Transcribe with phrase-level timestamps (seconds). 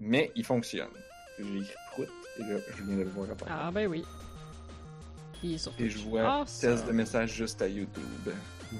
[0.00, 0.88] mais il fonctionne.
[1.38, 2.08] J'ai écrit prout,
[2.38, 3.58] et là, je viens de le voir apparaître.
[3.60, 4.04] Ah, ben oui.
[5.42, 6.82] Il est sur Et je vois Ah, test ça.
[6.86, 8.30] de message juste à YouTube.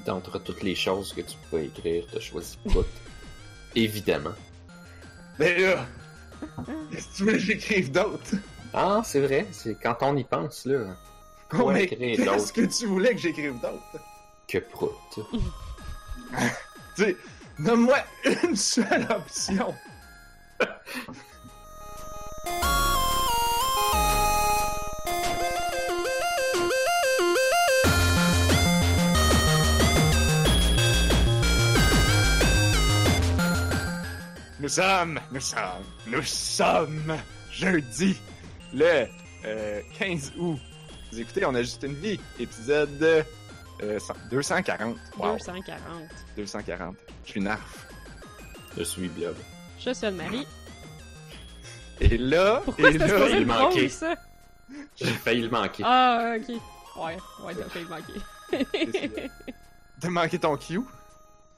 [0.05, 2.87] D'entre toutes les choses que tu peux écrire, t'as choisi Prout.
[3.75, 4.33] Évidemment.
[5.39, 5.87] Mais là,
[6.91, 8.35] qu'est-ce que tu veux que j'écrive d'autre?
[8.73, 10.97] Ah, c'est vrai, c'est quand on y pense, là.
[11.59, 14.03] Oh, mais qu'est-ce que tu voulais que j'écrive d'autre?
[14.49, 14.93] que Prout.
[16.97, 17.17] Tu sais,
[17.59, 17.99] donne-moi
[18.43, 19.75] une seule option.
[34.67, 37.17] Nous sommes, nous sommes, nous sommes
[37.53, 38.17] jeudi,
[38.75, 39.07] le
[39.45, 40.59] euh, 15 août.
[41.13, 43.25] Vous écoutez, on a juste une vie, épisode
[43.81, 43.99] euh,
[44.31, 44.97] 240.
[45.19, 45.81] Wow, 240.
[46.37, 46.97] 240.
[47.25, 47.87] Je suis narf.
[48.77, 49.37] Je suis Blob.
[49.79, 50.47] Je suis Anne-Marie.
[52.01, 53.91] Et là, Pourquoi et là, il manquait.
[54.97, 55.83] J'ai failli le manquer.
[55.87, 56.49] Ah, ok.
[56.97, 59.31] Ouais, ouais, t'as failli manquer.
[60.01, 60.81] t'as manqué ton cue.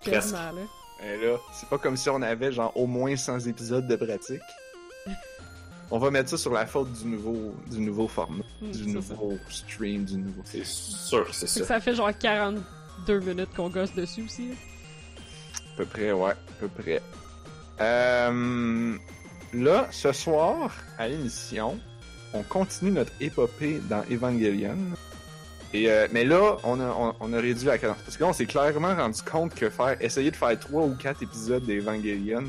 [0.01, 0.13] Presque.
[0.13, 0.63] Quasiment, là.
[1.05, 4.43] Et là, c'est pas comme si on avait genre au moins 100 épisodes de pratique.
[5.91, 9.39] On va mettre ça sur la faute du nouveau, du nouveau format, Hmm, du nouveau
[9.49, 10.43] stream, du nouveau.
[10.45, 11.65] C'est sûr, c'est ça.
[11.65, 14.49] ça fait genre 42 minutes qu'on gosse dessus aussi.
[14.49, 14.55] là.
[15.57, 17.01] À peu près, ouais, à peu près.
[17.81, 18.97] Euh,
[19.55, 21.79] là, ce soir, à l'émission,
[22.35, 24.77] on continue notre épopée dans Evangelion.
[25.75, 27.99] Et euh, mais là, on a, on, on a réduit la cadence.
[28.05, 30.95] Parce que là, on s'est clairement rendu compte que faire essayer de faire trois ou
[30.97, 32.45] quatre épisodes d'Evangelion,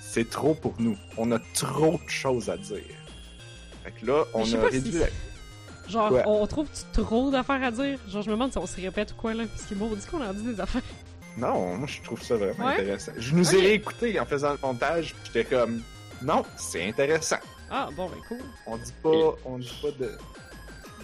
[0.00, 0.96] c'est trop pour nous.
[1.16, 2.78] On a trop de choses à dire.
[3.84, 5.06] Fait que là, on a réduit si- la...
[5.88, 6.22] Genre, Ouais.
[6.26, 7.98] on trouve trop d'affaires à dire?
[8.08, 9.44] Genre, je me demande si on se répète ou quoi, là.
[9.46, 10.82] Parce qu'il m'a dit qu'on a dit des affaires.
[11.36, 12.72] Non, moi je trouve ça vraiment Ouais?
[12.80, 13.12] intéressant.
[13.16, 15.82] Je nous ai réécouté en faisant le montage, pis j'étais comme
[16.22, 17.36] non, c'est intéressant.
[17.70, 18.38] Ah, bon, ben cool.
[18.66, 20.12] On dit pas, on dit pas de.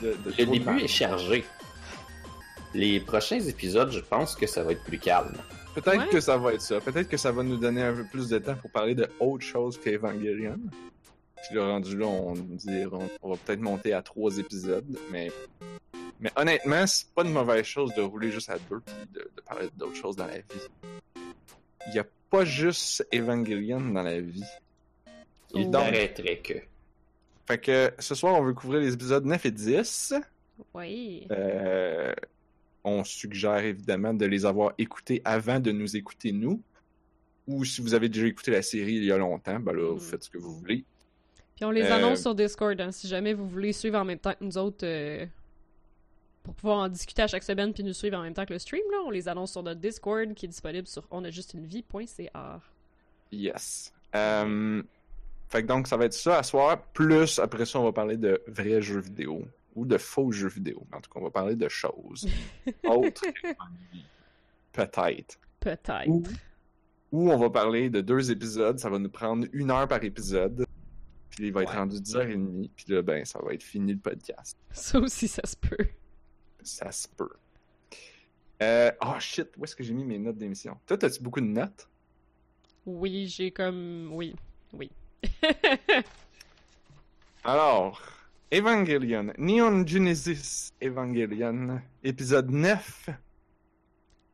[0.00, 1.44] de, de Le début est chargé.
[2.74, 5.36] Les prochains épisodes, je pense que ça va être plus calme.
[5.74, 6.08] Peut-être Ouais.
[6.08, 6.80] que ça va être ça.
[6.80, 9.44] Peut-être que ça va nous donner un peu plus de temps pour parler de autre
[9.44, 10.58] chose qu'Evangelion.
[11.36, 15.30] Puis le rendu là, on dira, on va peut-être monter à trois épisodes, mais.
[16.20, 19.40] Mais honnêtement, c'est pas une mauvaise chose de rouler juste à deux puis de, de
[19.42, 20.44] parler d'autres choses dans la vie.
[21.88, 24.44] Il y a pas juste Evangelion dans la vie.
[25.54, 26.54] Il paraîtrait que.
[27.46, 30.14] Fait que ce soir, on veut couvrir les épisodes 9 et 10.
[30.74, 31.26] Oui.
[31.32, 32.14] Euh,
[32.84, 36.62] on suggère évidemment de les avoir écoutés avant de nous écouter nous.
[37.48, 39.94] Ou si vous avez déjà écouté la série il y a longtemps, ben là, vous
[39.94, 40.00] Mhm.
[40.00, 40.84] faites ce que vous voulez.
[41.56, 44.18] Puis on les Euh, annonce sur Discord, hein, si jamais vous voulez suivre en même
[44.20, 44.86] temps que nous autres.
[44.86, 45.26] euh,
[46.42, 48.58] Pour pouvoir en discuter à chaque semaine puis nous suivre en même temps que le
[48.58, 52.60] stream, là, on les annonce sur notre Discord qui est disponible sur onajustunevie.ca.
[53.30, 53.92] Yes.
[54.14, 54.82] Euh,
[55.48, 56.82] fait que donc, ça va être ça à soir.
[56.92, 59.42] Plus, après ça, on va parler de vrais jeux vidéo.
[59.74, 60.84] Ou de faux jeux vidéo.
[60.92, 62.28] En tout cas, on va parler de choses.
[62.84, 63.22] Autres.
[64.72, 65.38] Peut-être.
[65.60, 66.08] Peut-être.
[66.08, 66.22] Ou-
[67.12, 68.78] Ou on va parler de deux épisodes.
[68.78, 70.66] Ça va nous prendre une heure par épisode.
[71.30, 72.68] Puis il va être rendu 10h30.
[72.76, 74.58] Puis là, ben, ça va être fini le podcast.
[74.72, 75.86] Ça aussi, ça se peut.
[76.64, 77.30] Ça se peut.
[78.62, 80.78] Euh, oh shit, où est-ce que j'ai mis mes notes d'émission?
[80.86, 81.88] Toi, t'as-tu beaucoup de notes?
[82.86, 84.10] Oui, j'ai comme.
[84.12, 84.36] Oui.
[84.72, 84.90] Oui.
[87.44, 88.00] Alors,
[88.52, 93.10] Evangelion, Neon Genesis Evangelion, épisode 9,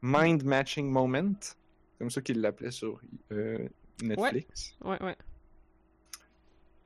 [0.02, 1.38] Mind Matching Moment,
[1.98, 3.00] comme ça qu'il l'appelait sur
[3.32, 3.66] euh,
[4.02, 4.76] Netflix.
[4.84, 5.16] ouais, ouais.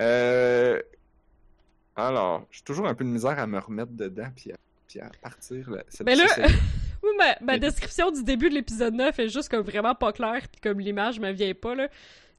[0.01, 0.81] Euh,
[1.97, 4.57] alors, j'ai toujours un peu de misère à me remettre dedans puis à,
[4.93, 5.71] puis à partir.
[5.71, 6.27] Là, cette- Mais là-
[7.03, 7.11] Oui,
[7.41, 10.79] ma, description du début de l'épisode 9 est juste comme vraiment pas claire, puis comme
[10.81, 11.89] l'image me vient pas, là.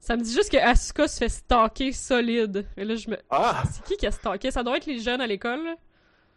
[0.00, 2.66] Ça me dit juste que Asuka se fait stalker solide.
[2.76, 3.16] Et là, je me.
[3.30, 3.62] Ah!
[3.72, 4.50] C'est qui qui a stalké?
[4.50, 5.60] Ça doit être les jeunes à l'école.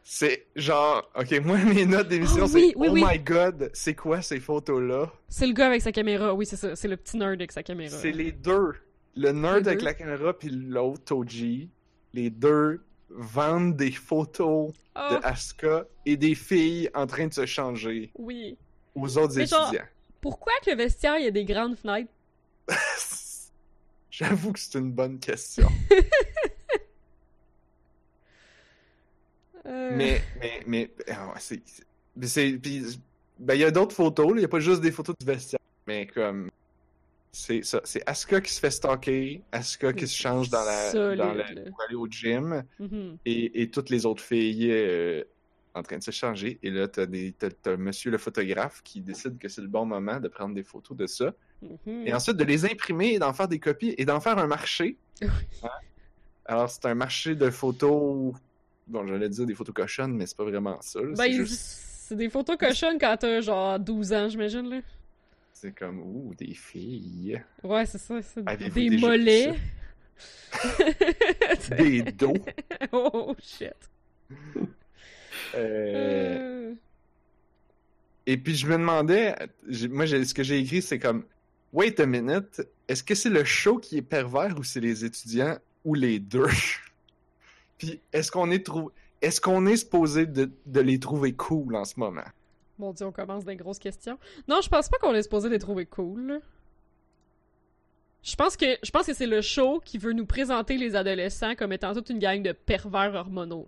[0.04, 3.04] C'est genre, ok, moi mes notes d'émission, Oh, oui, c'est oui, Oh oui.
[3.06, 5.12] my god, c'est quoi ces photos-là?
[5.28, 6.34] C'est le gars avec sa caméra.
[6.34, 6.76] Oui, c'est ça.
[6.78, 7.96] C'est le petit nerd avec sa caméra.
[7.98, 8.74] C'est les deux.
[9.18, 9.86] Le nerd Les avec deux?
[9.86, 11.70] la caméra puis l'autre Toji.
[12.14, 17.46] Les deux vendent des photos Oh, de Asuka et des filles en train de se
[17.46, 18.58] changer oui.
[18.96, 19.86] aux autres Mais genre- étudiants.
[20.22, 22.10] Pourquoi que le vestiaire, il y a des grandes fenêtres?
[24.10, 25.68] J'avoue que c'est une bonne question.
[29.66, 31.62] Euh, mais, mais, mais, ah c'est,
[32.16, 34.32] ben, il y a d'autres photos.
[34.36, 35.60] Il y a pas juste des photos du vestiaire.
[35.86, 36.50] Mais comme,
[37.40, 37.82] c'est ça.
[37.84, 41.44] C'est Asuka qui se fait stalker, Asuka qui se change dans la, Solide, dans la,
[41.46, 42.64] pour aller au gym?
[42.80, 43.18] mhm.
[43.26, 45.24] et, et toutes les autres filles euh,
[45.76, 46.58] en train de se changer.
[46.64, 49.86] Et là, t'as des, t'as, t'as monsieur le photographe qui décide que c'est le bon
[49.86, 51.32] moment de prendre des photos de ça.
[51.62, 52.08] Mhm.
[52.08, 54.98] Et ensuite, de les imprimer et d'en faire des copies et d'en faire un marché.
[55.22, 55.70] Hein?
[56.46, 58.34] Alors, c'est un marché de photos.
[58.88, 61.00] Bon, j'allais dire des photos cochonnes, mais c'est pas vraiment ça.
[61.16, 64.80] Ben, juste- c'est des photos cochonnes quand t'as genre 12 ans, j'imagine, là.
[65.60, 67.42] C'est comme, ouh, des filles.
[67.64, 68.22] Ouais, c'est ça.
[68.22, 69.56] c'est Avez-vous des vu mollets.
[71.78, 72.34] Des dos.
[72.92, 73.74] oh shit.
[75.56, 76.74] Euh, Euh,
[78.26, 79.36] Et puis, je me demandais,
[79.90, 81.24] moi, ce que j'ai écrit, c'est comme,
[81.74, 85.58] wait a minute, est-ce que c'est le show qui est pervers ou c'est les étudiants
[85.86, 86.50] ou les deux?
[87.78, 88.92] puis, est-ce qu'on est trou...
[89.22, 92.26] Est-ce qu'on est supposé de, de les trouver cool en ce moment?
[92.80, 94.18] Mon dieu, on commence des grosses questions.
[94.48, 96.42] Non, je pense pas qu'on est supposé les trouver cool.
[98.24, 101.56] Je pense que je pense que c'est le show qui veut nous présenter les adolescents
[101.56, 103.68] comme étant toute une gang de pervers hormonaux.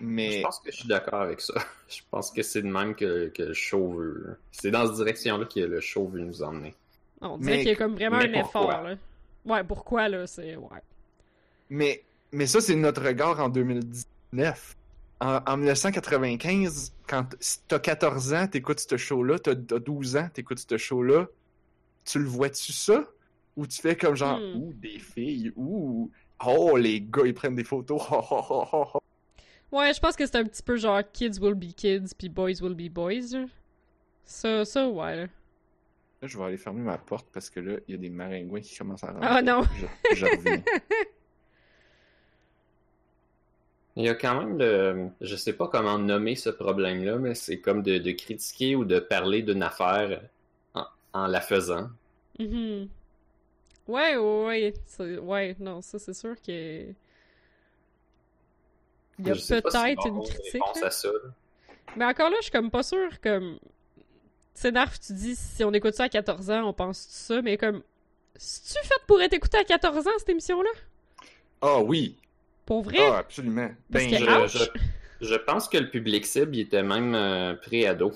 [0.00, 1.54] Mais Je pense que je suis d'accord avec ça.
[1.88, 4.36] Je pense que c'est de même que, que le show veut.
[4.52, 6.74] C'est dans cette direction-là que le show veut nous emmener.
[7.20, 8.62] On dirait Mais- qu'il y a comme vraiment un pourquoi?
[8.62, 8.82] effort.
[8.82, 8.94] Là.
[9.46, 10.56] Ouais, pourquoi là C'est.
[10.56, 10.80] Ouais.
[11.70, 12.02] Mais,
[12.32, 14.76] mais ça, c'est notre regard en 2019.
[15.20, 17.26] En, en 1995, quand
[17.68, 21.26] t'as 14 ans, t'écoutes ce show-là, t'as t'as 12 ans, t'écoutes ce show-là,
[22.04, 23.04] tu le vois-tu ça?
[23.56, 24.56] Ou tu fais comme genre, Hmm.
[24.60, 26.10] ouh, des filles, ouh,
[26.44, 28.98] oh, les gars, ils prennent des photos, oh, oh, oh, oh, oh.
[29.72, 32.60] Ouais, je pense que c'est un petit peu genre kids will be kids puis boys
[32.60, 33.46] will be boys.
[34.24, 35.16] Ça, ça, ouais.
[35.16, 35.26] là.
[36.22, 38.76] Je vais aller fermer ma porte parce que là, il y a des maringouins qui
[38.76, 39.28] commencent à rentrer.
[39.30, 39.62] Ah non.
[40.12, 40.62] Je, je reviens.
[43.96, 45.08] Il y a quand même le.
[45.22, 48.98] Je sais pas comment nommer ce problème-là, mais c'est comme de, de critiquer ou de
[49.00, 50.20] parler d'une affaire
[50.74, 50.84] en,
[51.14, 51.88] en la faisant.
[52.38, 52.88] Mhm.
[53.88, 54.74] Ouais, ouais, ouais.
[54.86, 56.84] C'est- Ouais, non, ça c'est sûr que.
[59.18, 60.52] Il y a peut-être une critique.
[60.52, 60.86] réponse là.
[60.88, 61.08] à ça.
[61.08, 61.30] là.
[61.96, 63.58] Mais encore là, je suis comme pas sûre comme.
[64.52, 67.56] C'est Narf, tu dis si on écoute ça à 14 ans, on pense ça, mais
[67.56, 67.82] comme.
[68.38, 70.68] C'est-tu fait pour être écouté à 14 ans, cette émission-là?
[71.62, 72.16] Ah oui,
[72.66, 72.98] Pour vrai?
[73.00, 73.70] ah absolument.
[73.90, 74.16] Ben, je-
[74.48, 78.12] Je, je, je pense que le public cible il était même euh, pré-ado.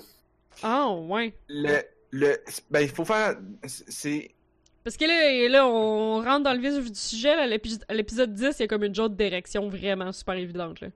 [0.61, 1.33] Ah, ouais.
[1.49, 1.79] le,
[2.11, 2.35] le,
[2.69, 4.31] ben, il faut faire, c'est,
[4.83, 7.93] Parce que là, là, on rentre dans le vif du sujet, là, à l'épi- à
[7.93, 10.89] l'épisode 10, il y a comme une autre direction vraiment super évidente, là.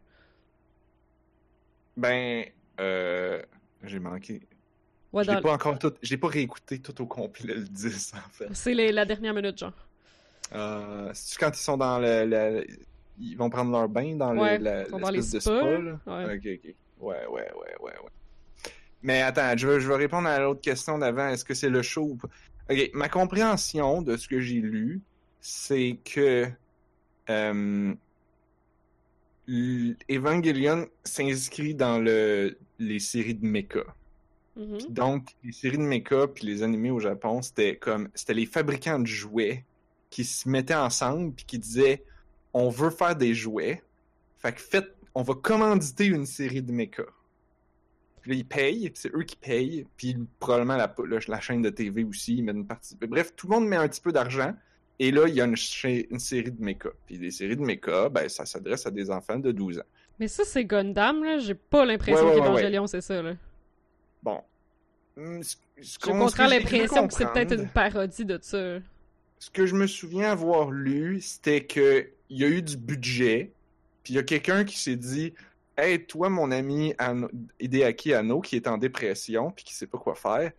[1.98, 2.46] Ben,
[2.80, 3.42] euh,
[3.84, 4.42] j'ai manqué.
[5.14, 8.30] Ouais, je l'ai pas encore tout, j'ai pas réécouté tout au complet le 10 en
[8.32, 8.48] fait.
[8.52, 9.72] C'est la dernière minute, genre.
[10.54, 12.68] Euh, c'est quand ils sont dans le, le-
[13.20, 14.64] ils vont prendre leur bain dans la- les
[15.14, 16.00] l'espèce de spa, là.
[16.08, 16.36] Ouais.
[16.36, 16.76] Ok, ok.
[17.02, 18.10] Ouais, ouais, ouais, ouais, ouais.
[19.04, 21.28] Mais attends, je vais, je répondre à l'autre question d'avant.
[21.28, 22.30] Est-ce que c'est le show ou pas?
[22.70, 25.02] Ok, ma compréhension de ce que j'ai lu,
[25.40, 26.48] c'est que
[27.30, 27.94] euh,
[30.10, 33.84] Evangelion s'inscrit dans le, les séries de mecha.
[34.56, 34.78] Mhm.
[34.78, 38.46] Puis donc, les séries de mecha puis les animés au Japon, c'était comme c'était les
[38.46, 39.66] fabricants de jouets
[40.10, 42.04] qui se mettaient ensemble puis qui disaient
[42.56, 43.84] on veut faire des jouets.
[44.38, 47.04] Fait que faites on va commanditer une série de mecha.
[48.22, 51.62] Puis là, ils payent, puis c'est eux qui payent, puis probablement la, la, la chaîne
[51.62, 52.98] de TV aussi, ils mettent une partie.
[53.00, 54.54] Bref, tout le monde met un petit peu d'argent,
[55.00, 56.90] et là, il y a une, série de mecha.
[57.06, 59.84] Puis des séries de mecha, ben, ça s'adresse à des enfants de 12 ans.
[60.20, 61.38] Mais ça, c'est Gundam, là.
[61.40, 63.34] J'ai pas l'impression Ouais, ouais, ouais, c'est ça, là.
[64.24, 64.42] Bon.
[65.18, 68.80] Hum, ce- ce J'ai l'impression que c'est peut-être une parodie de ça.
[69.40, 73.52] Ce que je me souviens avoir lu, c'était que il y a eu du budget,
[74.04, 75.34] puis il y a quelqu'un qui s'est dit
[75.78, 77.30] Hey, toi, mon ami Anno-
[77.60, 80.52] Hideaki Anno, qui est en dépression, puis qui sait pas quoi faire,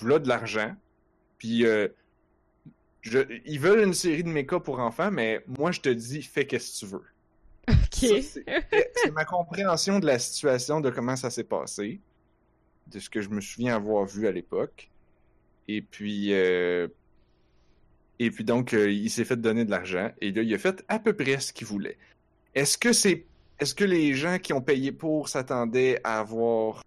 [0.00, 0.74] voilà de l'argent,
[1.38, 1.88] puis euh,
[3.00, 6.46] je- ils veulent une série de méca pour enfants, mais moi, je te dis, fais
[6.46, 7.04] qu'est-ce que tu veux.
[7.68, 8.22] Ok.
[8.22, 12.00] c'est ma compréhension de la situation, de comment ça s'est passé,
[12.88, 14.90] de ce que je me souviens avoir vu à l'époque.
[15.68, 16.88] Et puis, euh,
[18.20, 20.84] et puis donc, euh, il s'est fait donner de l'argent et là, il a fait
[20.88, 21.96] à peu près ce qu'il voulait.
[22.54, 23.24] Est-ce que c'est,
[23.58, 26.84] est-ce que les gens qui ont payé pour s'attendaient à avoir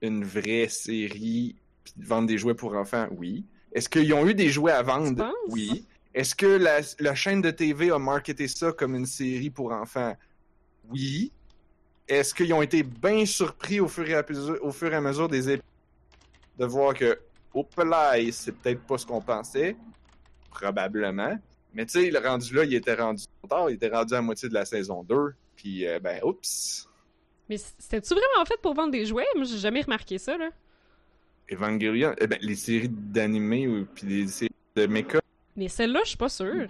[0.00, 3.08] une vraie série puis de vendre des jouets pour enfants?
[3.10, 3.44] Oui.
[3.72, 5.30] Est-ce qu'ils ont eu des jouets à vendre?
[5.48, 5.84] Oui.
[6.14, 10.16] Est-ce que la, la chaîne de TV a marketé ça comme une série pour enfants?
[10.88, 11.30] Oui.
[12.08, 15.02] Est-ce qu'ils ont été bien surpris au fur et à mesure, au fur et à
[15.02, 15.62] mesure des épisodes
[16.58, 17.18] de voir que,
[17.52, 19.76] hop là, c'est peut-être pas ce qu'on pensait?
[20.50, 21.38] Probablement.
[21.74, 24.48] Mais tu sais, le rendu là, il était rendu tard, il était rendu à moitié
[24.48, 25.34] de la saison 2.
[25.56, 26.88] Puis, euh, ben, oups.
[27.48, 29.26] Mais c'était-tu vraiment fait pour vendre des jouets?
[29.34, 30.50] Moi, j'ai jamais remarqué ça, là.
[31.50, 35.20] Evangelion, eh ben, les séries d'animés ou puis les séries de mecha,
[35.56, 36.68] Mais celle-là, je suis pas sûre.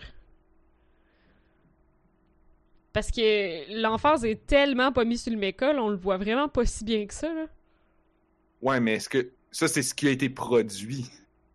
[2.92, 6.48] Parce que l'emphase est tellement pas mise sur le méca, là, on le voit vraiment
[6.48, 7.46] pas si bien que ça, là.
[8.62, 11.06] Ouais, mais est-ce que ça, c'est ce qui a été produit?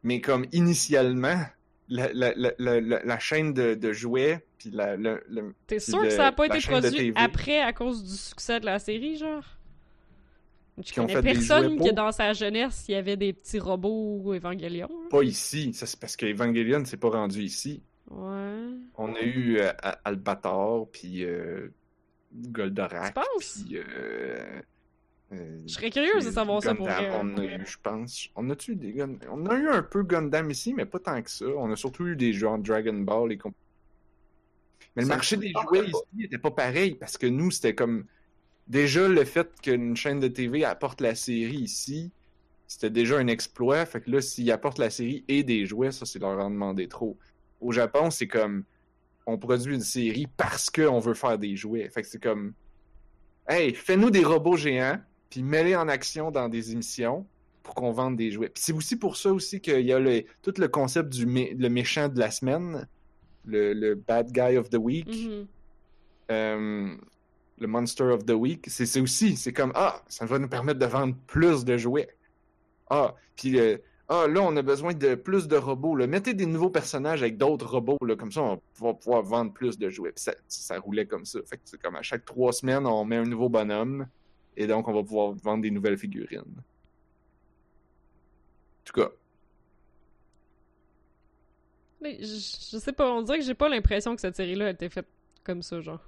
[0.04, 1.40] Mais comme initialement,
[1.90, 4.96] la, la, la, la, chaîne de, de jouets, puis la,
[5.68, 8.80] T'es sûr que ça a pas été produit après à cause du succès de la
[8.80, 9.44] série, genre?
[10.78, 14.88] Je Qui connais personne que dans sa jeunesse, il y avait des petits robots Evangelion.
[14.88, 15.10] là.
[15.10, 15.72] pas ici.
[15.74, 17.84] Ça, c'est parce que Evangelion, c'est pas rendu ici.
[18.10, 18.70] Ouais.
[18.96, 19.72] On a eu euh,
[20.04, 21.68] Albator, puis euh,
[22.34, 23.14] Goldorak.
[23.14, 23.64] Tu penses?
[23.66, 24.62] Puis, euh,
[25.66, 27.10] Je serais curieuse de savoir ça pour vrai.
[27.22, 28.28] On a eu, je pense.
[28.36, 31.22] On a eu des Gun- On a eu un peu Gundam ici, mais pas tant
[31.22, 31.46] que ça.
[31.58, 33.56] On a surtout eu des jeux en Dragon Ball et comp-
[34.96, 35.88] Mais le marché des jouets pas.
[35.88, 38.06] ici était pas pareil parce que nous, c'était comme.
[38.68, 42.12] Déjà, le fait qu'une chaîne de TV apporte la série ici,
[42.68, 43.86] c'était déjà un exploit.
[43.86, 46.88] Fait que là, s'ils apportent la série et des jouets, ça, c'est leur en demander
[46.88, 47.18] trop.
[47.62, 48.64] Au Japon, c'est comme.
[49.26, 51.90] On produit une série parce qu'on veut faire des jouets.
[51.90, 52.54] Fait que c'est comme.
[53.48, 55.00] Hey, fais-nous des robots géants,
[55.34, 57.26] puis mets-les en action dans des émissions
[57.64, 58.50] pour qu'on vende des jouets.
[58.50, 61.58] Puis c'est aussi pour ça aussi qu'il y a le, tout le concept du mé-
[61.58, 62.88] le méchant de la semaine,
[63.46, 65.48] le, le bad guy of the week, Mhm.
[66.30, 66.96] euh,
[67.58, 68.66] le monster of the week.
[68.68, 72.10] C'est c'est aussi, c'est comme, ah, ça va nous permettre de vendre plus de jouets.
[72.92, 73.78] Ah, puis euh,
[74.10, 75.96] ah, là, on a besoin de plus de robots.
[75.96, 76.06] Là.
[76.06, 79.80] Mettez des nouveaux personnages avec d'autres robots, là, comme ça, on va pouvoir vendre plus
[79.80, 80.12] de jouets.
[80.12, 81.40] Puis ça, ça roulait comme ça.
[81.48, 84.06] Fait que c'est comme à chaque trois semaines, on met un nouveau bonhomme,
[84.58, 86.40] et donc on va pouvoir vendre des nouvelles figurines.
[86.40, 86.64] En
[88.86, 89.10] tout cas,
[92.02, 94.70] Mais je, je sais pas, on dirait que j'ai pas l'impression que cette série-là a
[94.72, 95.08] été faite
[95.44, 96.02] comme ça, genre.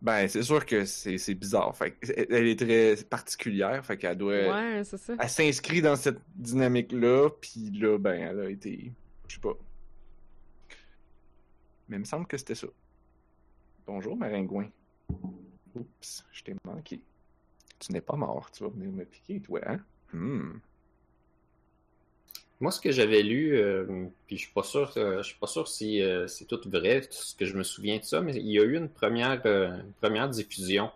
[0.00, 1.76] ben, c'est sûr que c'est c'est bizarre.
[1.76, 1.96] Fait
[2.30, 4.32] elle est très particulière, fait qu'elle doit...
[4.32, 5.14] Ouais, c'est ça.
[5.18, 8.92] Elle s'inscrit dans cette dynamique-là, puis là, ben, elle a été...
[9.26, 9.54] Je sais pas.
[11.88, 12.68] Mais il me semble que c'était ça.
[13.86, 14.70] Bonjour, Maringouin.
[15.78, 17.00] Oups, je t'ai manqué.
[17.78, 19.80] Tu n'es pas mort, tu vas venir me piquer, toi, hein?
[20.12, 20.58] Hmm.
[22.60, 24.52] Moi, ce que j'avais lu, euh, puis je suis
[24.96, 27.98] euh, suis pas sûr si euh, c'est tout vrai, tout ce que je me souviens
[27.98, 29.40] de ça, mais il y a eu une première,
[30.00, 30.90] première diffusion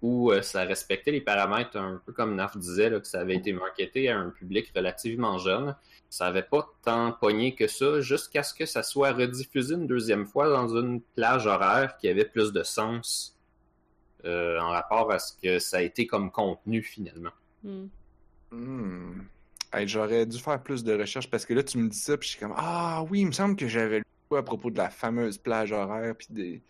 [0.00, 4.08] où ça respectait les paramètres un peu comme Naf disait, que ça avait été marketé
[4.08, 5.76] à un public relativement jeune.
[6.10, 10.26] Ça avait pas tant pogné que ça, jusqu'à ce que ça soit rediffusé une deuxième
[10.26, 13.36] fois dans une plage horaire qui avait plus de sens
[14.24, 17.30] euh, en rapport à ce que ça a été comme contenu finalement.
[19.72, 22.28] Hey, J'aurais dû faire plus de recherches parce que là, tu me dis ça, puis
[22.28, 24.90] je suis comme Ah oui, il me semble que j'avais lu à propos de la
[24.90, 26.62] fameuse plage horaire, puis des.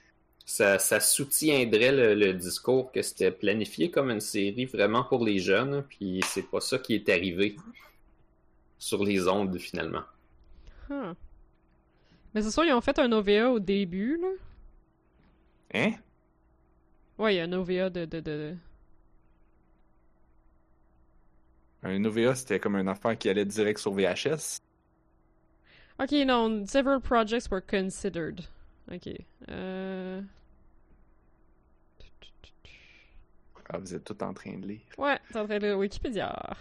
[0.44, 5.38] Ça, ça soutiendrait le, le discours que c'était planifié comme une série vraiment pour les
[5.38, 7.56] jeunes, puis c'est pas ça qui est arrivé
[8.78, 10.02] sur les ondes finalement.
[10.90, 11.14] Huh.
[12.34, 14.28] Mais c'est sûr, ils ont fait un OVA au début, là.
[15.74, 15.92] Hein?
[17.18, 18.04] Ouais, il y a un OVA de...
[18.04, 18.56] de, de...
[21.82, 24.58] Un OVA, c'était comme une affaire qui allait direct sur VHS.
[26.00, 28.40] Ok, non, several projects were considered.
[28.90, 29.08] Ok.
[29.48, 30.20] Euh...
[33.68, 34.80] Ah, vous êtes tout en train de lire.
[34.98, 36.54] Ouais, t'es en train de Wikipédia.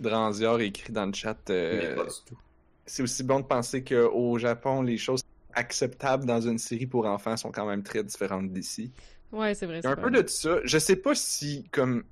[0.00, 2.36] Dranzior écrit dans le chat euh, Mais pas du tout.
[2.84, 5.22] c'est aussi bon de penser qu'au Japon, les choses
[5.54, 8.92] acceptables dans une série pour enfants sont quand même très différentes d'ici.
[9.34, 9.80] Ouais, c'est vrai.
[9.80, 10.22] Il y a un peu vrai.
[10.22, 10.58] de ça.
[10.64, 12.04] Je sais pas si comme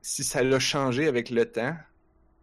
[0.00, 1.76] si ça l'a changé avec le temps.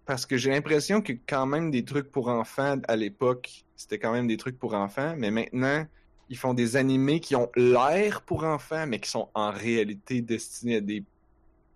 [0.06, 4.12] Parce que j'ai l'impression que quand même des trucs pour enfants à l'époque, c'était quand
[4.12, 5.86] même des trucs pour enfants, mais maintenant,
[6.30, 10.78] ils font des animés qui ont l'air pour enfants, mais qui sont en réalité destinés
[10.78, 11.04] à des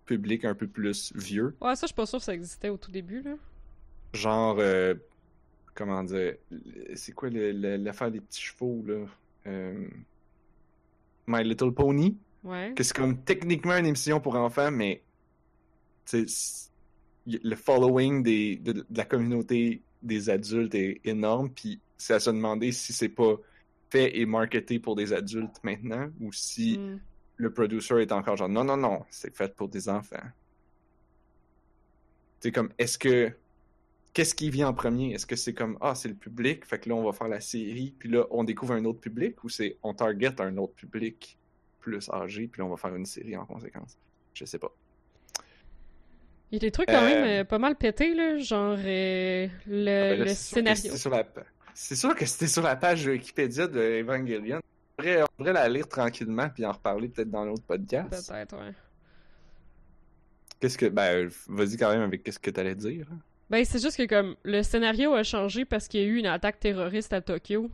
[0.05, 1.55] publics un peu plus vieux.
[1.61, 3.35] Ouais, ça, je suis pas sûr que ça existait au tout début, là.
[4.13, 4.95] Genre, euh,
[5.75, 6.33] comment dire,
[6.95, 9.05] c'est quoi l'affaire des petits chevaux, là?
[9.45, 9.87] Euh,
[11.27, 12.17] My Little Pony?
[12.43, 12.73] Ouais.
[12.75, 15.01] que c'est comme techniquement une émission pour enfants, mais
[17.25, 22.29] le following des, de, de la communauté des adultes est énorme, puis c'est à se
[22.29, 23.35] demander si c'est pas
[23.89, 26.99] fait et marketé pour des adultes maintenant, ou si Hmm.
[27.37, 30.17] le producer est encore genre non, non, non, c'est fait pour des enfants.
[32.41, 33.31] C'est comme, est-ce que.
[34.13, 35.11] Qu'est-ce qui vient en premier?
[35.13, 37.39] Est-ce que c'est comme, ah, c'est le public, fait que là, on va faire la
[37.39, 41.37] série, puis là, on découvre un autre public, ou c'est, on target un autre public
[41.79, 43.97] plus âgé, puis là, on va faire une série en conséquence?
[44.35, 44.71] Je sais pas.
[46.51, 48.37] Il y a des trucs quand Euh, même euh, pas mal pétés, là.
[48.37, 51.09] Genre, euh, le, Ben là, le c'est sûr que scénario.
[51.35, 51.43] la
[51.73, 54.59] C'est sûr que c'était sur la page Wikipédia de Evangelion.
[54.99, 58.31] On devrait, on devrait la lire tranquillement, puis en reparler peut-être dans l'autre podcast.
[58.31, 58.73] Peut-être, ouais.
[60.59, 60.85] Qu'est-ce que.
[60.85, 63.07] Ben, vas-y quand même avec qu'est-ce que t'allais dire.
[63.11, 63.17] hein?
[63.53, 66.25] Ben, c'est juste que comme le scénario a changé parce qu'il y a eu une
[66.25, 67.69] attaque terroriste à Tokyo.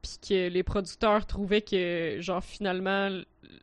[0.00, 3.10] puis que les producteurs trouvaient que, genre, finalement,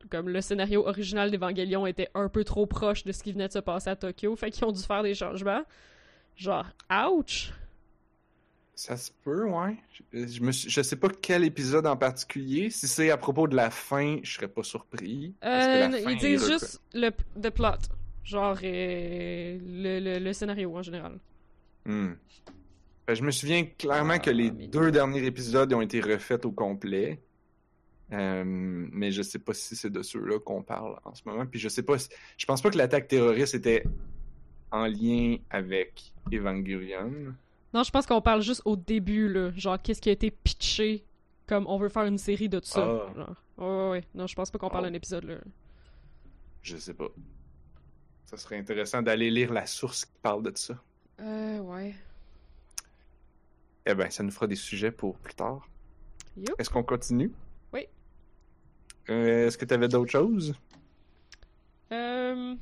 [0.09, 3.53] comme le scénario original d'Evangelion était un peu trop proche de ce qui venait de
[3.53, 5.61] se passer à Tokyo, fait qu'ils ont dû faire des changements.
[6.35, 6.65] Genre,
[7.09, 7.53] ouch!
[8.75, 9.77] Ça se peut, ouais.
[10.11, 12.69] Je, me suis- je sais pas quel épisode en particulier.
[12.71, 15.33] Si c'est à propos de la fin, je serais pas surpris.
[15.45, 17.11] Euh, ils disent juste le
[17.41, 17.77] the plot.
[18.23, 21.19] Genre, euh, le, le, le scénario en général.
[21.85, 22.11] Hmm.
[23.07, 26.45] Que je me souviens clairement que les Ah, mais- deux derniers épisodes ont été refaits
[26.45, 27.19] au complet.
[28.13, 31.45] Euh, mais je sais pas si c'est de ceux-là qu'on parle en ce moment.
[31.45, 32.09] Puis je sais pas si...
[32.37, 33.83] Je pense pas que l'attaque terroriste était
[34.69, 37.33] en lien avec Evangelion.
[37.73, 39.51] Non, je pense qu'on parle juste au début, là.
[39.55, 41.05] Genre, qu'est-ce qui a été pitché
[41.47, 42.81] comme on veut faire une série de ça.
[42.81, 43.13] Ah.
[43.15, 43.35] Genre.
[43.57, 44.03] Ouais, ouais, ouais.
[44.13, 44.89] Non, je pense pas qu'on parle Ah.
[44.89, 45.35] d'un épisode, là.
[46.61, 47.07] Je sais pas.
[48.31, 50.81] Ça serait intéressant d'aller lire la source qui parle de ça.
[51.19, 51.93] Euh, ouais.
[53.85, 55.67] Eh ben, ça nous fera des sujets pour plus tard.
[56.57, 57.29] Est-ce qu'on continue?
[57.73, 57.87] Oui.
[59.09, 60.55] Euh, Est-ce que tu avais d'autres choses?
[61.91, 62.55] Euh...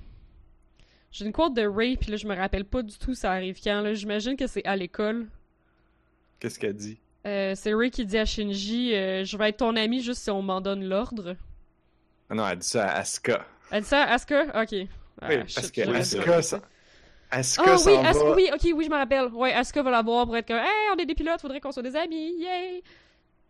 [1.12, 3.60] J'ai une quote de Ray, puis là, je me rappelle pas du tout ça arrive
[3.64, 3.94] quand, là.
[3.94, 5.28] J'imagine que c'est à l'école.
[6.40, 7.00] Qu'est-ce qu'elle dit?
[7.28, 10.32] Euh, c'est Ray qui dit à Shinji euh, Je vais être ton ami juste si
[10.32, 11.36] on m'en donne l'ordre.
[12.28, 13.46] Ah non, elle dit ça à Asuka.
[13.70, 14.64] Elle dit ça à Asuka?
[14.64, 14.88] Ok.
[15.28, 16.62] Oui, shit, parce que Asuka, ça-.
[17.32, 18.36] Asuka Ah oui, va.
[18.36, 19.26] oui, ok, oui, je me rappelle.
[19.34, 21.72] Ouais, Asuka va la voir pour être comme Hey, on est des pilotes, faudrait qu'on
[21.72, 22.84] soit des amis, yay!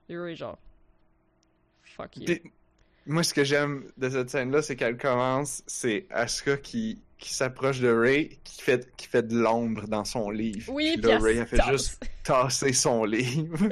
[0.09, 0.57] Et Ray, genre.
[1.83, 2.35] Fuck you.
[3.05, 7.79] Moi, ce que j'aime de cette scène-là, c'est qu'elle commence, c'est Asuka qui, qui s'approche
[7.79, 10.71] de Ray, qui fait, qui fait de l'ombre dans son livre.
[10.71, 11.71] Oui, puis puis là, Ray, elle fait tasse.
[11.71, 13.57] juste tasser son livre.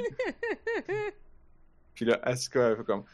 [1.94, 3.04] puis là, Asuka, elle fait comme,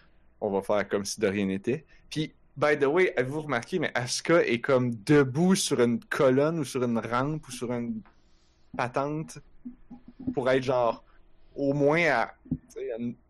[0.40, 1.84] on va faire comme si de rien n'était.
[2.10, 6.64] Puis, by the way, avez-vous remarqué, mais Asuka est comme debout sur une colonne ou
[6.64, 8.02] sur une rampe ou sur une
[8.76, 9.38] patente
[10.34, 11.04] pour être genre
[11.54, 12.34] au moins à,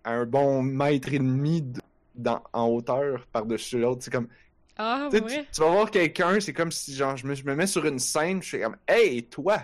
[0.05, 1.81] un- bon mètre et demi de-
[2.15, 4.03] dans, en hauteur par-dessus l'autre.
[4.05, 4.29] C'est comme,
[4.77, 5.21] Ah, ouais.
[5.21, 7.85] tu, tu vas voir quelqu'un, c'est comme si genre je me, je me mets sur
[7.87, 9.63] une scène, je suis comme, hey toi,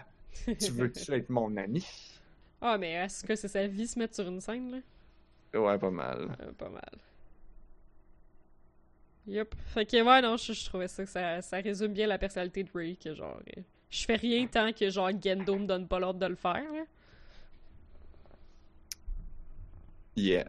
[0.58, 1.86] tu veux-tu être mon ami?
[2.60, 4.78] Ah, mais Asuka, c'est sa vie se mettre sur une scène, là.
[5.60, 6.36] Ouais, pas mal.
[6.40, 6.90] Euh, pas mal.
[9.30, 9.54] Yup.
[9.66, 12.70] Fait que, ouais, non, je, je trouvais ça, ça, ça résume bien la personnalité de
[12.74, 16.18] Ray, que genre, euh, je fais rien tant que genre Gendo me donne pas l'ordre
[16.20, 16.84] de le faire, là.
[20.16, 20.44] Yeah.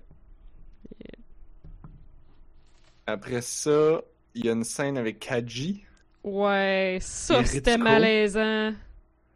[3.06, 4.02] Après ça,
[4.34, 5.84] il y a une scène avec Kaji.
[6.24, 8.74] Ouais, ça, c'était malaisant.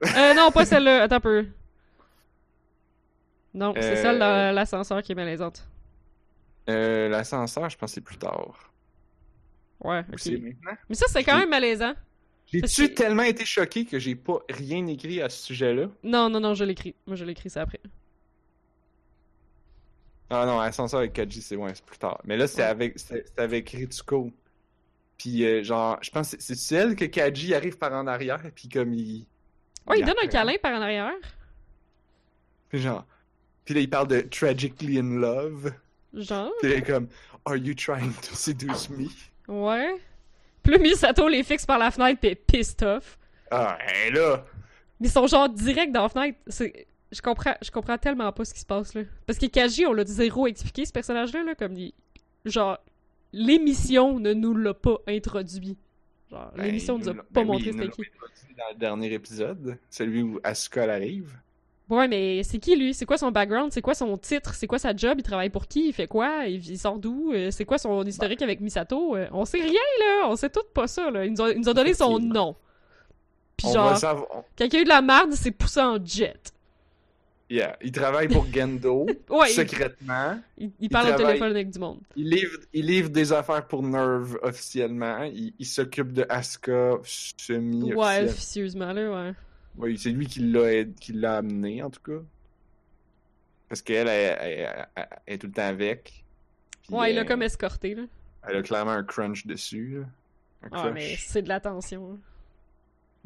[0.03, 1.47] Euh, non, pas celle-là, attends un peu.
[3.53, 5.67] Non, c'est Euh, celle de l'ascenseur qui est malaisante.
[6.69, 8.73] Euh, L'ascenseur, je pense que c'est plus tard.
[9.85, 10.25] Ouais, Ou ok.
[10.41, 10.77] maintenant?
[10.89, 11.93] Mais ça, c'est quand même malaisant.
[12.51, 15.89] J'ai-tu tellement été choqué que j'ai pas rien écrit à ce sujet-là?
[16.03, 16.95] Non, non, non, je l'écris.
[17.07, 17.79] Moi, je l'écris ça après.
[20.29, 22.19] Ah non, Ascenseur avec Kaji, c'est ouais, c'est plus tard.
[22.23, 23.23] Mais là, c'est Ouais.
[23.37, 24.31] avec, Ritsuko.
[25.17, 28.67] Puis euh, genre, je pense que c'est elle que Kaji arrive par en arrière, puis
[28.67, 29.25] comme il...
[29.87, 31.13] Ouais, il donne un câlin par en arrière.
[32.69, 33.05] Puis genre...
[33.63, 35.71] Puis là, il parle de Tragically in Love.
[36.13, 36.51] Genre?
[36.59, 37.07] Puis là, il est comme,
[37.45, 39.07] Are you trying to seduce me?
[39.47, 39.95] Ouais.
[40.63, 43.17] Puis là, Misato les fixe par la fenêtre pis pissed off.
[43.51, 44.45] Ah, et là!
[44.99, 46.39] Mais ils sont genre direct dans la fenêtre.
[46.47, 46.87] C'est...
[47.11, 49.03] Je comprends, je comprends tellement pas ce qui se passe là.
[49.27, 51.93] Parce que Kaji, on l'a zéro expliqué ce personnage-là, là, comme il...
[52.45, 52.77] Genre,
[53.31, 55.77] l'émission ne nous l'a pas introduit.
[56.31, 58.01] Genre, Ben, l'émission il nous a nous pas ben oui, montré c'était l'a qui.
[58.57, 61.37] dans le dernier épisode, celui où Asuka arrive.
[61.89, 62.93] Ouais, mais c'est qui lui?
[62.95, 63.71] C'est quoi son background?
[63.71, 64.55] C'est quoi son titre?
[64.55, 65.15] C'est quoi sa job?
[65.19, 65.87] Il travaille pour qui?
[65.89, 66.47] Il fait quoi?
[66.47, 67.31] Il, sort d'où?
[67.31, 69.15] Euh, C'est quoi son historique avec Misato?
[69.15, 70.27] Euh, on sait rien, là!
[70.29, 71.25] On sait tout pas ça, là.
[71.25, 72.55] Il nous a, il nous a donné son nom.
[73.55, 74.27] Puis On genre, savoir...
[74.59, 76.51] y a eu de la merde, il s'est poussé en jet.
[77.47, 80.39] Yeah, il travaille pour Gendo, Ouais, secrètement.
[80.57, 81.99] il- il parle au téléphone avec du monde.
[82.15, 85.21] Il livre, il livre des affaires pour Nerve officiellement.
[85.23, 89.33] Il, s'occupe de Asuka semi Ouais, officieusement, là, ouais.
[89.77, 92.23] Oui, c'est lui qui l'a aid- qui l'a amené en tout cas.
[93.69, 96.23] Parce qu'elle elle, elle- elle- elle est tout le temps avec.
[96.89, 98.03] Ouais, il euh, l'a comme escorté, là.
[98.47, 99.99] Elle a clairement un crunch dessus.
[99.99, 100.05] là.
[100.63, 102.19] Un Ah, mais c'est de l'attention.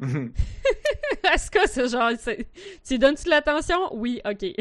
[0.00, 2.10] Est-ce que c'est genre.
[2.18, 2.46] c'est-
[2.84, 3.94] Tu lui donnes-tu de l'attention?
[3.94, 4.44] Oui, ok.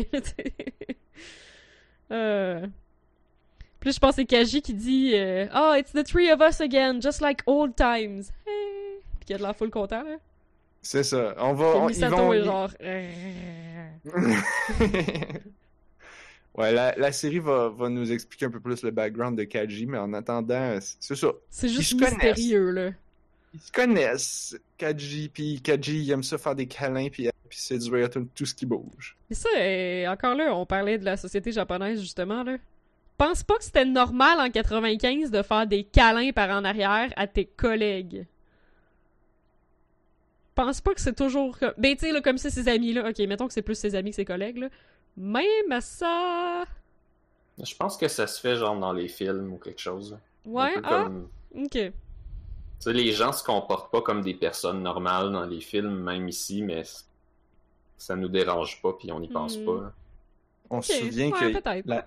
[2.12, 2.67] euh...
[3.80, 6.41] Puis là, je pense que c'est Kaji qui dit euh, Oh, it's the three of
[6.41, 8.32] us again, just like old times.
[8.45, 8.99] Hey.
[9.19, 10.17] Puis qu'il a de la foule content, là.
[10.82, 11.36] C'est ça.
[11.38, 11.65] On va.
[11.78, 12.34] On- ils vont.
[12.34, 12.72] est genre.
[16.56, 19.86] ouais, la, la série va, va nous expliquer un peu plus le background de Kaji,
[19.86, 21.28] mais en attendant, c'est ça.
[21.50, 22.92] C'est juste mystérieux, là.
[23.54, 28.10] Ils se connaissent, Kaji, puis Kaji il aime ça faire des câlins, puis puis séduire
[28.12, 29.18] tout, tout ce qui bouge.
[29.32, 32.58] Et ça, euh, encore là, on parlait de la société japonaise, justement, là.
[33.18, 37.26] Pense pas que c'était normal en 95 de faire des câlins par en arrière à
[37.28, 38.28] tes collègues.
[40.62, 41.74] Pense pas que c'est toujours comme...
[41.78, 43.08] Ben, tu sais, là, comme c'est ses amis, là.
[43.10, 44.67] Ok, mettons que c'est plus ses amis que ses collègues, là.
[45.15, 46.65] Même à ça...
[47.63, 50.17] Je pense que ça se fait genre dans les films ou quelque chose.
[50.43, 51.72] Ouais, ah, comme- ok.
[51.72, 51.91] Tu
[52.80, 56.62] sais, les gens se comportent pas comme des personnes normales dans les films, même ici,
[56.62, 56.84] mais
[57.98, 59.65] ça nous dérange pas, puis on n'y pense Hmm.
[59.65, 59.93] pas.
[60.69, 61.86] On se souvient ouais, que peut-être.
[61.88, 62.06] la-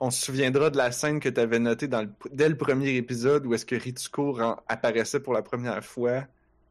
[0.00, 2.10] on se souviendra de la scène que tu avais notée dans le...
[2.32, 4.36] dès le premier épisode où est-ce que Ritsuko
[4.66, 6.24] apparaissait pour la première fois.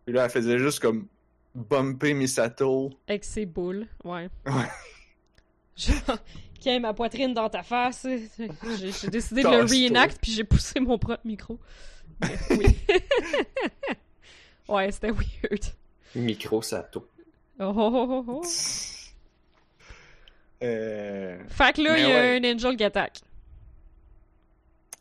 [0.07, 1.07] Et là, elle faisait juste comme
[1.55, 2.91] bumper Misato.
[3.07, 4.29] Avec ses boules, ouais.
[4.45, 4.69] Ouais.
[5.75, 6.17] Genre,
[6.59, 8.05] qui ma poitrine dans ta face.
[8.07, 11.59] J'ai décidé de le reenact, puis j'ai poussé mon propre micro.
[12.21, 12.77] Mais oui.
[14.69, 15.63] ouais, c'était weird.
[16.15, 17.07] Micro Sato.
[17.59, 18.41] Oh, oh, oh, oh.
[20.63, 21.43] Euh...
[21.47, 22.39] Fait que là, Mais il y a ouais.
[22.39, 23.21] un angel qui attaque.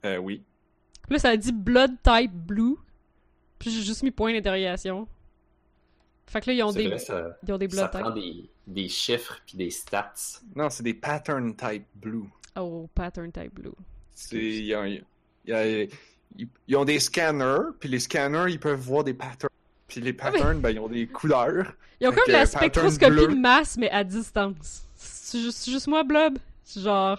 [0.04, 0.42] euh, oui.
[1.10, 2.76] Là, ça dit blood type blue.
[3.58, 5.06] Puis j'ai juste mis point d'interrogation.
[6.30, 8.00] Fait que là, ils ont des, vrai, ça, ils ont des ça blood type.
[8.00, 10.14] prend des, des chiffres puis des stats.
[10.54, 12.22] Non, c'est des pattern type blue.
[12.56, 13.72] Oh, pattern type blue.
[14.12, 14.36] C'est...
[14.36, 14.76] ils,
[16.76, 19.50] ont des scanners, puis les scanners, ils peuvent voir des patterns.
[19.88, 21.72] Puis les patterns, ben, ils ont des couleurs.
[22.00, 23.26] Ils ont comme la spectroscopie bleu.
[23.26, 24.84] de masse, mais à distance.
[24.94, 26.38] C'est juste, c'est juste moi, Blob?
[26.76, 27.18] Genre,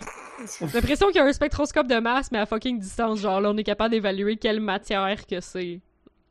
[0.57, 3.19] j'ai l'impression qu'il y a un spectroscope de masse, mais à fucking distance.
[3.19, 5.81] Genre, là, on est capable d'évaluer quelle matière que c'est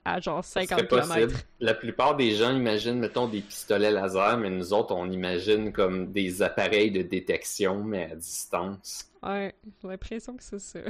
[0.04, 1.14] à genre C'est 50 possible.
[1.28, 1.44] km.
[1.60, 6.12] La plupart des gens imaginent, mettons, des pistolets laser, mais nous autres, on imagine comme
[6.12, 9.10] des appareils de détection, mais à distance.
[9.22, 10.80] Ouais, j'ai l'impression que c'est ça.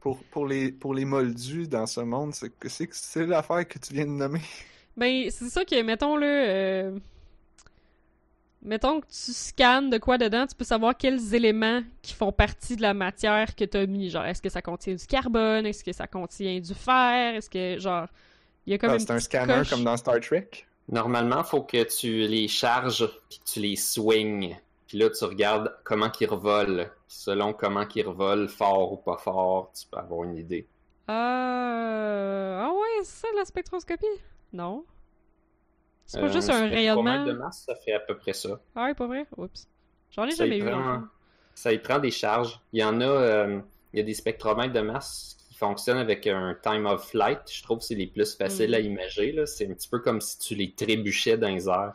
[0.00, 3.78] Pour, pour, les, pour les moldus dans ce monde, c'est que c'est, c'est l'affaire que
[3.78, 4.40] tu viens de nommer.
[4.96, 6.26] Ben, c'est ça que, mettons, là...
[6.26, 6.98] euh,
[8.64, 12.76] Mettons que tu scannes de quoi dedans, tu peux savoir quels éléments qui font partie
[12.76, 14.08] de la matière que t'as mis.
[14.08, 15.66] Genre, est-ce que ça contient du carbone?
[15.66, 17.34] Est-ce que ça contient du fer?
[17.34, 18.06] Est-ce que, genre...
[18.64, 19.70] Il y a comme Ah, c'est un scanner coche.
[19.70, 20.48] comme dans Star Trek?
[20.88, 24.56] Normalement, faut que tu les charges puis que tu les swings.
[24.86, 26.88] Puis là, tu regardes comment qu'ils revolent.
[27.08, 30.68] Selon comment qu'ils revolent, fort ou pas fort, tu peux avoir une idée.
[31.10, 32.60] Euh...
[32.62, 34.06] Ah ouais, c'est ça la spectroscopie?
[34.52, 34.84] Non.
[36.12, 37.24] C'est pas Euh, juste un spectromètre rayonnement?
[37.26, 38.60] de masse, ça fait à peu près ça.
[38.74, 39.26] Ah ouais, pas vrai?
[39.36, 39.66] Oups.
[40.10, 40.66] J'en ai Ça jamais vu.
[40.70, 41.02] prend, fond.
[41.54, 42.60] ça y prend des charges.
[42.72, 43.60] Il y en a, euh,
[43.92, 47.40] il y a des spectromètres de masse qui fonctionnent avec un time of flight.
[47.50, 48.74] Je trouve que c'est les plus faciles Mm.
[48.74, 49.32] à imager.
[49.32, 49.46] là.
[49.46, 51.94] C'est un petit peu comme si tu les trébuchais dans les airs.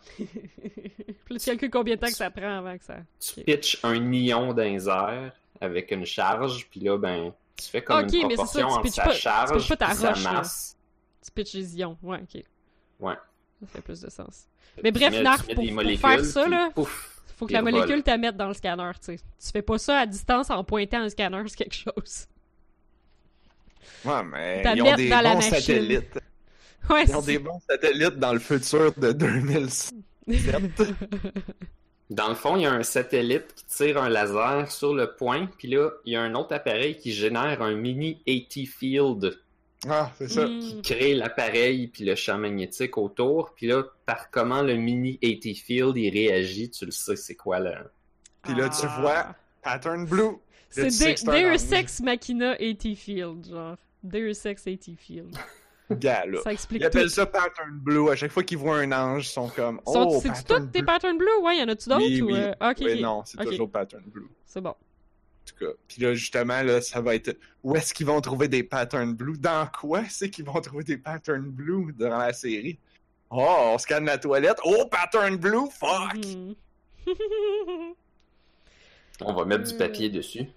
[1.26, 2.98] Puis tu calcules combien de temps que ça prend avant que ça.
[3.20, 7.82] Tu pitches un ion dans les airs avec une charge, puis là, ben, tu fais
[7.84, 10.34] comme une mais c'est ça, proportion tu entre sa pas- charge puis sa roche, là.
[10.34, 10.78] masse.
[11.24, 11.98] Tu pitches les ions.
[12.02, 12.44] Ouais, ok.
[13.00, 13.14] Ouais.
[13.62, 14.46] Ça fait plus de sens.
[14.84, 15.64] Mais bref, mets- Narf, pour-
[16.00, 19.18] faire ça, puis là, pouf, Faut que la molécule t'a mette dans le scanner, tu
[19.18, 19.18] sais.
[19.18, 22.28] Tu fais pas ça à distance en pointant un scanner sur quelque chose.
[24.06, 26.20] Ouais, mais T'as ils ont des dans la bons satellites.
[26.90, 29.96] Ouais, Ils ont c'est- des bons satellites dans le futur de 2007.
[32.10, 35.50] Dans le fond, il y a un satellite qui tire un laser sur le point,
[35.58, 39.38] puis là, il y a un autre appareil qui génère un mini AT field
[39.88, 40.46] Ah, c'est ça.
[40.46, 43.54] Qui crée l'appareil puis le champ magnétique autour.
[43.56, 47.60] Puis là, par comment le mini AT field il réagit, tu le sais, c'est quoi
[47.60, 47.84] là.
[48.42, 48.98] Puis là, tu Ah.
[49.02, 50.38] vois, pattern blue.
[50.70, 51.74] C'est c'est Deus.
[51.74, 53.78] Ex Machina AT Field, genre.
[54.04, 55.36] Deus Ex AT Field.
[55.92, 56.42] Gars, là.
[56.44, 57.10] Ça explique Ils appellent tout.
[57.10, 58.10] ça pattern blue.
[58.10, 60.86] À chaque fois qu'ils voient un ange, ils sont comme Oh, pattern toutes tes blue.
[60.86, 61.40] patterns bleus?
[61.44, 62.02] Ouais, y en a-tu d'autres?
[62.04, 62.34] Oui, ou, oui.
[62.40, 63.00] euh, Ok, Oui, ok.
[63.00, 64.28] non, c'est toujours pattern blue.
[64.46, 64.74] C'est bon.
[65.48, 65.72] En tout cas.
[65.88, 69.38] Puis là, justement, là, ça va être où est-ce qu'ils vont trouver des patterns blue?
[69.38, 72.78] Dans quoi c'est qu'ils vont trouver des patterns blue dans la série?
[73.30, 74.58] Oh, on scanne la toilette.
[74.66, 76.18] Oh, pattern blue, fuck!
[79.22, 80.48] On va mettre du papier dessus.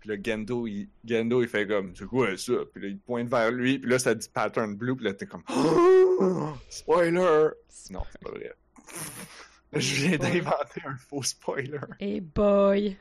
[0.00, 2.52] Puis là, Gendo, il, Gendo, il fait comme, c'est quoi ça?
[2.72, 5.26] Puis là, il pointe vers lui, puis là, ça dit pattern blue, puis là, t'es
[5.26, 5.42] comme,
[6.68, 7.48] spoiler!
[7.90, 8.54] Non, c'est pas vrai.
[9.72, 11.80] Je viens d'inventer un faux spoiler.
[11.98, 12.96] Hey boy.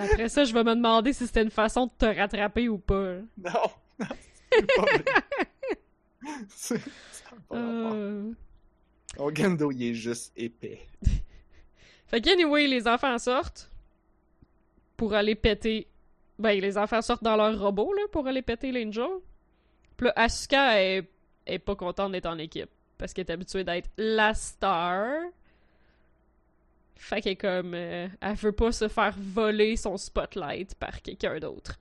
[0.00, 3.16] Après ça, je vais me demander si c'était une façon de te rattraper ou pas.
[3.38, 3.52] Non,
[3.98, 4.06] non,
[4.52, 5.04] c'est pas vrai.
[6.48, 7.92] c'est ça a pas rapport.
[7.94, 8.32] Euh...
[9.18, 10.86] Oh, Gendo, il est juste épais.
[12.06, 13.70] Fait qu'anyway, les enfants sortent
[14.96, 15.86] pour aller péter.
[16.38, 19.10] Ben, les enfants sortent dans leur robot, là, pour aller péter l'Angel.
[19.96, 21.08] Puis là, Asuka est,
[21.46, 22.70] est pas contente d'être en équipe.
[22.98, 25.20] Parce qu'elle est habituée d'être la star.
[27.02, 27.72] Fait qu'elle comme.
[27.74, 31.80] euh, elle veut pas se faire voler son spotlight par quelqu'un d'autre.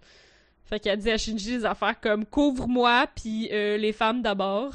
[0.63, 4.73] Fait qu'elle dit à Shinji des affaires comme couvre-moi, puis euh, les femmes d'abord.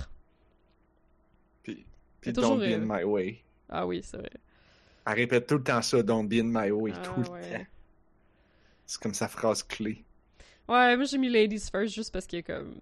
[1.63, 1.85] Puis,
[2.23, 3.43] C'est puis don't be euh, in my way.
[3.69, 4.31] Ah oui, c'est vrai.
[5.07, 7.67] Elle répète tout le temps ça, Don't be in my way, Ah, tout le temps.
[8.87, 10.05] C'est comme sa phrase clé.
[10.69, 12.75] Ouais, moi j'ai mis Ladies First juste parce qu'il est comme.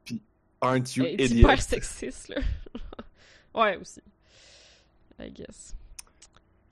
[0.61, 1.39] Aren't you idiot?
[1.39, 2.41] hyper sexiste, là.
[3.55, 4.01] ouais, aussi.
[5.21, 5.75] I guess.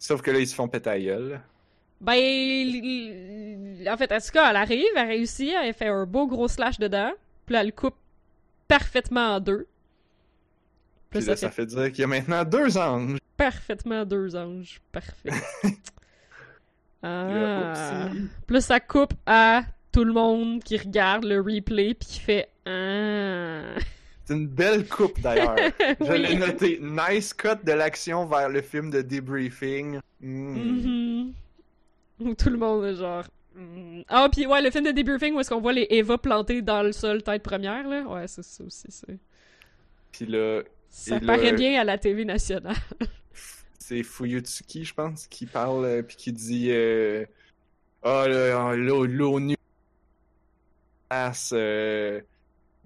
[0.00, 1.40] Sauf que là, ils se font péter la gueule.
[2.00, 2.16] Ben,
[3.86, 7.12] en fait, Asuka, elle arrive, elle réussit, elle fait un beau gros slash dedans,
[7.44, 7.94] puis là, elle le coupe
[8.66, 9.66] parfaitement en deux.
[11.10, 13.18] Puis Puis là, ça, ça fait dire qu'il y a maintenant deux anges.
[13.36, 14.80] parfaitement deux anges.
[14.90, 15.30] Parfait.
[17.02, 18.08] ah.
[18.48, 23.74] Là, ça coupe à tout le monde qui regarde le replay, puis qui fait Ah.
[24.30, 25.56] Une belle coupe d'ailleurs.
[26.00, 26.22] Je Oui.
[26.22, 26.78] l'ai noté.
[26.80, 29.98] Nice cut de l'action vers le film de debriefing.
[30.20, 30.54] Mm.
[30.54, 31.32] Mhm.
[32.20, 33.24] Où tout le monde est genre.
[33.56, 34.02] mm.
[34.08, 36.82] Ah, puis ouais, le film de debriefing où est-ce qu'on voit les Eva plantées dans
[36.82, 38.02] le sol tête première, là?
[38.02, 39.18] Ouais, c'est ça aussi, c'est.
[40.12, 42.76] Puis là, Ça paraît bien à la TV nationale.
[43.78, 47.24] c'est Fuyutsuki, je pense, qui parle euh, puis qui dit euh,
[48.02, 48.26] Ah,
[48.76, 49.56] l'ONU
[51.08, 52.20] passe, euh,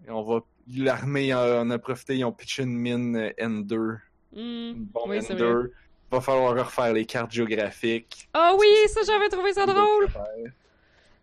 [0.09, 0.41] on va.
[0.77, 3.99] L'armée en a profité, ils ont pitché une mine euh, N2.
[4.33, 4.39] Mm.
[4.39, 5.71] Une bombe Oui, c'est N2.
[6.11, 8.29] Va falloir refaire les cartes géographiques.
[8.33, 10.09] Ah oui, ça j'avais trouvé ça drôle!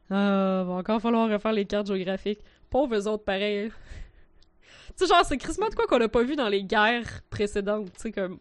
[0.10, 2.42] Ah, va encore falloir refaire les cartes géographiques.
[2.70, 3.72] Pauvres autres, pareil.
[4.62, 7.94] tu sais, genre, c'est crissement de quoi qu'on a pas vu dans les guerres précédentes,
[7.94, 8.40] tu sais, comme...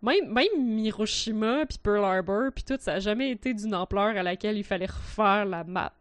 [0.00, 4.22] Même, même Hiroshima, puis Pearl Harbor, puis tout, ça a jamais été d'une ampleur à
[4.22, 5.92] laquelle il fallait refaire la map.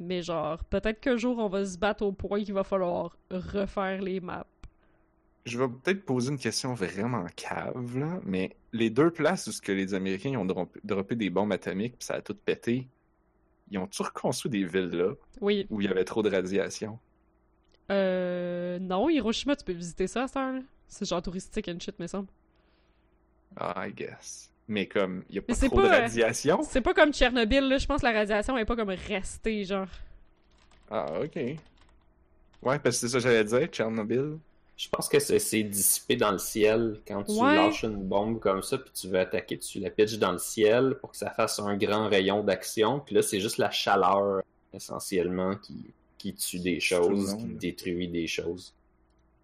[0.00, 4.00] Mais genre, peut-être qu'un jour, on va se battre au point qu'il va falloir refaire
[4.00, 4.46] les maps.
[5.44, 9.62] Je vais peut-être poser une question vraiment cave, là, mais les deux places où ce
[9.62, 12.86] que les Américains ont droppé, droppé des bombes atomiques puis ça a tout pété,
[13.70, 15.14] ils ont-tu reconstruit des villes là?
[15.40, 15.66] Oui.
[15.70, 16.98] où il y avait trop de radiation?
[17.90, 18.78] Euh...
[18.78, 20.60] Non, Hiroshima, tu peux visiter ça, à cette heure-là.
[20.86, 22.28] C'est genre touristique and shit, me semble.
[23.56, 24.50] Ah, I guess.
[24.68, 26.60] Mais comme, il y a pas trop de pas, euh, radiation.
[26.62, 27.78] C'est pas comme Tchernobyl, là.
[27.78, 29.88] Je pense que la radiation est pas comme restée, genre.
[30.90, 31.36] Ah, ok.
[31.36, 31.56] Ouais,
[32.78, 34.36] parce que c'est ça que j'allais dire, Tchernobyl.
[34.76, 37.56] Je pense que c'est c'est dissipé dans le ciel quand tu Ouais.
[37.56, 40.96] lâches une bombe comme ça, puis tu veux attaquer, tu la pitches dans le ciel
[41.00, 43.00] pour que ça fasse un grand rayon d'action.
[43.00, 45.74] Puis là, c'est juste la chaleur, essentiellement, qui,
[46.16, 48.72] qui tue des choses, qui détruit des choses.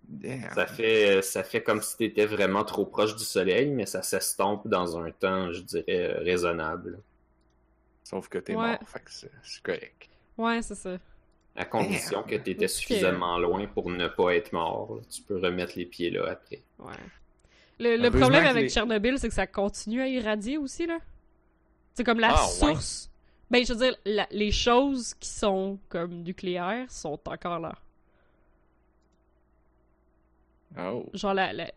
[0.08, 0.50] Damn.
[0.54, 4.02] Ça fait, ça fait comme si tu étais vraiment trop proche du soleil, mais ça
[4.02, 7.00] s'estompe dans un temps, je dirais, raisonnable.
[8.02, 8.66] Sauf que t'es Ouais.
[8.72, 9.30] mort, fait que c'est
[9.62, 10.08] correct.
[10.36, 10.98] Ouais, c'est ça.
[11.56, 12.30] À condition Damn.
[12.30, 14.96] que tu étais suffisamment loin pour ne pas être mort.
[14.96, 15.02] là.
[15.10, 16.62] Tu peux remettre les pieds là après.
[16.78, 16.92] Ouais.
[17.80, 20.98] Le, problème avec les- Tchernobyl, c'est que ça continue à irradier aussi, là.
[21.94, 22.50] C'est comme la Ah, ouais.
[22.50, 23.10] source.
[23.50, 27.74] Ben, je veux dire, la- les choses qui sont comme nucléaires sont encore là.
[30.78, 31.06] Oh.
[31.14, 31.70] Genre, la, la-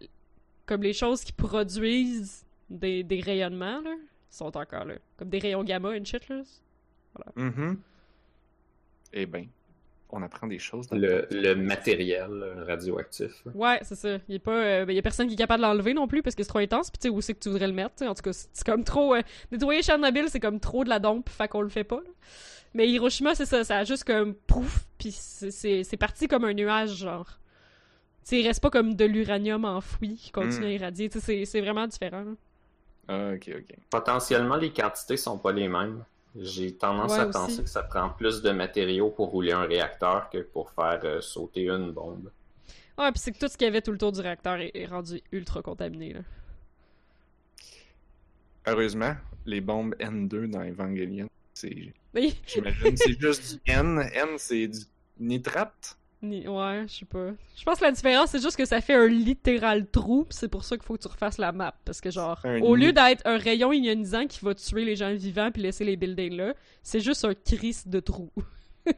[0.65, 3.95] comme les choses qui produisent des, des rayonnements, là,
[4.29, 4.95] sont encore là.
[5.17, 6.41] Comme des rayons gamma and shit, là.
[7.35, 7.79] Mhm.
[9.13, 9.47] Eh ben,
[10.09, 10.87] on apprend des choses.
[10.87, 13.43] Dans Le, le matériel euh, radioactif.
[13.55, 14.17] Ouais, c'est ça.
[14.27, 16.07] Il y a pas, euh, ben, y a personne qui est capable de l'enlever non
[16.07, 16.91] plus parce que c'est trop intense.
[16.91, 17.95] Puis tu sais où c'est que tu voudrais le mettre.
[17.95, 18.07] tu sais?
[18.07, 19.15] En tout cas, c'est comme trop.
[19.15, 21.97] euh, nettoyer Chernobyl, c'est comme trop de la dompe, fait qu'on le fait pas.
[21.97, 22.09] là.
[22.73, 23.63] Mais Hiroshima, c'est ça.
[23.63, 27.39] Ça a juste comme pouf, puis c'est parti comme un nuage, genre.
[28.27, 30.69] Sais, il reste pas comme de l'uranium enfoui qui continue Mm.
[30.69, 31.09] à irradier.
[31.09, 32.23] Tu sais, c'est- c'est vraiment différent.
[32.25, 32.31] là.
[33.07, 33.77] Ah, ok, ok.
[33.89, 36.03] Potentiellement, les quantités sont pas les mêmes.
[36.37, 37.31] J'ai tendance Ouais, à aussi.
[37.39, 41.21] penser que ça prend plus de matériaux pour rouler un réacteur que pour faire euh,
[41.21, 42.29] sauter une bombe.
[42.97, 44.71] Ouais, puis c'est que tout ce qu'il y avait tout le tour du réacteur est,
[44.75, 46.11] est rendu ultra contaminé.
[46.11, 46.19] Là.
[48.65, 51.93] Heureusement, les bombes N2 dans Evangelion, c'est.
[52.13, 52.37] Oui.
[52.45, 53.99] J'imagine c'est juste du N.
[54.13, 54.79] N, c'est du
[55.19, 55.97] nitrate.
[56.21, 57.29] Ni- Ouais, je sais pas.
[57.55, 60.63] Je pense que la différence, c'est juste que ça fait un littéral trou, c'est pour
[60.63, 61.75] ça qu'il faut que tu refasses la map.
[61.85, 65.13] Parce que, genre, Un au lieu d'être un rayon ionisant qui va tuer les gens
[65.13, 68.31] vivants puis laisser les buildings là, c'est juste un cris de trou.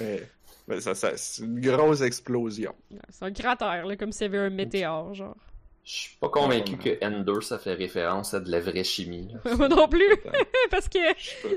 [0.00, 0.22] Mais,
[0.66, 2.74] ben, ça, ça, c'est une grosse explosion.
[2.90, 5.36] Ouais, c'est un cratère, là, comme s'il y avait un météore, genre.
[5.84, 9.34] Je suis pas convaincu Ouais, que N2 ça fait référence à de la vraie chimie.
[9.56, 10.04] Moi non plus,
[10.70, 10.98] parce que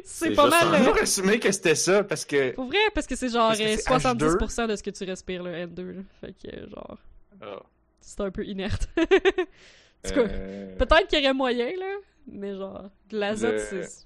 [0.05, 0.73] c'est pas juste mal.
[0.73, 2.51] euh, toujours assumé que c'était ça parce que.
[2.51, 5.03] Pour vrai, parce que c'est genre Parce que euh, c'est 70% de ce que tu
[5.03, 6.01] respires, le N2, là.
[6.21, 6.97] Fait que, euh, genre,
[7.41, 7.59] Ah,
[7.99, 8.87] c'est un peu inerte.
[8.97, 11.95] en tout cas, euh, peut-être qu'il y aurait moyen, là,
[12.27, 13.83] mais genre, de l'azote, Le- c'est...
[13.83, 14.05] c'est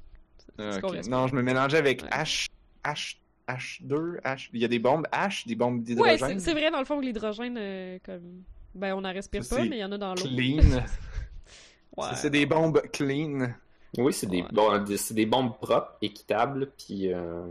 [0.58, 0.94] ah, ce qu'on ok.
[0.96, 1.16] respire.
[1.18, 2.10] Non, je me mélangeais avec Ouais.
[2.10, 2.48] H,
[2.84, 4.50] H, H2, H.
[4.54, 6.40] Il y a des bombes H, des bombes Ouais, d'hydrogène.
[6.40, 8.42] c'est c'est vrai, dans le fond, que l'hydrogène, euh, comme...
[8.76, 10.24] Ben, on n'en respire Ça, pas, c'est mais il y en a dans l'eau.
[10.24, 10.60] Clean.
[11.98, 12.10] Ouais.
[12.10, 13.54] Ça, C'est des bombes clean.
[13.98, 14.48] Oui, c'est des, Ouais.
[14.52, 17.46] bon, des- c'est des bombes propres, équitables, puis euh,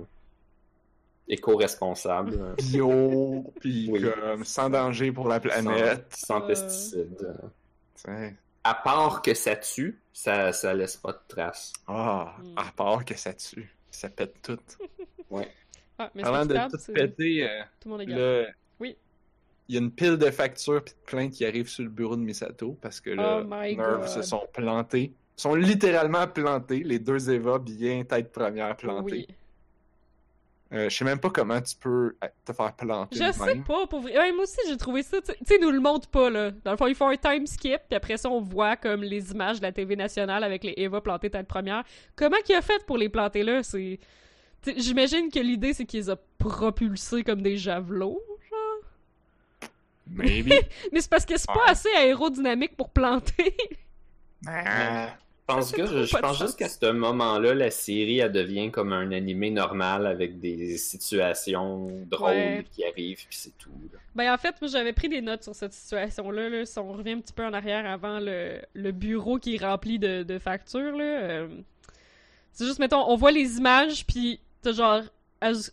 [1.28, 2.54] éco-responsables.
[2.70, 4.02] Bio, puis Oui.
[4.02, 6.06] comme sans danger pour la planète.
[6.14, 6.46] Sans, sans Euh.
[6.46, 7.34] pesticides.
[7.94, 8.34] T'sais.
[8.62, 11.72] À part que ça tue, ça, ça laisse pas de traces.
[11.87, 12.58] Ah, Mm.
[12.58, 13.74] à part que ça tue.
[13.90, 14.58] Ça pète tout.
[15.98, 18.54] Ah, mais Avant de tout péter, euh, tout le monde est.
[19.68, 22.16] il y a une pile de factures et de plaintes qui arrivent sur le bureau
[22.16, 25.12] de Misato parce que là, Oh Nerve se sont plantés.
[25.37, 29.27] Ils sont littéralement plantés, les deux Eva bien tête première plantées.
[29.29, 29.35] Oui.
[30.72, 33.16] Euh, je sais même pas comment tu peux euh, te faire planter.
[33.16, 33.64] Je sais même.
[33.64, 34.18] pas, pour vrai.
[34.18, 35.18] Ouais, moi aussi, j'ai trouvé ça.
[35.20, 36.50] Tu sais- nous le montrent pas, là.
[36.64, 39.31] Dans le fond, ils font un time skip, puis après ça, on voit comme les
[39.31, 41.85] images de la TV nationale avec les Eva plantées tête première.
[42.16, 43.62] Comment qu'il a fait pour les planter là?
[43.62, 44.00] C'est.
[44.77, 48.20] J'imagine que l'idée, c'est qu'il les a propulsés comme des javelots.
[50.10, 50.52] Maybe.
[50.92, 53.56] Mais c'est parce que c'est pas assez aérodynamique pour planter.
[54.46, 55.08] Ah.
[55.46, 56.04] Je pense, que, je
[56.38, 61.90] juste qu'à ce moment-là, la série, elle devient comme un animé normal avec des situations
[62.06, 62.66] drôles Ouais.
[62.72, 63.68] qui arrivent, puis c'est tout.
[63.92, 63.98] là.
[64.14, 66.48] Ben en fait, moi j'avais pris des notes sur cette situation-là.
[66.48, 66.64] Là.
[66.64, 69.98] Si on revient un petit peu en arrière avant le, le bureau qui est rempli
[69.98, 71.04] de, de factures, là.
[71.04, 71.48] euh,
[72.52, 75.02] c'est juste, mettons, on voit les images, puis t'as genre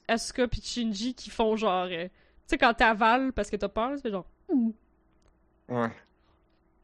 [0.09, 1.87] Asuka puis Shinji qui font genre...
[1.89, 2.07] euh,
[2.51, 4.25] sais, quand t'avales parce que t'as peur, c'est genre...
[4.49, 4.73] Ouh.
[5.69, 5.91] Ouais.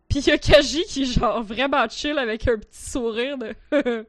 [0.09, 3.53] Puis y a Kaji qui est genre vraiment chill avec un petit sourire de...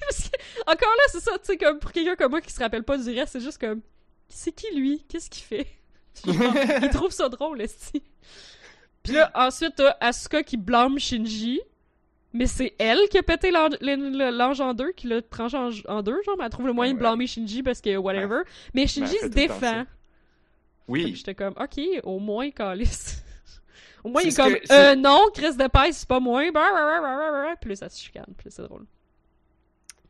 [0.00, 0.36] Parce que,
[0.70, 2.98] encore là, c'est ça, tu sais, comme pour quelqu'un comme moi qui se rappelle pas
[2.98, 3.80] du reste, c'est juste comme...
[4.28, 5.04] C'est qui lui?
[5.08, 5.66] Qu'est-ce qu'il fait?
[6.24, 8.02] Genre, il trouve ça drôle, esti.
[9.02, 11.60] Puis là, ensuite, t'as Asuka qui blâme Shinji.
[12.32, 15.70] Mais c'est elle qui a pété l'an- l'an- l'ange en deux, qui l'a tranché en,
[15.88, 18.42] en deux, genre, mais elle trouve le moyen de blâmer Shinji parce que whatever.
[18.74, 19.84] Mais Shinji fait se défend.
[20.86, 21.14] Oui.
[21.16, 23.22] J'étais comme, ok, au moins, Calice.
[24.04, 26.42] au moins, il est comme, que- euh, non, Chris de Paix, c'est pas moi.
[26.52, 27.54] Bah, bah, bah.
[27.60, 28.86] Puis là, ça se chicane, puis là, c'est drôle.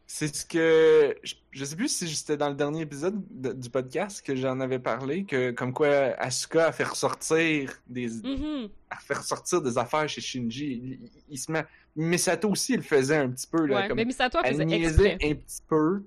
[0.07, 1.15] C'est ce que.
[1.23, 4.59] Je, je sais plus si c'était dans le dernier épisode de- du podcast que j'en
[4.59, 8.69] avais parlé, que comme quoi Asuka a fait ressortir des, Mhm.
[8.91, 10.67] à faire sortir des affaires chez Shinji.
[10.67, 11.65] Il, il- il se met...
[11.97, 13.67] Misato aussi, il le faisait un petit peu.
[13.67, 13.97] Là, Ouais, comme...
[13.97, 15.15] mais Misato, elle faisait exprès.
[15.23, 16.03] un petit peu.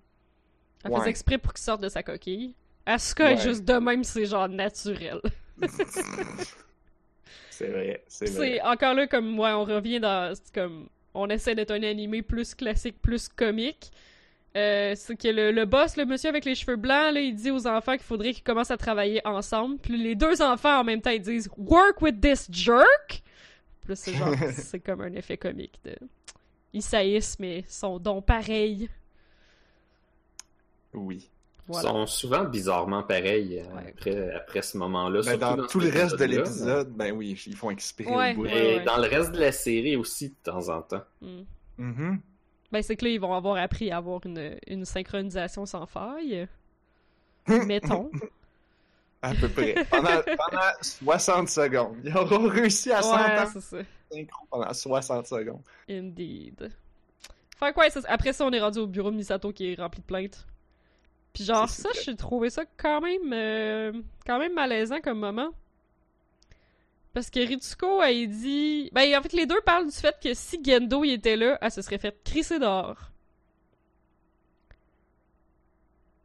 [0.84, 1.00] Elle Ouais.
[1.00, 2.56] faisait exprès pour qu'il sorte de sa coquille.
[2.86, 3.42] Asuka est Ouais.
[3.42, 5.22] juste de même, c'est genre naturel.
[7.50, 8.62] c'est vrai, c'est C'est vrai.
[8.62, 13.02] encore là comme ouais, on revient dans comme on essaie d'être un animé plus classique,
[13.02, 13.92] plus comique.
[14.56, 17.50] Euh, c'est que le, le boss, le monsieur avec les cheveux blancs, là, il dit
[17.50, 19.78] aux enfants qu'il faudrait qu'ils commencent à travailler ensemble.
[19.80, 23.22] Puis les deux enfants en même temps ils disent Work with this jerk.
[23.84, 25.96] Puis là, c'est genre c'est comme un effet comique de
[26.74, 28.90] ils saillissent mais sont donc pareils.
[30.94, 31.30] Oui.
[31.68, 31.90] Voilà.
[31.90, 33.90] Ils sont souvent bizarrement pareils euh, Ouais.
[33.90, 35.22] après, après ce moment-là.
[35.24, 38.30] Ben, dans, tout le reste de l'épisode, ben oui, ils font expirer Ouais.
[38.32, 38.44] le bout.
[38.44, 38.84] Mais Ouais, ouais.
[38.84, 41.04] dans le reste de la série aussi, de temps en temps.
[41.22, 41.42] Mm.
[41.78, 42.20] Mhm.
[42.72, 46.48] Ben c'est que là ils vont avoir appris à avoir une, une synchronisation sans faille.
[47.48, 48.10] Mettons.
[49.24, 49.74] À peu près.
[49.90, 51.98] Pendant, pendant 60 secondes.
[52.04, 53.78] Ils auront réussi à ouais, s'entendre c'est ça.
[54.12, 55.62] synchro pendant 60 secondes.
[55.90, 56.72] Indeed.
[57.58, 60.02] Fait ouais, ça- après ça, on est rendu au bureau de Misato qui est rempli
[60.02, 60.46] de plaintes.
[61.34, 63.94] Puis genre, ça, j'ai trouvé ça quand même, euh,
[64.28, 65.50] quand même malaisant comme moment.
[67.14, 68.90] Parce que Ritsuko, elle dit...
[68.92, 71.72] Ben, en fait, les deux parlent du fait que si Gendo, il était là, elle
[71.72, 73.12] se serait fait crisser dehors.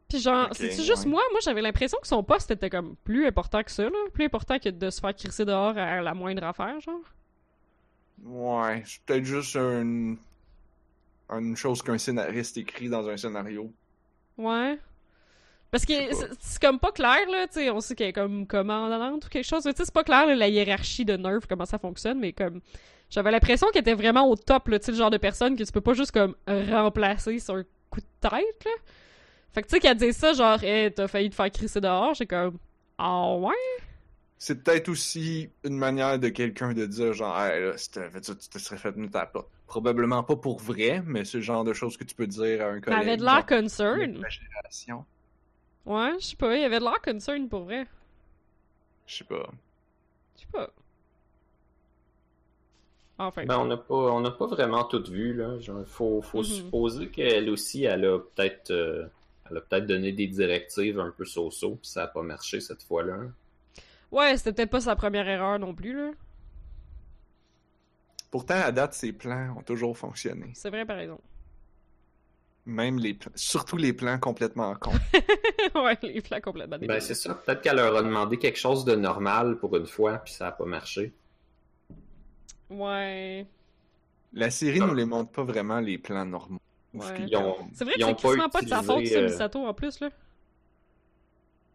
[0.09, 1.11] Puis genre, Ok, c'est-tu juste ouais.
[1.11, 1.21] moi?
[1.31, 3.97] Moi, j'avais l'impression que son poste était comme plus important que ça, là.
[4.13, 7.01] Plus important que de se faire crisser dehors à la moindre affaire, genre.
[8.23, 10.17] Ouais, c'est peut-être juste une...
[11.29, 13.71] une chose qu'un scénariste écrit dans un scénario.
[14.37, 14.79] Ouais.
[15.71, 18.47] Parce que c'est- c'est comme pas clair, là, tu sais, on sait qu'elle est comme
[18.47, 21.65] commandante ou quelque chose, tu sais, c'est pas clair, là, la hiérarchie de Nerf, comment
[21.65, 22.61] ça fonctionne, mais comme,
[23.11, 25.63] j'avais l'impression qu'elle était vraiment au top, là, tu sais, le genre de personne que
[25.63, 28.71] tu peux pas juste, comme, remplacer sur un coup de tête, là.
[29.53, 32.13] Fait que, tu sais, qu'elle dit ça, genre, hey, t'as failli te faire crisser dehors,
[32.13, 32.57] j'ai comme,
[32.97, 33.53] ah ouais?
[34.37, 38.23] C'est peut-être aussi une manière de quelqu'un de dire genre hey, là, si t'avais fait
[38.23, 39.49] ça, tu te serais fait mettre à la porte.
[39.67, 42.69] Probablement pas pour vrai, mais c'est le genre de choses que tu peux dire à
[42.69, 43.01] un Elle collègue.
[43.01, 44.25] avait de l'air concern.
[45.85, 47.85] Ouais, je sais pas, il y avait de l'air concern pour vrai.
[49.07, 49.49] Je sais pas.
[50.35, 50.69] Je sais pas.
[53.17, 53.45] Enfin.
[53.45, 55.59] Ben, on n'a pas, on n'a pas vraiment tout vu, là.
[55.59, 56.43] Genre, faut, faut Mhm.
[56.43, 59.07] supposer qu'elle aussi, elle a peut-être, euh,
[59.51, 62.83] elle a peut-être donné des directives un peu so-so, puis ça a pas marché cette
[62.83, 63.17] fois-là.
[64.11, 66.11] Ouais, c'était peut-être pas sa première erreur non plus, là.
[68.31, 70.51] Pourtant, à date, ses plans ont toujours fonctionné.
[70.53, 71.23] C'est vrai, par exemple.
[72.65, 74.91] Même les plans, surtout les plans complètement cons.
[75.75, 77.01] ouais, les plans complètement Ben, débiles.
[77.01, 77.33] c'est ça.
[77.33, 80.51] Peut-être qu'elle leur a demandé quelque chose de normal pour une fois, puis ça a
[80.51, 81.11] pas marché.
[82.69, 83.47] Ouais.
[84.33, 86.59] La série nous les montre pas vraiment les plans normaux.
[86.93, 87.05] Ouais.
[87.27, 89.73] Ils ont, C'est vrai que ont c'est quasiment pas de sa faute, euh, Misato, en
[89.73, 90.09] plus, là.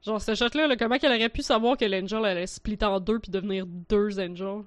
[0.05, 3.21] Genre, ce shot-là, là, comment qu'elle aurait pu savoir que l'Angel allait splitter en deux
[3.21, 4.65] puis devenir deux Angels?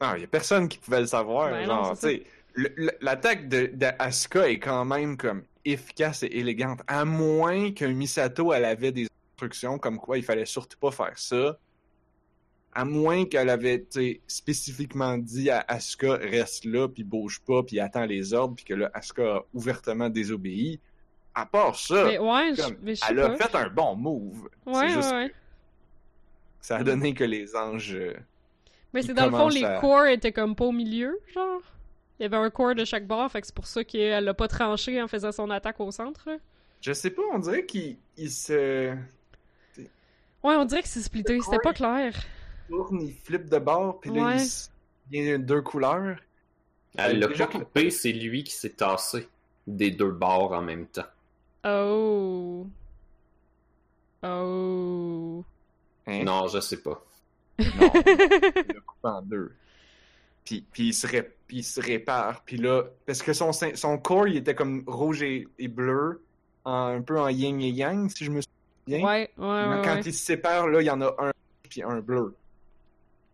[0.00, 1.50] Non, y a personne qui pouvait le savoir.
[1.50, 2.22] Ben genre, tu
[3.00, 6.80] l'attaque de, de Asuka est quand même comme efficace et élégante.
[6.86, 11.18] À moins qu'un Misato, elle avait des instructions comme quoi il fallait surtout pas faire
[11.18, 11.58] ça.
[12.76, 17.78] À moins qu'elle avait, sais, spécifiquement dit à Asuka, reste là, puis bouge pas, puis
[17.78, 20.80] attends les ordres, puis que là, Asuka a ouvertement désobéi.
[21.36, 23.36] À part ça, Mais ouais, je- comme, mais je sais elle a pas.
[23.48, 24.48] fait un bon move.
[24.66, 25.32] Ouais, juste ouais,
[26.60, 27.94] ça a donné que les anges...
[27.94, 28.14] euh,
[28.92, 31.60] Mais c'est dans le fond, les à- corps étaient comme pas au milieu, genre.
[32.18, 34.34] Il y avait un corps de chaque bord, fait que c'est pour ça qu'elle l'a
[34.34, 36.28] pas tranché en faisant son attaque au centre.
[36.80, 38.94] Je sais pas, on dirait qu'il il se...
[40.44, 42.14] Ouais, on dirait que c'est splitté, c'était pas clair.
[42.68, 44.36] Tourne, il flippe de bord, puis là, Ouais.
[45.10, 46.16] il il y a deux couleurs.
[46.96, 49.28] Elle l'a pas coupé, c'est lui qui s'est tassé
[49.66, 51.06] des deux bords en même temps.
[51.66, 52.66] Oh.
[54.22, 55.44] Oh.
[56.06, 56.24] Hein?
[56.24, 57.02] Non, je sais pas.
[57.58, 57.66] Non,
[58.06, 59.52] il l'a coupé en deux.
[60.44, 63.98] Puis, puis, il se ré- puis il se répare, puis là, parce que son, son
[63.98, 66.22] corps, il était comme rouge et, et bleu,
[66.64, 69.04] en- un peu en yin et yang, si je me souviens.
[69.06, 69.80] Ouais, ouais, ouais.
[69.84, 70.02] Quand ouais.
[70.04, 71.32] il se sépare, là, il y en a un
[71.68, 72.34] puis un bleu.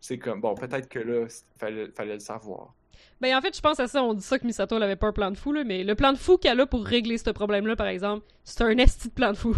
[0.00, 2.74] C'est comme, bon, peut-être que là, il fallait, fallait le savoir.
[3.20, 5.08] Ben en fait, je pense à ça, on dit ça que Misato elle avait pas
[5.08, 7.28] un plan de fou, là, mais le plan de fou qu'elle a pour régler ce
[7.30, 9.54] problème-là, par exemple, c'est un esti de plan de fou.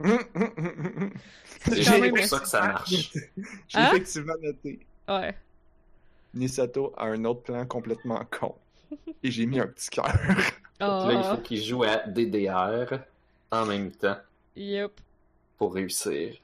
[1.64, 2.90] C'est pour ça que ça marche.
[3.12, 3.88] J'ai Hein?
[3.92, 4.80] effectivement noté.
[5.08, 5.34] ouais.
[6.34, 8.54] Misato a un autre plan complètement con.
[9.22, 10.12] Et j'ai mis un petit cœur.
[10.80, 10.84] Oh.
[10.84, 12.98] Là, il faut qu'il joue à DDR
[13.50, 14.16] en même temps
[14.56, 14.92] Yep.
[15.58, 16.34] pour réussir.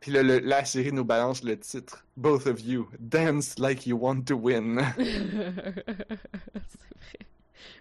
[0.00, 2.04] Puis là, le- la série nous balance le titre.
[2.16, 4.80] Both of you, dance like you want to win.
[4.96, 5.84] c'est vrai.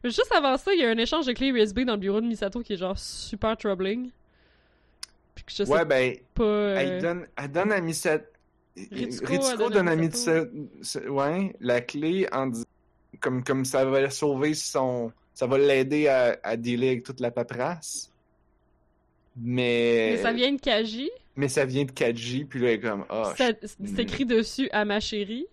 [0.04, 2.28] Juste avant ça, il y a un échange de clés USB dans le bureau de
[2.28, 4.12] Misato qui est genre super troubling.
[5.36, 6.44] Puis que je sais Ouais, ben, pas.
[6.44, 8.26] euh, elle, donne, elle donne à Misato.
[8.92, 10.50] Ritsuko, donne à Misato.
[10.54, 11.10] Misato.
[11.14, 12.66] Ouais, la clé en disant.
[13.22, 15.12] Comme, comme ça va sauver son.
[15.34, 18.12] Ça va l'aider à, à dealer avec toute la paperasse.
[19.36, 20.12] Mais.
[20.16, 21.10] Mais ça vient de Kaji?
[21.40, 23.06] Mais ça vient de Kaji, puis là, elle est comme.
[23.08, 23.66] Ah, shit.
[23.66, 25.48] C'est écrit dessus à ma chérie.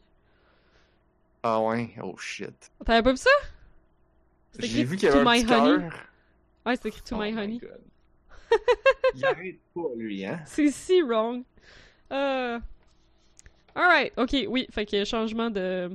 [1.44, 2.72] ah ouais, oh shit.
[2.84, 3.30] T'avais pas vu ça?
[4.58, 5.88] J'ai vu qu'il y avait un petit Honey.
[6.66, 7.58] Ouais, c'est écrit To Oh My my Honey.
[7.58, 7.80] God.
[9.14, 10.40] Il arrête pas, lui, hein?
[10.44, 11.44] C'est si wrong.
[12.12, 12.58] Euh...
[13.76, 15.92] Alright, ok, oui, fait que changement de.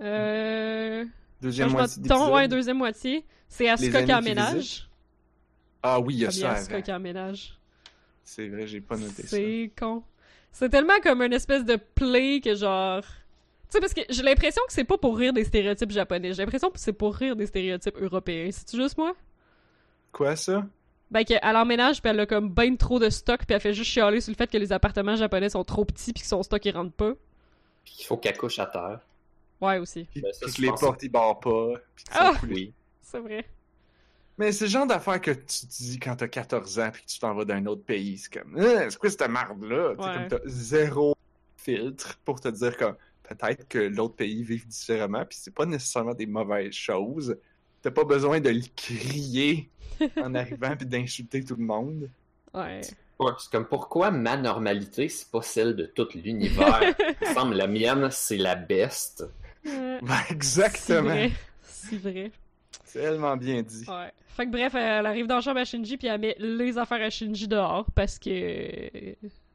[0.00, 1.04] Euh.
[1.42, 3.26] Deuxième Changement moitié de ton, ouais, deuxième moitié.
[3.46, 4.88] C'est Asuka qui emménage.
[5.82, 6.52] Ah oui, il y a Ah, ça.
[6.52, 7.59] Asuka qui emménage.
[8.24, 9.28] C'est vrai, j'ai pas noté ça.
[9.28, 10.02] C'est con.
[10.52, 13.02] C'est tellement comme une espèce de play que genre.
[13.02, 13.08] Tu
[13.70, 16.32] sais, parce que j'ai l'impression que c'est pas pour rire des stéréotypes japonais.
[16.32, 18.50] J'ai l'impression que c'est pour rire des stéréotypes européens.
[18.50, 19.14] C'est juste moi?
[20.12, 20.66] Quoi, ça?
[21.10, 23.90] Ben, qu'elle emménage, puis elle a comme ben trop de stock, puis elle fait juste
[23.90, 26.64] chialer sur le fait que les appartements japonais sont trop petits, puis que son stock,
[26.64, 27.14] il rentre pas.
[27.84, 29.00] Puis il faut qu'elle couche à terre.
[29.60, 30.04] Ouais, aussi.
[30.10, 31.74] Puis, Ben, ça, puis je que les portes, ils barrent pas.
[31.94, 32.32] Puis Ah!
[32.48, 32.72] Oui.
[33.02, 33.44] C'est vrai.
[34.40, 37.06] Mais c'est le genre d'affaire que tu te dis quand t'as 14 ans puis que
[37.08, 38.16] tu t'en vas d'un autre pays.
[38.16, 39.90] C'est comme, Ah, c'est quoi cette marde-là?
[39.90, 39.96] Ouais.
[39.96, 41.14] comme t'as zéro
[41.58, 42.86] filtre pour te dire que
[43.22, 47.36] peut-être que l'autre pays vit différemment puis c'est pas nécessairement des mauvaises choses.
[47.82, 49.68] T'as pas besoin de le crier
[50.16, 52.08] en arrivant puis d'insulter tout le monde.
[52.54, 52.80] Ouais.
[53.18, 56.80] Ouais, c'est comme pourquoi ma normalité, c'est pas celle de tout l'univers?
[57.20, 59.22] Il me semble la mienne, c'est la best.
[59.66, 59.98] Ouais.
[60.00, 61.10] Ben, C'est exactement.
[61.10, 61.30] vrai.
[61.62, 62.32] C'est vrai.
[62.32, 62.39] C'est
[62.92, 63.84] tellement bien dit.
[63.88, 64.12] Ouais.
[64.28, 67.02] Fait que bref, elle arrive dans la chambre à Shinji, puis elle met les affaires
[67.02, 68.30] à Shinji dehors, parce que.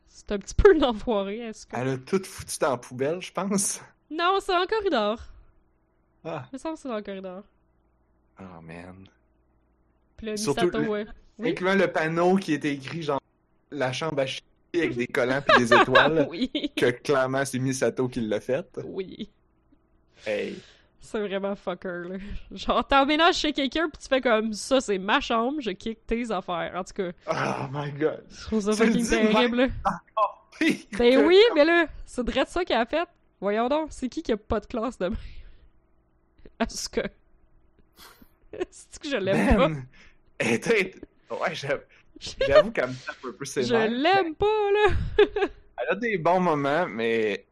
[0.08, 1.76] C'est un petit peu une enfoirée, est-ce que.
[1.76, 3.82] Elle a tout foutu dans la poubelle, je pense.
[4.10, 5.20] Non, c'est dans le corridor.
[6.24, 7.44] Ah, me semble que c'est dans le corridor.
[8.40, 9.08] oh man.
[10.18, 11.06] Puis là, Surtout Misato, le- ouais.
[11.38, 11.50] Oui.
[11.50, 13.20] Incluant le panneau qui était écrit genre
[13.72, 14.42] la chambre à chier
[14.74, 16.28] avec des collants et des étoiles.
[16.30, 16.50] oui.
[16.76, 18.66] que clairement c'est Misato qui l'a fait.
[18.86, 19.30] Oui.
[20.26, 20.56] Hey.
[21.00, 22.16] C'est vraiment fucker, là.
[22.52, 26.32] Genre, t'emménages chez quelqu'un, puis tu fais comme ça, c'est ma chambre, je kick tes
[26.32, 26.72] affaires.
[26.76, 28.24] En tout cas, Oh my god.
[28.30, 29.68] je trouve ça fucking terrible, là.
[30.98, 33.08] Ben oui, mais là, c'est direct ça qu'elle a fait.
[33.41, 35.18] Voyons donc, c'est qui qui a pas de classe demain?
[36.60, 37.02] Est-ce que.
[38.70, 39.68] C'est que je l'aime pas?
[39.68, 39.86] Man.
[40.39, 40.96] Elle était-
[41.30, 44.93] Ouais, j'avoue qu'elle me tape un peu ses Je l'aime pas, là!
[45.78, 47.46] Elle a des bons moments, mais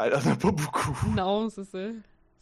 [0.00, 0.96] elle en a pas beaucoup.
[1.14, 1.78] Non, c'est ça.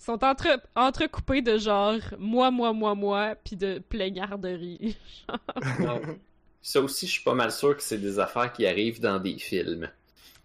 [0.04, 0.60] Sont entre...
[0.74, 4.96] entrecoupés de genre moi, moi, moi, moi, pis de plaignarderie.
[6.62, 9.38] Ça aussi, je suis pas mal sûr que c'est des affaires qui arrivent dans des
[9.38, 9.88] films.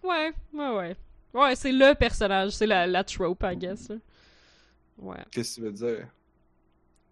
[0.02, 0.96] ouais, ouais, ouais.
[1.32, 3.92] Ouais, c'est le personnage, c'est la, la trope, I guess.
[4.98, 5.16] Ouais.
[5.30, 6.06] Qu'est-ce que tu veux dire?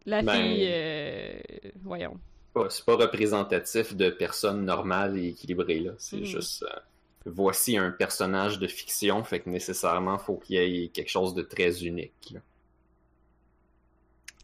[0.07, 0.67] La Ben- fille.
[0.69, 1.39] euh,
[1.83, 2.19] Voyons.
[2.53, 5.93] pas, c'est pas représentatif de personnes normales et équilibrées, là.
[5.99, 6.25] C'est Mhm.
[6.25, 6.63] juste.
[6.65, 6.81] euh,
[7.29, 11.43] voici un personnage de fiction, fait que nécessairement, faut qu'il y ait quelque chose de
[11.43, 12.31] très unique.
[12.33, 12.41] là.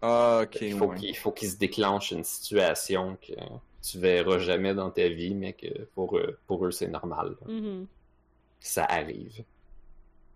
[0.02, 0.96] Ah, ok, il faut ouais.
[0.98, 3.32] qu'il faut qu'il se déclenche une situation que
[3.82, 7.36] tu verras jamais dans ta vie, mais que pour eux, pour eux c'est normal.
[7.46, 7.86] Mhm.
[8.60, 9.44] Ça arrive.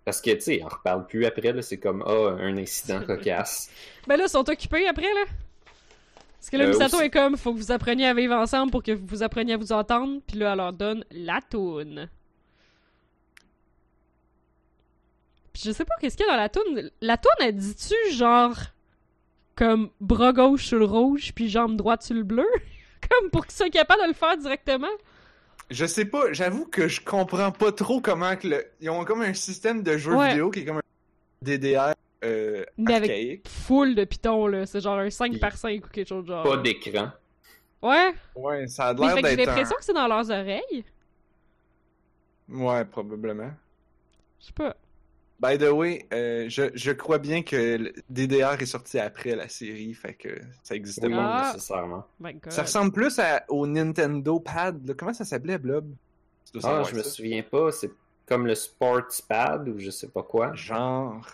[0.05, 3.71] Parce que, tu sais, on reparle plus après, là, c'est comme, ah, un incident cocasse.
[4.07, 5.25] Ben là, ils sont occupés après, là.
[6.39, 8.71] Parce que là, Euh, Misato aussi- est comme, faut que vous appreniez à vivre ensemble
[8.71, 10.21] pour que vous appreniez à vous entendre.
[10.27, 12.09] Puis là, elle leur donne la toune.
[15.61, 16.91] Puis je sais pas qu'est-ce qu'il y a dans la toune?
[17.01, 18.55] La toune, elle dit-tu genre
[19.57, 22.47] comme bras gauche sur le rouge puis jambe droite sur le bleu?
[23.11, 24.87] comme pour qu'ils soient capables de le faire directement?
[25.71, 28.65] Je sais pas, j'avoue que je comprends pas trop comment que le...
[28.81, 30.29] Ils ont comme un système de jeu Ouais.
[30.31, 30.83] vidéo qui est comme un
[31.43, 31.93] DDR
[32.25, 33.49] euh, Mais avec- archaïque.
[33.49, 34.65] Full de pitons, là.
[34.65, 36.43] C'est genre un 5 Il- par 5 ou quelque chose de genre.
[36.45, 37.11] Pas d'écran.
[37.83, 38.15] Ouais.
[38.37, 39.45] Ouais, ça a Mais l'air j'ai d'être un...
[39.53, 40.85] l'impression que c'est dans leurs oreilles.
[42.49, 43.51] Ouais, probablement.
[44.41, 44.75] Je sais pas.
[45.41, 49.95] By the way, euh, je, je crois bien que DDR est sorti après la série,
[49.95, 50.29] fait que
[50.65, 51.37] ça existait Oui, pas.
[51.43, 51.53] Ah.
[51.55, 52.05] nécessairement.
[52.49, 54.85] Ça ressemble plus à, au Nintendo Pad.
[54.87, 54.95] là.
[54.95, 55.87] Comment ça s'appelait, Blob?
[56.65, 57.11] Ah, je me ça.
[57.11, 57.91] souviens pas, c'est
[58.27, 60.55] comme le Sportspad ou je sais pas quoi.
[60.55, 61.25] Genre.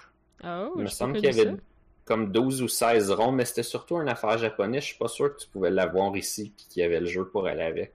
[0.45, 1.57] Oh, Il me semble qu'il y avait ça.
[2.05, 4.83] comme 12 ou 16 ronds, mais c'était surtout une affaire japonaise.
[4.83, 7.25] Je suis pas sûr que tu pouvais l'avoir ici puis qu'il y avait le jeu
[7.25, 7.95] pour aller avec.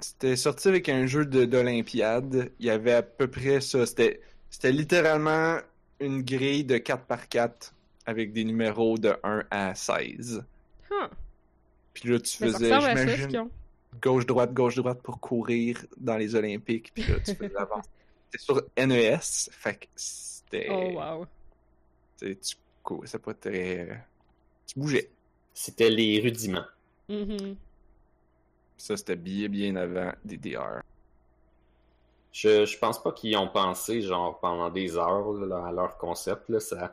[0.00, 2.50] C'était sorti avec un jeu de- d'Olympiade.
[2.58, 3.86] Il y avait à peu près ça.
[3.86, 5.58] C'était c'était littéralement
[6.00, 7.72] une grille de 4x4
[8.06, 10.44] avec des numéros de 1 à 16.
[10.90, 10.94] Huh.
[11.92, 13.48] Puis là, tu faisais, j'imagine,
[14.00, 16.92] gauche-droite, gauche-droite pour courir dans les Olympiques.
[16.94, 17.88] Puis là, tu faisais avancer.
[18.30, 19.20] C'était sur NES.
[19.50, 20.68] Fait que c'était.
[20.70, 21.26] Oh, wow.
[22.18, 24.04] tu sais, Tu courais, c'est pas très.
[24.66, 25.10] Tu bougeais.
[25.54, 26.66] C'était les rudiments.
[27.08, 27.56] Mhm.
[28.76, 30.82] Ça, c'était bien, bien avant DDR.
[32.36, 36.50] Je, je pense pas qu'ils ont pensé genre pendant des heures là, à leur concept.
[36.50, 36.92] Là, ça...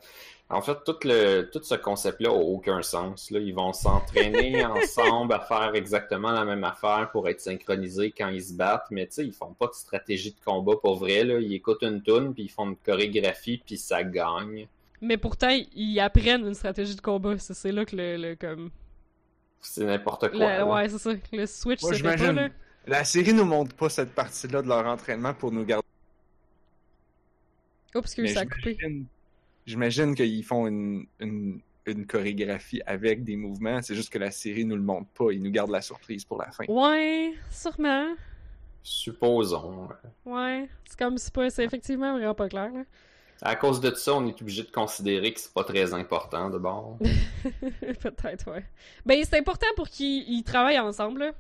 [0.50, 3.30] En fait, tout, le, tout ce concept-là a aucun sens.
[3.30, 3.40] Là.
[3.40, 8.42] Ils vont s'entraîner ensemble à faire exactement la même affaire pour être synchronisés quand ils
[8.42, 11.26] se battent, mais tu sais, ils font pas de stratégie de combat pour vrai.
[11.26, 11.40] Là.
[11.40, 14.68] Ils écoutent une tune, puis ils font une chorégraphie, puis ça gagne.
[15.02, 17.38] Mais pourtant, ils apprennent une stratégie de combat.
[17.38, 18.70] C'est c'est là que le, le comme.
[19.60, 20.64] C'est n'importe quoi.
[20.64, 21.12] ouais, c'est ça.
[21.34, 22.50] Le switch fait pas, là.
[22.88, 25.86] La série nous montre pas cette partie-là de leur entraînement pour nous garder.
[27.96, 28.76] Oups, que Mais ça a coupé.
[28.80, 29.06] j'imagine-
[29.66, 33.82] J'imagine qu'ils font une, une, une chorégraphie avec des mouvements.
[33.82, 35.32] C'est juste que la série nous le montre pas.
[35.32, 36.66] Ils nous gardent la surprise pour la fin.
[36.68, 38.14] Ouais, sûrement.
[38.84, 39.88] Supposons.
[40.26, 40.68] Ouais.
[40.84, 41.50] C'est comme c'est pas.
[41.50, 42.84] C'est effectivement vraiment pas clair, là.
[43.42, 46.58] À cause de ça, on est obligé de considérer que c'est pas très important de
[46.58, 46.98] bord.
[48.02, 48.66] Peut-être, ouais.
[49.06, 51.32] Ben, c'est important pour qu'ils ils travaillent ensemble, là.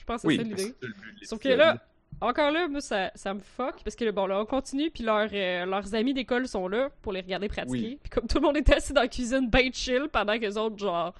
[0.00, 0.74] Je pense que c'est Oui, l'idée.
[1.22, 1.76] Sauf que là,
[2.20, 5.28] encore là, moi, ça, ça me fuck, parce que bon, là, on continue, puis leurs,
[5.32, 7.88] euh, leurs amis d'école sont là pour les regarder pratiquer.
[7.88, 7.98] Oui.
[8.02, 10.56] Puis comme tout le monde était assis dans la cuisine, ben chill, pendant que les
[10.56, 11.14] autres, genre,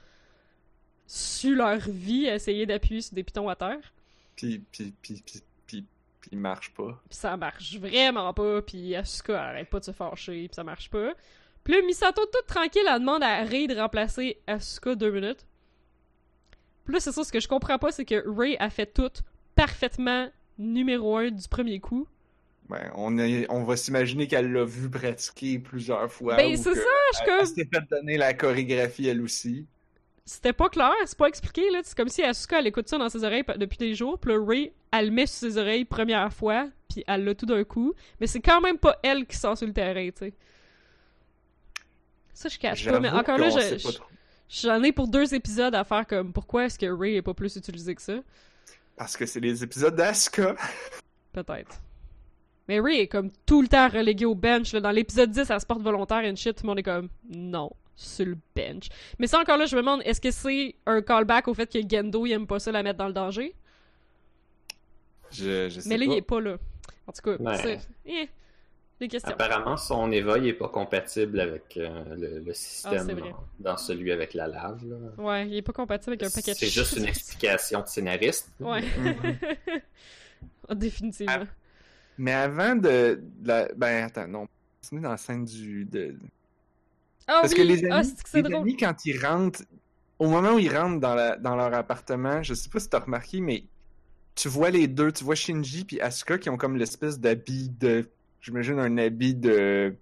[1.06, 3.92] su leur vie, à essayer d'appuyer sur des pitons à terre.
[4.36, 5.84] Puis, puis, puis, puis, puis,
[6.20, 6.98] puis marche pas.
[7.08, 10.88] Puis ça marche vraiment pas, puis Asuka arrête pas de se fâcher, puis ça marche
[10.88, 11.12] pas.
[11.64, 15.46] Puis là, Misato, toute tranquille, elle demande à Ray de remplacer Asuka deux minutes.
[16.86, 19.10] Là, c'est ça, ce que je comprends pas, c'est que Ray a fait tout
[19.54, 20.28] parfaitement
[20.58, 22.06] numéro un du premier coup.
[22.68, 26.36] Ben, on, est, on va s'imaginer qu'elle l'a vu pratiquer plusieurs fois.
[26.36, 27.40] Ben, c'est ça, je comme...
[27.40, 29.66] elle s'était fait donner la chorégraphie elle aussi.
[30.24, 31.80] C'était pas clair, c'est pas expliqué, là.
[31.82, 34.38] C'est comme si Asuka, elle écoute ça dans ses oreilles depuis des jours, puis là,
[34.44, 37.94] Ray, elle le met sur ses oreilles première fois, puis elle l'a tout d'un coup.
[38.20, 40.32] Mais c'est quand même pas elle qui sort sur le terrain, tu sais.
[42.32, 44.04] Ça, je cache pas, mais encore là, je- pas trop.
[44.50, 47.56] J'en ai pour deux épisodes à faire comme pourquoi est-ce que Ray est pas plus
[47.56, 48.14] utilisé que ça?
[48.96, 50.56] Parce que c'est les épisodes d'Asuka.
[51.32, 51.80] Peut-être.
[52.68, 54.72] Mais Ray est comme tout le temps relégué au bench.
[54.72, 54.80] Là.
[54.80, 57.70] Dans l'épisode 10, elle se porte volontaire et shit, tout le monde est comme non,
[57.96, 58.88] sur le bench.
[59.18, 61.78] Mais ça encore là, je me demande, est-ce que c'est un callback au fait que
[61.88, 63.54] Gendo il aime pas ça la mettre dans le danger?
[65.30, 66.12] Je, je sais Mais là, pas.
[66.12, 66.56] il est pas là.
[67.06, 67.56] En tout cas, Ouais.
[67.62, 67.80] c'est.
[68.06, 68.28] Eh,
[69.00, 69.30] des questions.
[69.32, 73.34] Apparemment, son Eva il est pas compatible avec euh, le, le système Ah, vrai.
[73.58, 74.84] dans, celui avec la lave.
[74.86, 74.96] là.
[75.22, 78.48] Ouais, il est pas compatible avec un paquet de C'est juste une explication de scénariste.
[78.60, 78.82] Ouais.
[78.82, 79.38] Mhm.
[80.68, 81.32] Ah, Définitivement.
[81.40, 81.44] Ah,
[82.18, 83.68] Mais avant de, la...
[83.76, 84.46] Ben, attends, non.
[84.92, 85.84] On est dans la scène du...
[85.84, 86.14] De...
[87.26, 87.58] Ah Parce oui!
[87.58, 89.62] que les amis, ah, que les quand ils rentrent...
[90.18, 91.36] Au moment où ils rentrent dans, la...
[91.36, 93.64] dans leur appartement, je sais pas si t'as remarqué, mais
[94.34, 98.08] tu vois les deux, tu vois Shinji puis Asuka qui ont comme l'espèce d'habit de...
[98.40, 99.94] J'imagine un habit de...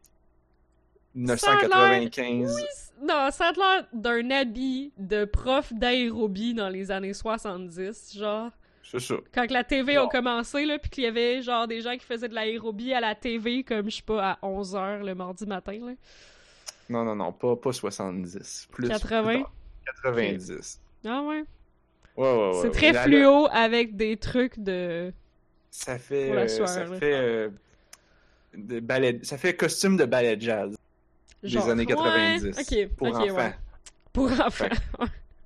[1.15, 2.55] 1995.
[2.55, 8.17] Oui, c- non, ça a l'air d'un habit de prof d'aérobie dans les années 70,
[8.17, 8.51] genre.
[8.85, 9.17] C'est ça.
[9.35, 12.29] Quand la TV a commencé, là, puis qu'il y avait genre des gens qui faisaient
[12.29, 15.93] de l'aérobie à la TV, comme, je sais pas, à 11h le mardi matin, là.
[16.89, 18.69] Non, non, non, pas, pas 70.
[18.73, 19.33] Plus, 80?
[19.33, 19.53] plus tard.
[20.05, 20.81] 90.
[21.07, 21.45] Ah ouais.
[22.17, 22.59] Ouais, ouais, ouais.
[22.63, 25.13] C'est très Là, là, fluo avec des trucs de...
[25.71, 26.27] Ça fait.
[26.27, 27.13] Pour la sueur, ça fait.
[27.15, 27.51] euh,
[28.55, 30.75] de ballet, ça fait costume de ballet jazz
[31.43, 32.45] Genre, des années 90.
[32.45, 33.35] Ouais, ok, Pour enfants.
[33.37, 33.55] ouais.
[34.13, 34.69] Pour enfants.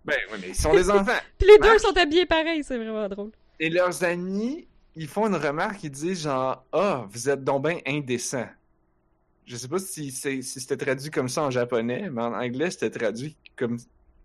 [0.04, 1.12] Ben oui, mais ils sont des enfants.
[1.38, 3.30] Puis les deux sont habillés pareil, c'est vraiment drôle.
[3.60, 7.78] Et leurs amis, ils font une remarque, ils disent genre Ah, vous êtes donc ben
[7.86, 8.46] indécent.
[9.44, 12.90] Je sais pas si, si c'était traduit comme ça en japonais, mais en anglais, c'était
[12.90, 13.76] traduit comme.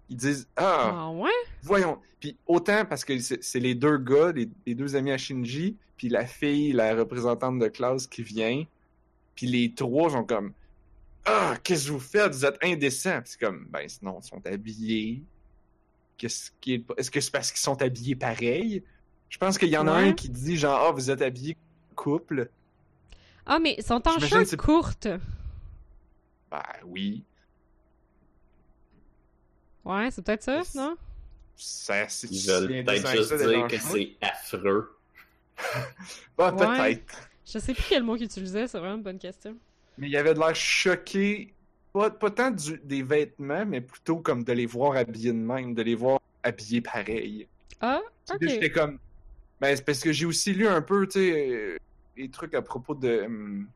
[0.09, 1.29] Ils disent Ah, Ah ouais?
[1.63, 1.99] voyons.
[2.19, 6.09] Puis autant parce que c'est les deux gars, les, les deux amis à Shinji, puis
[6.09, 8.63] la fille, la représentante de classe qui vient,
[9.35, 10.53] puis les trois sont comme
[11.25, 12.33] Ah, qu'est-ce que vous faites?
[12.33, 13.19] Vous êtes indécents.
[13.25, 15.21] C'est comme Ben sinon, ils sont habillés.
[16.17, 16.83] Qu'est-ce qui est...
[16.97, 18.81] Est-ce que c'est parce qu'ils sont habillés pareil?
[19.29, 20.09] Je pense qu'il y en a Ouais.
[20.09, 21.57] un qui dit genre Ah, vous êtes habillés
[21.95, 22.49] couple.
[23.45, 25.07] Ah, mais ils sont en J'imagine short c'est- courte.
[26.49, 27.23] Ben oui.
[29.87, 30.95] Ouais, c'est peut-être ça, C'est- non?
[31.55, 34.95] Ça, c'est Ils veulent peut-être juste dire que c'est affreux.
[36.37, 36.93] Ah, Ouais.
[36.95, 37.29] peut-être.
[37.45, 39.55] Je sais plus quel mot qu'ils utilisaient, c'est vraiment une bonne question.
[39.97, 41.53] Mais il y avait de l'air choqué,
[41.93, 45.73] pas, pas tant du- des vêtements, mais plutôt comme de les voir habillés de même,
[45.73, 47.47] de les voir habillés pareil.
[47.81, 48.37] Ah, ok.
[48.41, 48.99] J'étais comme.
[49.59, 51.77] Ben, c'est parce que j'ai aussi lu un peu, tu sais, euh,
[52.15, 53.23] les trucs à propos de.
[53.25, 53.67] hum,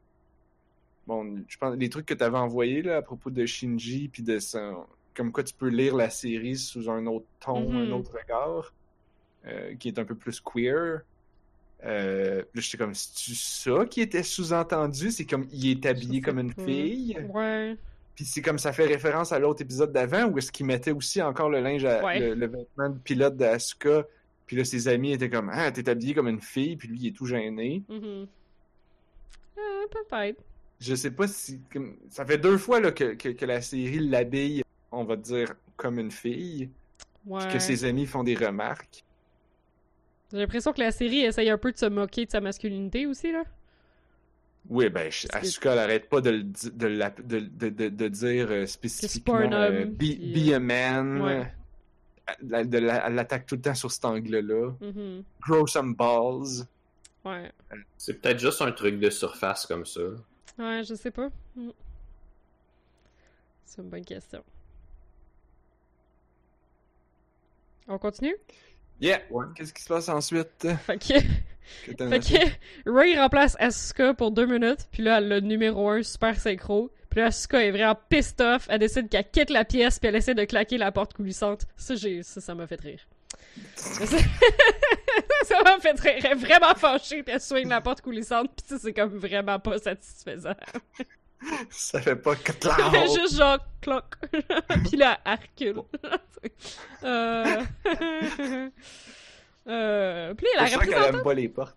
[1.08, 4.22] Bon, je pense, les trucs que tu avais envoyés, là, à propos de Shinji, puis
[4.22, 4.86] de son.
[5.16, 7.78] Comme quoi tu peux lire la série sous un autre ton, Mhm.
[7.78, 8.74] un autre regard,
[9.46, 11.02] euh, qui est un peu plus queer.
[11.84, 15.12] Euh, là, j'étais comme, c'est-tu ça qui était sous-entendu?
[15.12, 17.18] C'est comme, il est habillé comme une fille?
[17.34, 17.76] Ouais.
[18.16, 21.22] Puis c'est comme ça fait référence à l'autre épisode d'avant, où est-ce qu'il mettait aussi
[21.22, 22.20] encore le linge, à, Ouais.
[22.20, 24.06] le, le vêtement de pilote d'Asuka.
[24.46, 27.08] Puis là, ses amis étaient comme Ah, t'es habillé comme une fille, puis lui, il
[27.08, 27.82] est tout gêné.
[27.90, 28.28] Mhm.
[29.58, 30.42] Euh, peut-être.
[30.80, 31.60] Je sais pas si.
[31.72, 35.54] comme- Ça fait deux fois là, que, que, que la série l'habille, on va dire,
[35.78, 36.70] comme une fille,
[37.26, 37.44] Ouais.
[37.46, 39.04] puis que ses amis font des remarques.
[40.32, 43.32] J'ai l'impression que la série essaye un peu de se moquer de sa masculinité aussi,
[43.32, 43.44] là.
[44.70, 49.36] Oui, ben, Asuka, elle arrête pas de, de, de, de, de, de dire euh, spécifiquement
[49.36, 51.22] un homme, euh, be, puis, be a man.
[51.22, 51.54] ouais.
[52.40, 52.70] Elle,
[53.16, 54.72] l'attaque tout le temps sur cet angle-là.
[54.80, 55.24] Mhm.
[55.42, 56.66] Grow some balls.
[57.26, 57.52] Ouais.
[57.98, 60.02] C'est peut-être juste un truc de surface comme ça.
[60.58, 61.30] Ouais, je sais pas.
[61.56, 61.70] Mm.
[63.66, 64.44] C'est une bonne question.
[67.88, 68.36] On continue?
[69.00, 69.20] Yeah!
[69.56, 70.68] Qu'est-ce qui se passe ensuite?
[70.86, 71.20] Fait que,
[71.86, 76.04] fait que Ray remplace Asuka pour deux minutes, puis là, elle a le numéro un
[76.04, 76.92] super synchro.
[77.10, 78.68] Puis là, Asuka est vraiment pissed off.
[78.70, 81.66] Elle décide qu'elle quitte la pièce, puis elle essaie de claquer la porte coulissante.
[81.78, 83.08] Ça, j'ai, ça, ça m'a fait rire.
[85.44, 86.22] Ça m'a fait rire.
[86.24, 89.60] Elle est vraiment fâchée, puis elle swing la porte coulissante, puis ça, c'est comme vraiment
[89.60, 90.56] pas satisfaisant.
[91.70, 94.06] Ça fait pas que Elle fait juste genre cloc.
[94.88, 95.82] Puis là, recule.
[97.04, 97.62] euh...
[99.68, 100.34] euh...
[100.34, 101.16] Puis là, Je la représentante.
[101.16, 101.76] aime pas les portes.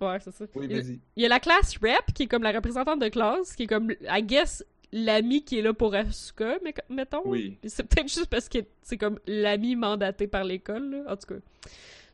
[0.00, 0.44] Ouais, c'est ça.
[0.54, 0.98] Oui, il, vas-y.
[1.16, 3.66] il y a la classe rep qui est comme la représentante de classe, qui est
[3.68, 6.56] comme, I guess, l'ami qui est là pour Asuka,
[6.90, 7.22] mettons.
[7.24, 7.56] Oui.
[7.66, 11.12] C'est peut-être juste parce que c'est comme l'ami mandaté par l'école, là.
[11.12, 11.40] En tout cas.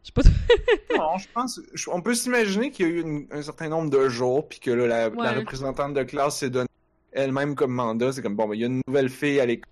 [0.04, 0.96] Je sais pas.
[0.96, 1.60] Non, je pense.
[1.72, 4.60] je- on peut s'imaginer qu'il y a eu une- un certain nombre de jours, puis
[4.60, 5.24] que là, la, Ouais.
[5.24, 6.68] la représentante de classe s'est donnée
[7.12, 8.12] elle-même comme mandat.
[8.12, 9.70] C'est comme, bon, ben, il y a une nouvelle fille à l'école.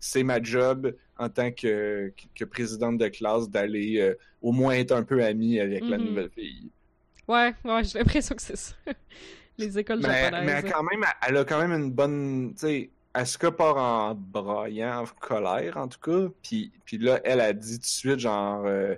[0.00, 4.92] C'est ma job en tant que, que présidente de classe d'aller euh, au moins être
[4.92, 6.04] un peu amie avec la Mhm.
[6.04, 6.70] nouvelle fille.
[7.26, 8.74] Ouais, ouais, j'ai l'impression que c'est ça.
[9.58, 10.62] Les écoles Mais, japonaises.
[10.64, 12.52] mais quand même, elle a quand même une bonne.
[12.54, 16.32] Tu sais, Asuka part en braillant, en colère en tout cas.
[16.44, 18.94] Puis, puis là, elle a dit tout de suite, genre, euh,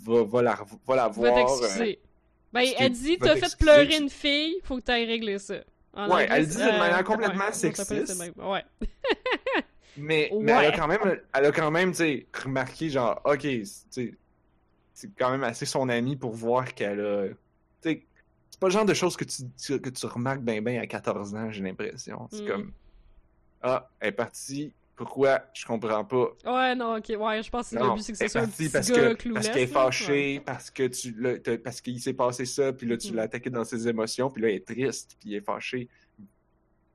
[0.00, 1.32] va, va, la, va la Va voir.
[1.32, 1.98] euh, t'excuser.
[2.52, 5.54] Ben, elle dit, va t'as fait pleurer une fille, faut que t'ailles régler ça.
[5.94, 8.16] En Ouais, anglais, elle dit d'une manière complètement ouais, sexiste.
[8.18, 8.32] même.
[8.36, 8.64] Ouais.
[9.96, 11.00] Mais, mais elle a quand même,
[11.34, 11.92] elle a quand même,
[12.44, 13.46] remarqué, genre, ok,
[13.90, 14.14] c'est
[15.18, 17.26] quand même assez son ami pour voir qu'elle a.
[17.82, 21.34] C'est pas le genre de choses que tu, que tu remarques ben ben à 14
[21.36, 22.28] ans, j'ai l'impression.
[22.32, 22.46] C'est Mm.
[22.48, 22.72] comme,
[23.62, 26.26] ah, elle est partie, pourquoi, je comprends pas.
[26.44, 28.28] Ouais, non, ok, ouais, je pense que le Non, but c'est que elle ce est
[28.28, 29.72] soit un partie petit parce gars que parce qu'elle est là.
[29.72, 33.14] fâchée, parce que tu parce qu'il s'est passé ça, puis là tu Mhm.
[33.16, 35.88] l'as attaqué dans ses émotions, puis là elle est triste, puis elle est fâchée.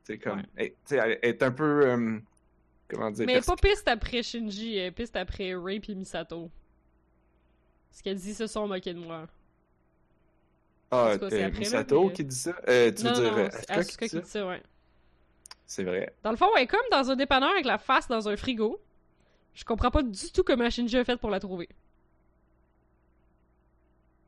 [0.03, 0.75] C'est comme, Ouais.
[0.91, 2.19] elle, elle est un peu, euh,
[2.89, 6.51] comment dire, Mais elle pas piste après Shinji, elle est piste après Ray pis Misato.
[7.89, 9.27] Parce qu'elle dit se sont moqués de moi.
[10.91, 12.53] Ah, c'est euh, Misato mais- qui dit ça?
[12.67, 14.45] Euh, tu non, veux dire non, euh, c'est Asuka Asuka qui dit qui dit ça,
[14.47, 14.61] ouais.
[15.73, 16.13] C'est vrai.
[16.21, 18.79] Dans le fond, elle est comme dans un dépanneur avec la face dans un frigo.
[19.55, 21.67] Je comprends pas du tout comment Shinji a fait pour la trouver.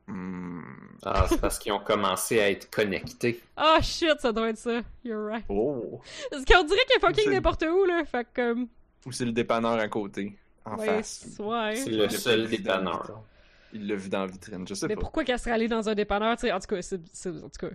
[0.07, 0.61] Hmm.
[1.03, 3.39] Ah, c'est parce qu'ils ont commencé à être connectés.
[3.55, 4.81] Ah shit, ça doit être ça.
[5.03, 5.45] You're right.
[5.47, 6.01] Oh!
[6.31, 8.03] Parce qu'on dirait qu'elle est fucking n'importe où, là.
[8.05, 8.67] Fait que comme.
[9.05, 10.35] Ou c'est le dépanneur à côté,
[10.65, 11.27] en ouais, face.
[11.29, 11.75] c'est- ouais.
[11.75, 13.21] C'est le seul dépanneur.
[13.71, 15.01] Il l'a vu dans la vitrine, je sais Mais pas.
[15.01, 16.51] pourquoi qu'elle serait allée dans un dépanneur, tu sais?
[16.51, 17.01] En tout cas, c'est.
[17.13, 17.69] c'est- En tout cas.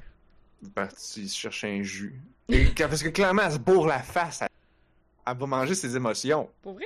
[0.62, 2.20] Il est parti se chercher un jus.
[2.48, 4.42] Et parce que clairement, elle se bourre la face.
[4.42, 4.48] Elle,
[5.26, 6.50] elle va manger ses émotions.
[6.62, 6.84] Pour vrai?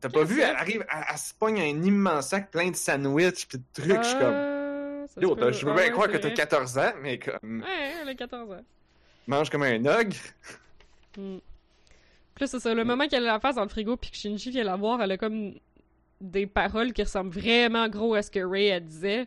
[0.00, 0.40] T'as pas vu?
[0.40, 4.02] Elle arrive, elle, elle se pogne un immense sac plein de sandwichs pis de trucs.
[4.02, 4.32] Je suis comme.
[4.34, 5.52] Euh, Yo, peut.
[5.52, 6.34] je peux Ah bien ouais, croire que t'as vrai.
[6.34, 7.60] 14 ans, mais comme.
[7.62, 8.64] Ouais, elle a 14 ans.
[9.26, 10.16] Mange comme un ogre.
[11.14, 11.40] Puis
[12.40, 12.74] là, c'est ça.
[12.74, 15.00] Le moment qu'elle a la face dans le frigo puis que Shinji vient la voir,
[15.00, 15.54] elle a comme
[16.20, 19.26] des paroles qui ressemblent vraiment gros à ce que Ray elle disait.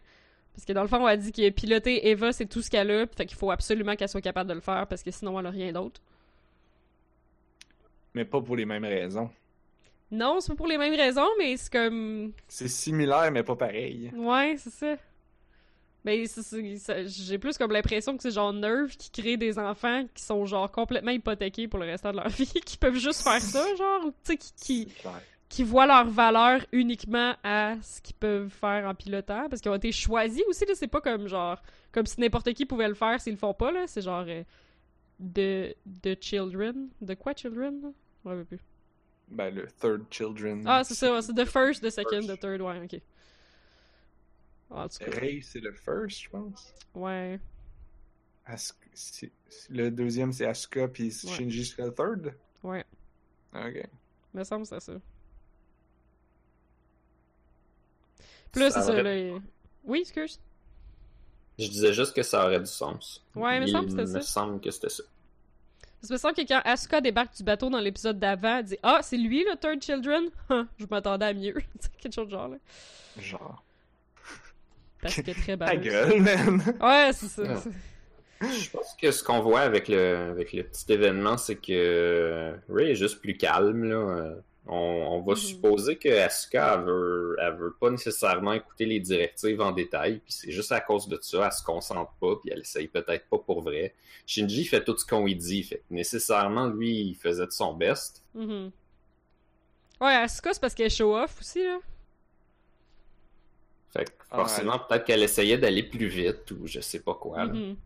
[0.58, 3.05] Parce que dans le fond, elle dit que piloter Eva, c'est tout ce qu'elle a,
[3.05, 5.51] fait qu'il faut absolument qu'elle soit capable de le faire parce que sinon, elle a
[5.51, 6.01] rien d'autre.
[8.16, 9.30] Mais pas pour les mêmes raisons.
[10.10, 12.34] Non, c'est pas pour les mêmes raisons, mais c'est comme.
[12.47, 14.12] C'est similaire, mais pas pareil.
[14.16, 14.95] Ouais, c'est ça.
[16.78, 20.45] Ça- j'ai plus comme l'impression que c'est genre Nerve qui crée des enfants qui sont
[20.45, 24.05] genre complètement hypothéqués pour le restant de leur vie, qui peuvent juste faire ça, genre,
[24.05, 24.88] ou tu sais, qui.
[25.49, 29.75] Qui voient leur valeur uniquement à ce qu'ils peuvent faire en pilotant, parce qu'ils ont
[29.75, 33.19] été choisis aussi, là, c'est pas comme genre, comme si n'importe qui pouvait le faire
[33.21, 34.43] s'ils le font pas, là, c'est genre, euh,
[35.19, 37.93] de, de children, de quoi children?
[38.25, 38.59] Je me plus.
[39.29, 40.63] Ben, le Third Children.
[40.65, 43.01] Ah, c'est ça, ouais, c'est the first, the second, the third, ouais, ok.
[44.69, 46.73] Cas, Ray, c'est le first, je pense.
[46.93, 47.39] ouais.
[48.45, 52.33] As- c'est- c'est- Le deuxième, c'est Asuka, puis Shinji serait le third?
[52.63, 52.83] Ouais.
[53.53, 53.87] Ok.
[54.33, 54.93] Me semble c'est ça.
[58.17, 59.16] Puis là, Ça c'est ça, aurait- là.
[59.18, 59.41] il-
[59.86, 60.39] Oui, excuse.
[61.60, 63.24] Je disais juste que ça aurait du sens.
[63.36, 64.22] Ouais, mais Il semble que c'était me ça.
[64.22, 65.03] semble que c'était ça.
[66.03, 68.99] Ça me semble que quand Asuka débarque du bateau dans l'épisode d'avant, elle dit Ah,
[69.01, 70.26] c'est lui le Third Children?
[70.49, 71.55] Hum, Je m'attendais à mieux.
[71.99, 72.58] Quelque chose de genre, là.
[73.20, 73.64] Genre.
[75.01, 76.62] Parce que très Ta gueule, man!
[76.82, 77.43] Ouais, c'est ça.
[77.47, 78.45] Ah.
[78.47, 82.91] Je pense que ce qu'on voit avec le, avec le petit événement, c'est que Ray
[82.91, 83.84] est juste plus calme.
[83.86, 84.36] Là.
[84.70, 85.38] On, on va Mhm.
[85.38, 90.34] supposer que Asuka, elle veut, elle veut pas nécessairement écouter les directives en détail, puis
[90.34, 93.38] c'est juste à cause de ça, elle se concentre pas, puis elle essaye peut-être pas
[93.39, 93.95] pour vrai.
[94.26, 97.74] Shinji fait tout ce qu'on lui dit, fait que nécessairement, lui, il faisait de son
[97.74, 98.22] best.
[98.36, 98.72] Mhm.
[100.01, 101.80] Ouais, Asuka, c'est parce qu'elle est show-off aussi, là.
[103.91, 107.45] Fait que Ah, forcément, peut-être qu'elle essayait d'aller plus vite, ou je sais pas quoi.
[107.45, 107.53] là.
[107.53, 107.78] Mhm.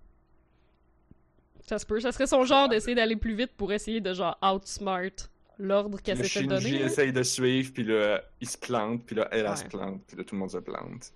[1.67, 1.99] Ça se peut.
[2.01, 5.29] Ça serait son genre d'essayer d'aller plus vite pour essayer de genre outsmart
[5.61, 6.81] l'ordre qu'elle Le s'est fait Shinji donner.
[6.83, 10.17] essaye de suivre, puis là, il se plante, puis là, elle, elle se plante, puis
[10.17, 11.13] là, tout le monde se plante.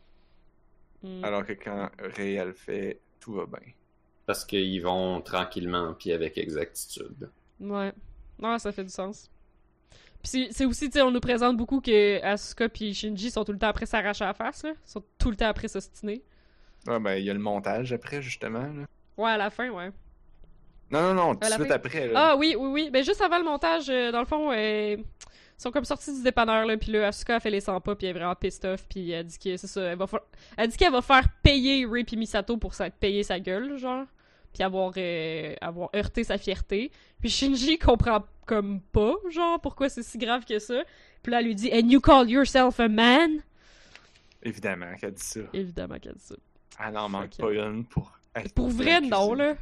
[1.03, 1.23] Mm.
[1.23, 3.71] Alors que quand Ray, elle fait, tout va bien.
[4.25, 7.29] Parce qu'ils vont tranquillement, puis avec exactitude.
[7.59, 7.91] Ouais.
[8.41, 9.29] Ouais, ça fait du sens.
[10.21, 13.43] Puis c'est- c'est aussi, tu sais, on nous présente beaucoup que Asuka puis Shinji sont
[13.45, 14.71] tout le temps après s'arracher à la face, là.
[14.71, 16.23] Ils sont tout le temps après s'ostiner.
[16.87, 18.85] Ouais, ben, il y a le montage après, justement, là.
[19.17, 19.91] Ouais, à la fin, ouais.
[20.91, 22.13] Non, non, non, tout de suite après, là.
[22.31, 22.89] Ah oui, oui, oui.
[22.91, 26.21] Ben juste avant le montage, euh, dans le fond, euh, ils sont comme sortis du
[26.21, 28.65] dépanneur, là, puis là, Asuka a fait les 100 pas, puis elle est vraiment pissed
[28.65, 30.23] off, puis elle dit que c'est ça, elle va fa-
[30.57, 32.89] elle dit qu'elle va faire payer Ray puis Misato pour sa...
[32.89, 34.05] payer sa gueule, genre,
[34.53, 36.91] puis avoir, euh, avoir heurté sa fierté.
[37.19, 40.83] Puis Shinji comprend comme pas, genre, pourquoi c'est si grave que ça.
[41.23, 43.39] Puis là, elle lui dit «And you call yourself a man?
[44.43, 46.35] Évidemment qu'elle dit ça.» Évidemment qu'elle dit ça.
[46.85, 48.11] Elle n'en manque pas une pour
[48.53, 49.55] Pour vrai, non, là.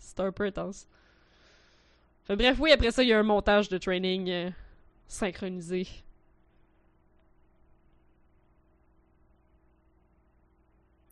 [0.00, 0.88] C'est un peu intense.
[2.24, 4.50] Fait, bref, oui, après ça, il y a un montage de training euh,
[5.06, 5.86] synchronisé.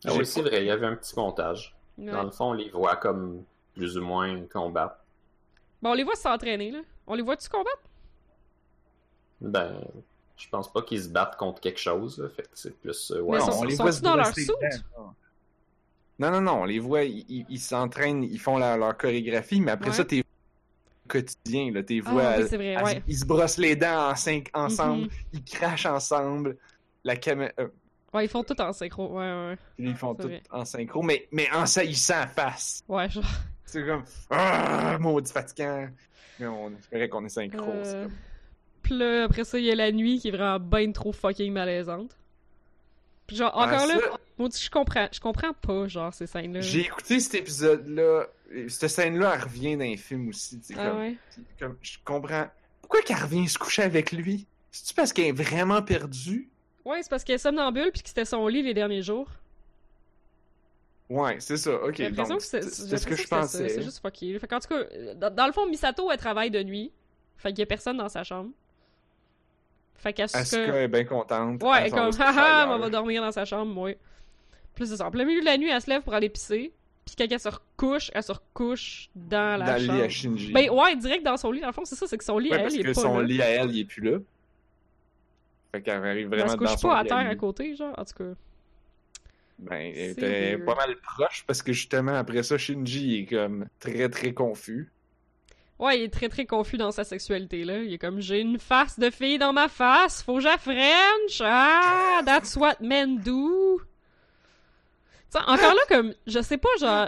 [0.05, 1.75] Ah oui, c'est vrai, il y avait un petit montage.
[1.97, 2.11] Ouais.
[2.11, 3.43] Dans le fond, on les voit comme
[3.75, 4.95] plus ou moins combattre.
[5.81, 6.79] Bon, on les voit s'entraîner, là.
[7.05, 7.81] On les voit-tu combattre?
[9.41, 9.81] Ben,
[10.37, 13.11] je pense pas qu'ils se battent contre quelque chose, là, fait que c'est plus...
[13.11, 15.15] euh, ouais, Mais Non, sont- on les voit dans leur dents.
[16.19, 19.89] Non, non, non, on les voit, ils s'entraînent, ils font leur, leur chorégraphie, mais après
[19.89, 19.95] Ouais.
[19.95, 20.23] ça, t'es
[21.07, 23.03] quotidien, là, t'es Ah, vois, oui, c'est vrai, ouais.
[23.07, 25.09] ils se brossent les dents en cinq, ensemble, Mhm.
[25.33, 26.57] ils crachent ensemble,
[27.03, 27.67] la caméra, euh,
[28.13, 29.57] Ouais, ils font tout en synchro, ouais, ouais.
[29.77, 30.41] ils font tout vrai.
[30.51, 32.83] en synchro, mais, mais en saillissant face.
[32.87, 33.23] Ouais, genre...
[33.65, 35.87] C'est comme, ah, maudit fatigant.
[36.39, 37.71] Mais on c'est vrai qu'on est synchro.
[37.83, 38.03] c'est Euh...
[38.05, 38.13] comme-
[38.81, 41.53] Puis là, après ça, il y a la nuit qui est vraiment ben trop fucking
[41.53, 42.17] malaisante.
[43.29, 43.99] Puis genre, Ah, encore là,
[44.49, 46.61] ça, je comprends, je comprends pas, genre, ces scènes-là.
[46.61, 50.99] J'ai écouté cet épisode-là, et cette scène-là, elle revient dans les films aussi, Ah comme,
[50.99, 51.15] ouais?
[51.59, 52.47] comme, je comprends.
[52.81, 54.47] Pourquoi qu'elle revient se coucher avec lui?
[54.71, 56.49] C'est-tu parce qu'elle est vraiment perdue?
[56.83, 59.29] Ouais, c'est parce qu'elle est somnambule puis que c'était son lit les derniers jours.
[61.07, 61.95] Ouais, c'est ça, ok.
[61.95, 63.69] J'ai l'impression donc, que c'est ce que je pensais.
[63.69, 64.39] C'est juste fucké.
[64.39, 66.91] Fait qu'en tout cas, dans, dans le fond, Misato, elle travaille de nuit.
[67.37, 68.49] Fait qu'il y a personne dans sa chambre.
[69.99, 70.39] Fait qu'Asuka...
[70.39, 71.61] Asuka est bien contente.
[71.61, 73.91] Ouais, elle elle est comme, se haha, on va dormir dans sa chambre, moi.
[74.75, 75.07] Plus c'est ça.
[75.07, 76.71] En plein milieu de la nuit, elle se lève pour aller pisser.
[77.05, 80.03] Puis quand elle se recouche, elle se recouche dans la Dans le lit chambre.
[80.03, 80.51] à Shinji.
[80.53, 81.59] Ben ouais, direct dans son lit.
[81.59, 82.83] Dans le fond, c'est ça, c'est que son lit Ouais, à elle, parce il est
[82.83, 83.23] que pas son là.
[83.25, 84.19] lit à elle, il est plus là.
[85.71, 87.75] Fait qu'elle arrive elle se vraiment dans couche son pas à lit terre à côté,
[87.75, 88.31] genre, en tout cas.
[89.59, 90.65] Ben, elle était weird.
[90.65, 94.89] pas mal proche parce que justement après ça, Shinji est comme très très confus.
[95.79, 97.79] Ouais, il est très très confus dans sa sexualité, là.
[97.79, 101.41] Il est comme, j'ai une face de fille dans ma face, faut que!
[101.41, 103.81] Ah, that's what men do!
[105.29, 107.07] T'sais, encore là, comme, je sais pas, genre,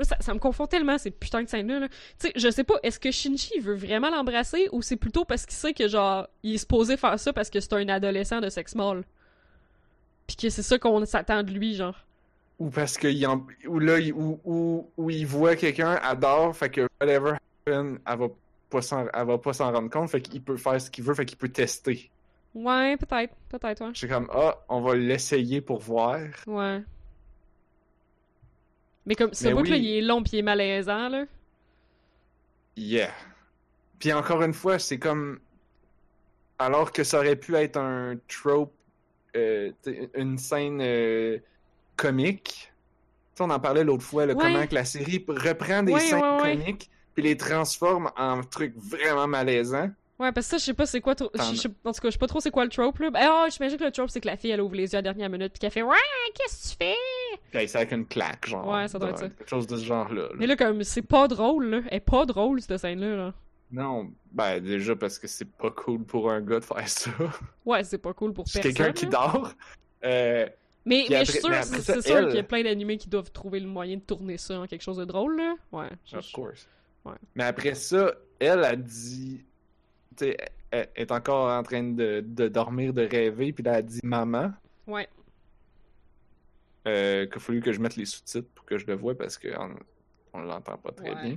[0.00, 1.88] ça, me confond tellement, ces putains de scènes-là, là.
[1.88, 5.44] Tu sais, je sais pas, est-ce que Shinji veut vraiment l'embrasser ou c'est plutôt parce
[5.44, 8.48] qu'il sait que, genre, il est supposé faire ça parce que c'est un adolescent de
[8.48, 9.04] sexe mâle?
[10.26, 11.96] Pis que c'est ça qu'on s'attend de lui, genre.
[12.58, 13.24] Ou parce que il
[13.68, 17.34] ou là, il- ou, ou il voit quelqu'un, adore, fait que whatever
[17.72, 18.28] elle va
[18.70, 21.14] pas s'en, elle va pas s'en rendre compte, fait qu'il peut faire ce qu'il veut,
[21.14, 22.10] fait qu'il peut tester.
[22.54, 23.90] Ouais, peut-être, peut-être, ouais.
[23.94, 26.20] J'étais comme, ah, on va l'essayer pour voir.
[26.46, 26.82] Ouais.
[29.06, 29.80] Mais comme, ce bout-là, oui.
[29.80, 31.24] il est long pis il est malaisant, là.
[32.76, 33.12] Yeah.
[33.98, 35.40] Puis encore une fois, c'est comme.
[36.58, 38.72] Alors que ça aurait pu être un trope,
[39.36, 39.72] euh,
[40.14, 41.38] une scène euh,
[41.96, 42.72] comique.
[43.34, 44.42] T'sais, on en parlait l'autre fois, là, Ouais.
[44.42, 46.56] comment que la série reprend des Ouais, scènes ouais.
[46.56, 49.90] comiques puis les transforme en trucs vraiment malaisants.
[50.20, 51.30] Ouais, parce que ça, je sais pas c'est quoi trop.
[51.34, 53.10] Je En tout cas, je sais pas trop c'est quoi le trope, là.
[53.14, 55.02] Ah, j'imagine que le trope, c'est que la fille, elle ouvre les yeux à la
[55.02, 55.96] dernière minute pis qu'elle fait Ouais,
[56.34, 57.38] qu'est-ce que tu fais?
[57.52, 58.66] Puis c'est avec une claque, genre.
[58.68, 59.28] Ouais, ça doit être ça.
[59.28, 60.22] Quelque chose de ce genre-là.
[60.22, 60.28] là.
[60.36, 61.80] Mais là, comme, c'est pas drôle, là.
[61.90, 63.34] Elle est pas drôle, cette scène-là, là.
[63.70, 67.10] Non, ben déjà parce que c'est pas cool pour un gars de faire ça.
[67.66, 68.74] Ouais, c'est pas cool pour C'est personne.
[68.74, 69.52] quelqu'un qui dort.
[70.04, 70.46] Euh,
[70.84, 72.62] Mais, Puis mais après- je suis sûr, c'est c'est sûr elle- qu'il y a plein
[72.62, 75.54] d'animés qui doivent trouver le moyen de tourner ça en quelque chose de drôle, là.
[75.70, 75.88] Ouais.
[76.14, 76.66] Of course.
[77.04, 77.14] Ouais.
[77.34, 79.44] Mais après ça, elle a dit.
[80.16, 80.36] Tu sais,
[80.70, 84.00] elle est encore en train de, de dormir, de rêver, puis là, elle a dit
[84.02, 84.52] maman.
[84.86, 85.08] Ouais.
[86.86, 89.36] Euh, qu'il a fallu que je mette les sous-titres pour que je le voie parce
[89.38, 89.74] qu'on
[90.32, 91.22] on l'entend pas très Ouais.
[91.22, 91.36] bien.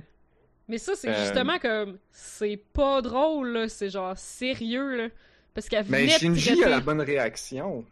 [0.68, 1.98] Mais ça, c'est Euh, justement comme.
[2.12, 3.68] C'est pas drôle, là.
[3.68, 5.08] C'est genre sérieux, là.
[5.54, 7.84] Parce qu'elle Mais Shinji a la bonne réaction.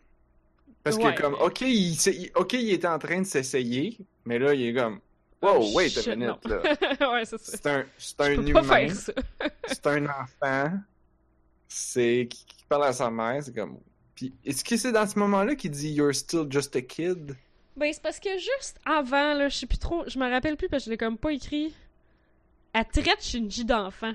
[0.82, 4.54] Parce Ouais, que, comme, ok, il- ok, il était en train de s'essayer, mais là,
[4.54, 5.00] il est comme,
[5.42, 6.56] wow, Oh, wait shit, a minute, non.
[6.62, 7.12] là.
[7.12, 7.52] ouais, c'est ça.
[7.52, 8.88] C'est un, c'est un humain,
[9.66, 10.78] c'est un enfant,
[11.68, 13.78] c'est qui, qui parle à sa mère, c'est comme.
[14.14, 17.36] Puis, est-ce que c'est dans ce moment-là qu'il dit You're still just a kid?
[17.76, 20.68] Ben, c'est parce que juste avant, là, je sais plus trop, je me rappelle plus
[20.68, 21.74] parce que je l'ai comme pas écrit.
[22.72, 24.12] Elle traite Shinji d'enfant.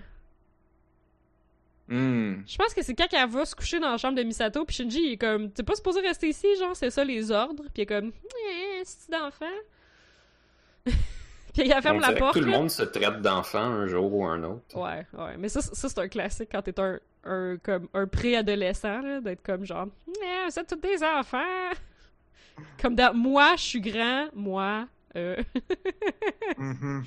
[1.88, 2.42] Hmm.
[2.48, 4.76] Je pense que c'est quand elle va se coucher dans la chambre de Misato, puis
[4.76, 7.74] Shinji il est comme, t'es pas supposé rester ici, genre, c'est ça les ordres, puis
[7.78, 8.12] il est comme,
[8.50, 9.46] eh, c'est d'enfant.
[11.62, 12.34] puis elle ferme On la dirait que porte.
[12.34, 14.76] tout le monde se traite d'enfant un jour ou un autre.
[14.76, 18.08] Ouais, ouais, mais ça, c'est- ça c'est un classique quand t'es un, un, comme, un
[18.08, 21.40] préadolescent, là, d'être comme genre, eh, vous êtes tous des enfants.
[22.82, 25.36] comme dans, moi, je suis grand, moi, euh.
[26.58, 27.04] Mhm.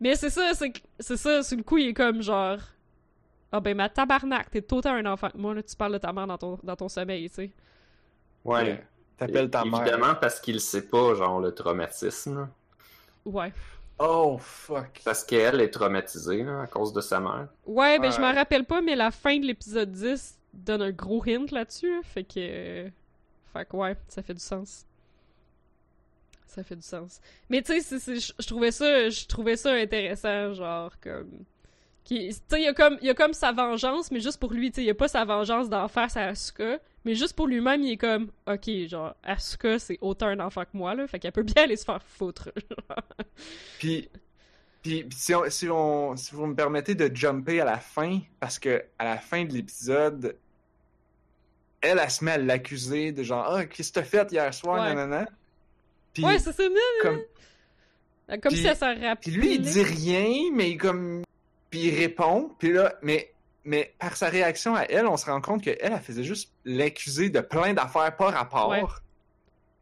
[0.00, 2.58] Mais c'est ça, c'est que- c'est ça, sur le coup, il est comme genre.
[3.52, 6.12] Ah ben, ma tabarnak, t'es autant un enfant que moi, là, tu parles de ta
[6.12, 7.50] mère dans ton, dans ton sommeil, tu sais.
[8.44, 8.62] Ouais.
[8.62, 8.84] Ouais.
[9.16, 9.82] T'appelles ta mère.
[9.82, 12.48] Évidemment parce qu'il sait pas, genre, le traumatisme.
[13.24, 13.52] Ouais.
[13.98, 15.00] Oh, fuck.
[15.04, 17.48] Parce qu'elle est traumatisée là, à cause de sa mère.
[17.66, 21.22] Ouais, ben, je m'en rappelle pas, mais la fin de l'épisode 10 donne un gros
[21.26, 22.88] hint là-dessus, hein, fait que.
[23.52, 24.86] Fait que, ouais, ça fait du sens.
[26.46, 27.20] Ça fait du sens.
[27.48, 31.44] Mais tu sais, je trouvais ça, je trouvais ça intéressant, genre, comme.
[32.04, 34.76] Qui- il y, a comme- il a comme sa vengeance, mais juste pour lui, tu
[34.76, 37.82] sais, il y a pas sa vengeance d'en face à Asuka, mais juste pour lui-même,
[37.82, 41.32] il est comme, ok, genre, Asuka, c'est autant un enfant que moi, là, fait qu'elle
[41.32, 42.50] peut bien aller se faire foutre.
[43.78, 44.08] Puis,
[44.82, 48.58] puis, si, on, si, on, si vous me permettez de jumper à la fin, parce
[48.58, 50.36] que à la fin de l'épisode,
[51.80, 54.80] elle, elle se met à l'accuser de genre, ah, qu'est-ce que t'as fait hier soir,
[54.82, 54.94] Ouais.
[54.94, 55.26] nanana.
[56.12, 57.20] Puis, ouais, c'est ça, mais- comme,
[58.40, 59.16] comme Puis- si elle s'en rappelait.
[59.20, 61.22] puis lui, il dit rien, mais comme,
[61.72, 63.32] puis il répond, puis là, mais,
[63.64, 67.30] mais par sa réaction à elle, on se rend compte qu'elle, elle faisait juste l'accuser
[67.30, 68.68] de plein d'affaires pas rapport.
[68.68, 68.82] Ouais.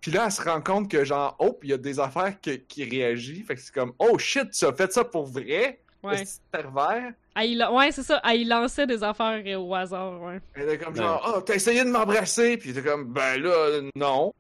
[0.01, 2.53] Puis là, elle se rend compte que genre, oh, il y a des affaires que-
[2.53, 3.45] qui réagissent.
[3.47, 5.81] Fait que c'est comme, oh shit, tu as fait ça pour vrai?
[6.03, 6.23] Ouais.
[6.53, 7.13] Pervers?
[7.35, 8.21] Ah, il a- Ouais, c'est ça.
[8.23, 10.41] Ah, il lançait des affaires au hasard, ouais.
[10.55, 11.01] Elle était comme Ouais.
[11.03, 12.57] genre, oh, t'as essayé de m'embrasser?
[12.57, 14.33] Puis t'es comme, ben là, non.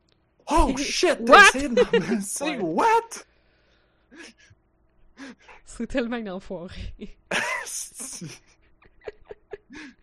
[0.50, 2.44] Oh shit, t'as essayé de m'embrasser?
[2.56, 2.58] Ouais.
[2.60, 3.24] What?
[5.64, 7.16] C'est tellement une enfoiré.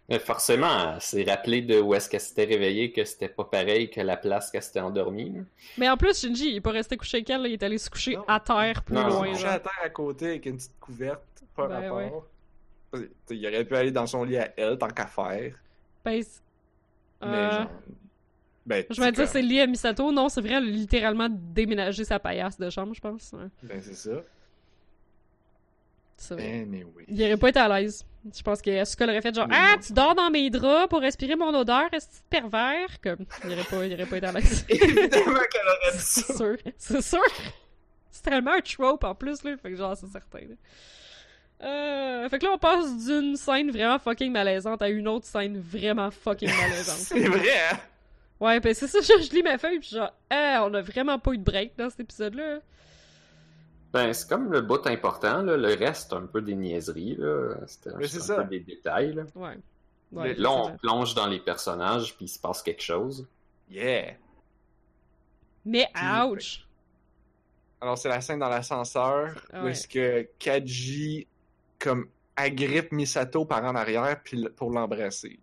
[0.10, 4.00] Mais forcément, s'est rappelé de où est-ce qu'elle s'était réveillée, que c'était pas pareil que
[4.00, 5.34] la place qu'elle s'était endormie.
[5.36, 5.42] là.
[5.78, 7.78] Mais en plus, Shinji, il est pas resté couché avec elle, là, il est allé
[7.78, 8.24] se coucher Non.
[8.26, 9.28] à terre plus Non, loin.
[9.32, 9.52] Couché genre.
[9.52, 12.26] à terre à côté avec une petite couverte, pas Ben rapport.
[12.94, 15.54] T'sais, Il aurait pu aller dans son lit à elle, tant qu'à faire.
[16.06, 16.42] Ben, c'est-
[17.22, 17.72] Mais Euh, genre.
[18.66, 20.10] Ben, Je vais dire c'est lié à Misato.
[20.14, 23.34] Non, c'est vrai, elle a littéralement déménagé sa paillasse de chambre, je pense.
[23.34, 24.24] Ouais, Ben, c'est ça.
[26.18, 26.34] C'est.
[26.62, 27.06] Anyway.
[27.08, 28.06] Il aurait pas été à l'aise.
[28.36, 29.82] Je pense que Asuka l'aurait fait genre Ah, non.
[29.86, 33.00] tu dors dans mes draps pour respirer mon odeur, est-ce que pervers?
[33.02, 34.66] Comme, il aurait pas, il aurait pas été à l'aise.
[34.70, 35.08] Évidemment
[35.50, 36.34] qu'elle aurait dit c'est ça.
[36.36, 36.58] sûr.
[36.78, 37.24] C'est sûr.
[38.12, 39.56] C'est tellement un trope en plus, là.
[39.62, 40.40] Fait que genre, c'est certain.
[40.40, 40.56] là.
[41.64, 45.60] Euh, fait que là, on passe d'une scène vraiment fucking malaisante à une autre scène
[45.60, 46.98] vraiment fucking malaisante.
[46.98, 47.78] C'est vrai, hein?
[48.40, 51.18] Ouais, ben c'est ça, genre, je lis ma feuille, pis genre, ah, on a vraiment
[51.18, 52.60] pas eu de break dans cet épisode-là.
[53.94, 55.58] Ben, c'est comme le bout important, là.
[55.58, 57.16] le reste, un peu des niaiseries.
[57.18, 57.56] Là.
[57.68, 58.36] C'était un ça.
[58.36, 59.14] peu des détails.
[59.14, 60.34] Là, Ouais.
[60.36, 63.28] Là, on plonge dans les personnages, puis il se passe quelque chose.
[63.70, 64.14] Yeah.
[65.66, 65.88] Mais
[66.26, 66.66] ouch!
[67.82, 71.28] Alors, c'est la scène dans l'ascenseur Ah où est-ce que Kaji,
[71.78, 72.08] comme,
[72.38, 75.40] agrippe Misato par en arrière puis pour l'embrasser.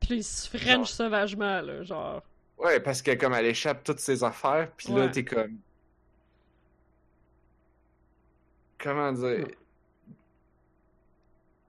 [0.00, 0.88] Puis il se french Genre.
[0.88, 2.22] sauvagement, là, genre.
[2.58, 5.58] Ouais, parce que comme elle échappe toutes ses affaires, puis là, t'es comme...
[8.78, 9.46] Comment dire...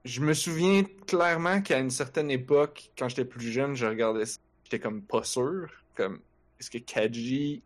[0.04, 4.38] Je me souviens clairement qu'à une certaine époque, quand j'étais plus jeune, je regardais ça,
[4.64, 5.68] j'étais comme pas sûr.
[5.94, 6.20] Comme,
[6.58, 7.62] est-ce que Kaji...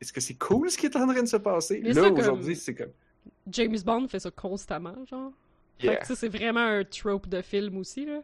[0.00, 1.80] Est-ce que c'est cool ce qui est en train de se passer?
[1.82, 2.90] Mais là, ça, aujourd'hui, c'est comme...
[3.46, 5.32] James Bond fait ça constamment, genre.
[5.78, 8.20] Fait que, sais, c'est vraiment un trope de film aussi, là.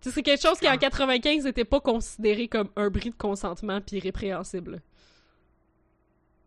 [0.00, 4.00] C'est quelque chose qui, en 95, n'était pas considéré comme un bris de consentement puis
[4.00, 4.82] répréhensible.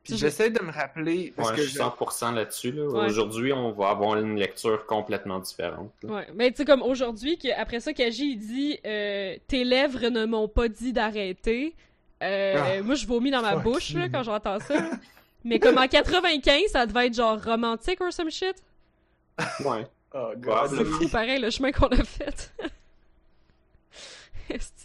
[0.03, 2.71] Puis Je- j'essaie de me rappeler, parce Ouais, que je suis je- 100% là-dessus.
[2.73, 2.85] Là.
[2.87, 3.05] Ouais.
[3.05, 5.91] Aujourd'hui, on va avoir une lecture complètement différente.
[6.03, 6.13] là.
[6.13, 10.25] Ouais, mais tu sais, comme aujourd'hui, après ça, Kaji, il dit euh, Tes lèvres ne
[10.25, 11.73] m'ont pas dit d'arrêter.
[12.21, 14.11] Euh, Ah, moi, je vomis dans ma bouche, là, you.
[14.11, 14.75] quand j'entends ça.
[15.45, 18.55] mais comme en 95, ça devait être genre romantique or some shit?
[19.65, 19.87] Ouais.
[20.13, 20.69] Oh, God.
[20.77, 22.53] C'est fou, pareil, le chemin qu'on a fait.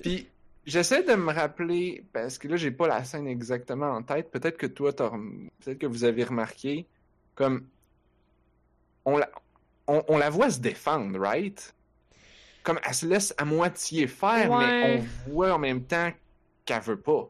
[0.02, 0.26] Puis
[0.68, 4.30] j'essaie de me rappeler, parce que là, j'ai pas la scène exactement en tête.
[4.30, 6.86] Peut-être que toi, t'as rem- peut-être que vous avez remarqué,
[7.34, 7.66] comme
[9.04, 9.28] on la,
[9.86, 11.74] on, on la voit se défendre, right?
[12.62, 14.66] Comme elle se laisse à moitié faire, Ouais.
[14.66, 16.12] mais on voit en même temps
[16.64, 17.28] qu'elle veut pas.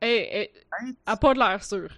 [0.00, 0.50] Hey, hey,
[0.80, 1.90] elle a pas de l'air sûre.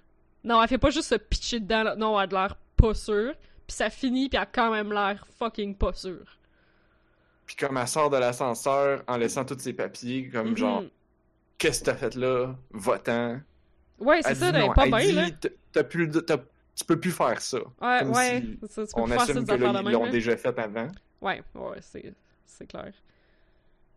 [0.44, 1.96] Non, elle fait pas juste se pitcher dedans, là.
[1.96, 3.34] non, elle a de l'air pas sûre.
[3.66, 6.37] Puis ça finit, puis elle a quand même l'air fucking pas sûre.
[7.48, 10.56] Puis comme elle sort de l'ascenseur en laissant tous ses papiers, comme Mhm.
[10.58, 10.82] genre,
[11.56, 12.54] qu'est-ce que t'as fait là?
[12.72, 13.40] Va-t'en.
[13.98, 15.26] Ouais, c'est ça, elle pas Elle bien, dit, là.
[15.72, 16.10] T'as- plus
[16.76, 17.56] tu peux plus faire ça.
[17.58, 20.04] Ouais, comme ouais, si c'est ça, tu peux On pas faire ça assume que l'ont
[20.04, 20.10] là.
[20.10, 20.88] déjà fait avant.
[21.22, 22.12] Ouais, ouais, c'est,
[22.46, 22.92] c'est clair.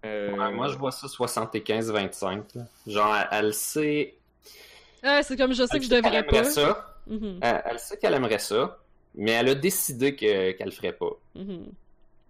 [0.06, 2.56] Euh, Ouais, moi, je vois ça 75-25.
[2.56, 2.64] là.
[2.88, 4.16] Genre, elle, elle sait.
[5.04, 6.43] Ouais, c'est comme je sais elle que je devrais aimerait pas.
[6.45, 6.95] ça.
[7.06, 8.80] Mhm, Elle, elle sait qu'elle aimerait ça,
[9.14, 11.12] mais elle a décidé que- qu'elle le ferait pas.
[11.36, 11.66] mhm.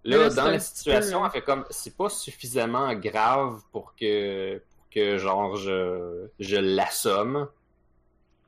[0.04, 4.88] Là, dans la situation, peu, elle fait comme c'est pas suffisamment grave pour que pour
[4.90, 7.48] que genre je je l'assomme.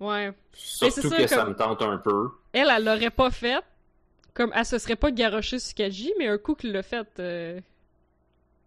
[0.01, 0.33] Ouais.
[0.53, 2.31] Surtout ça, que ça me tente un peu.
[2.53, 3.63] Elle, elle l'aurait pas fait.
[4.35, 7.07] Comme elle se serait pas garochée sur Kaji, mais un coup qu'il l'a fait.
[7.21, 7.61] euh,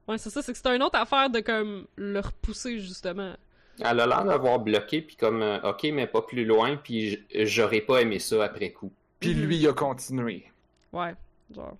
[0.08, 3.34] Ouais, c'est ça, c'est que c'est une autre affaire de comme le repousser, justement.
[3.80, 7.82] Elle a l'air d'avoir bloqué puis comme euh, ok mais pas plus loin puis j'aurais
[7.82, 8.92] pas aimé ça après coup.
[9.20, 10.46] Puis lui, il a continué.
[10.94, 11.14] Ouais,
[11.54, 11.78] genre.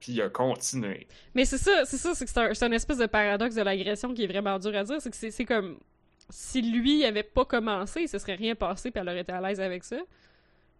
[0.00, 1.06] Puis il a continué.
[1.34, 4.24] Mais c'est ça, c'est ça, c'est que c'est un, espèce de paradoxe de l'agression qui
[4.24, 5.00] est vraiment dur à dire.
[5.00, 5.78] C'est que c'est, comme
[6.30, 9.60] si lui avait pas commencé, se serait rien passé puis elle aurait été à l'aise
[9.60, 9.96] avec ça.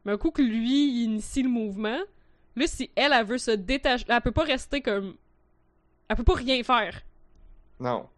[0.05, 1.99] Mais un coup que lui initie le mouvement,
[2.57, 5.17] là si elle, elle veut se détacher, elle peut pas rester comme,
[6.09, 7.01] elle peut pas rien faire
[7.81, 8.09] Non.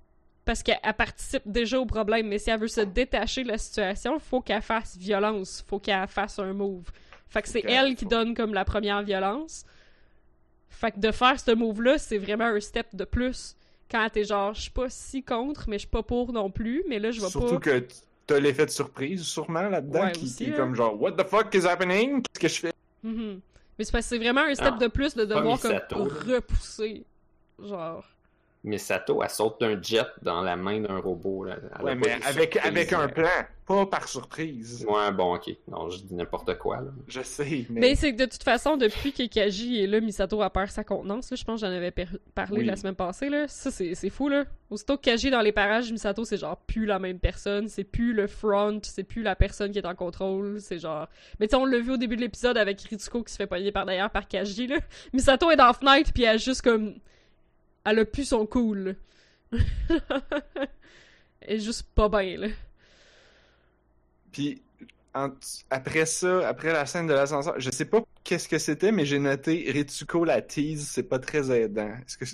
[0.44, 2.28] parce qu'elle elle participe déjà au problème.
[2.28, 6.08] Mais si elle veut se détacher de la situation, faut qu'elle fasse violence, faut qu'elle
[6.08, 6.90] fasse un move.
[7.28, 9.64] Fait que c'est elle qui donne comme la première violence.
[10.70, 13.56] Fait que de faire ce move-là, c'est vraiment un step de plus.
[13.90, 16.84] Quand t'es genre, je suis pas si contre, mais je suis pas pour non plus,
[16.88, 17.60] mais là, je vais Surtout pas.
[17.60, 17.94] que t-
[18.26, 21.26] t'as l'effet de surprise, sûrement, là-dedans, Ouais, qui, aussi, qui est comme genre, What the
[21.26, 22.22] fuck is happening?
[22.22, 22.72] Qu'est-ce que je fais?
[23.02, 23.40] Mhm.
[23.78, 25.78] Mais c'est parce que c'est vraiment un step Ah, de plus de devoir comme
[26.26, 27.04] repousser.
[27.62, 28.04] Genre.
[28.68, 31.44] Misato, elle saute d'un jet dans la main d'un robot.
[31.44, 31.56] Là.
[31.82, 33.28] Ouais, pas mais avec, surprise, avec un plan,
[33.66, 34.84] pas par surprise.
[34.88, 35.50] Ouais, bon, ok.
[35.68, 36.90] Non, je dis n'importe quoi, là.
[37.06, 37.80] Je sais, mais.
[37.80, 40.84] Mais c'est que de toute façon, depuis que Kaji est là, Misato a perd sa
[40.84, 41.30] contenance.
[41.30, 41.36] Là.
[41.36, 42.64] Je pense que j'en avais per- parlé Oui.
[42.66, 43.28] la semaine passée.
[43.28, 43.46] Là.
[43.48, 44.28] Ça, c'est c'est fou.
[44.28, 44.44] là.
[44.70, 47.68] Aussitôt que Kaji est dans les parages, Misato, c'est genre plus la même personne.
[47.68, 48.78] C'est plus le front.
[48.82, 50.60] C'est plus la personne qui est en contrôle.
[50.60, 51.08] C'est genre.
[51.40, 53.46] Mais tu sais, on l'a vu au début de l'épisode avec Ritsuko qui se fait
[53.46, 54.66] pogner par derrière par Kaji.
[54.66, 54.76] Là.
[55.12, 56.94] Misato est dans la fenêtre, puis elle a juste comme.
[57.84, 58.96] Elle a plus son cool.
[59.52, 59.58] elle
[61.56, 62.48] est juste pas bien, là.
[64.32, 64.62] Puis
[65.14, 65.30] en-
[65.70, 69.18] après ça, après la scène de l'ascenseur, je sais pas qu'est-ce que c'était, mais j'ai
[69.18, 71.88] noté Ritsuko la tease, c'est pas très aidant.
[72.06, 72.24] Est-ce que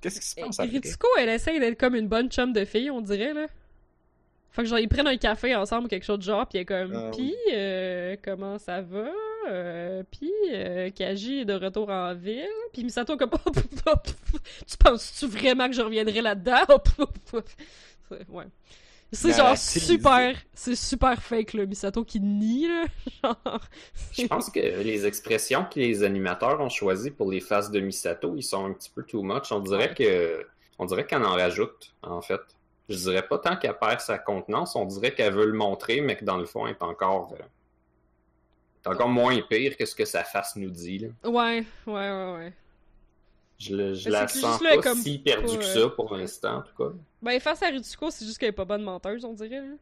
[0.00, 0.72] qu'est-ce qui se passe après?
[0.78, 3.46] Ritsuko, elle essaye d'être comme une bonne chum de fille, on dirait, là.
[4.50, 6.62] Fait que genre, ils prennent un café ensemble ou quelque chose de genre, pis elle
[6.62, 9.10] est comme, Ah pis, euh, comment ça va?
[9.48, 12.46] Euh, pis, euh, Kaji est de retour en ville.
[12.72, 13.30] Pis Misato comme,
[14.66, 16.64] tu penses-tu vraiment que je reviendrai là-dedans?
[18.08, 18.44] C'est- ouais.
[19.12, 22.84] C'est genre la super, c'est super fake, là, Misato qui nie, là.
[23.22, 23.60] Genre.
[24.12, 28.34] Je pense que les expressions que les animateurs ont choisies pour les faces de Misato,
[28.36, 29.52] ils sont un petit peu too much.
[29.52, 29.94] On dirait Ouais.
[29.94, 30.46] que,
[30.80, 32.40] on dirait qu'elle en rajoute, en fait.
[32.88, 36.16] Je dirais pas tant qu'elle perd sa contenance, on dirait qu'elle veut le montrer, mais
[36.16, 37.32] que dans le fond, elle est encore,
[38.86, 40.98] euh, est encore moins pire que ce que sa face nous dit.
[40.98, 41.08] Là.
[41.24, 42.52] Ouais, ouais, ouais, ouais.
[43.58, 46.56] Je, le- je la c'est sens pas comme si perdue que euh, ça pour l'instant,
[46.58, 46.92] en tout cas.
[47.22, 49.74] Ben, face à Ritsuko, c'est juste qu'elle est pas bonne menteuse, on dirait, là.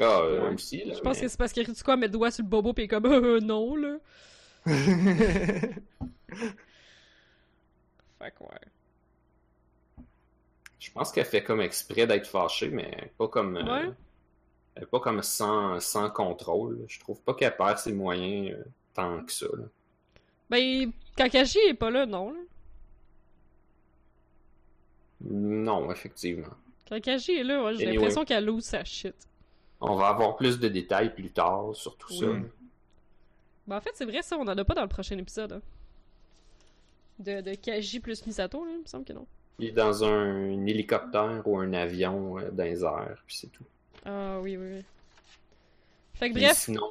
[0.00, 0.54] Ah, euh, Ouais.
[0.54, 2.72] aussi, là, Je pense que c'est parce que Ritsuko met le doigt sur le bobo
[2.72, 3.96] pis est comme euh, non là.
[8.18, 10.04] Fait que ouais.
[10.78, 13.56] Je pense qu'elle fait comme exprès d'être fâchée, mais pas comme.
[13.56, 13.90] euh, Ouais.
[14.80, 16.78] Elle est pas comme sans, sans contrôle.
[16.78, 16.84] là.
[16.88, 18.64] Je trouve pas qu'elle perd ses moyens euh,
[18.94, 19.46] tant que ça.
[19.52, 19.64] là.
[20.48, 22.40] Ben Kakashi est pas là non là.
[25.22, 26.48] Non, effectivement.
[26.86, 27.96] Kakashi est là, ouais, j'ai Anyway.
[27.96, 29.14] l'impression qu'elle lose sa shit.
[29.80, 32.26] On va avoir plus de détails plus tard sur tout ça.
[33.66, 35.52] Ben en fait c'est vrai ça, on en a pas dans le prochain épisode.
[35.52, 35.62] hein.
[37.18, 39.26] De, de Kaji plus Misato là, il me semble que non.
[39.58, 43.64] Il est dans un hélicoptère ou un avion euh, dans les airs, puis c'est tout.
[44.04, 44.84] Ah oui oui oui.
[46.14, 46.58] Fait que Puis bref.
[46.58, 46.88] sinon,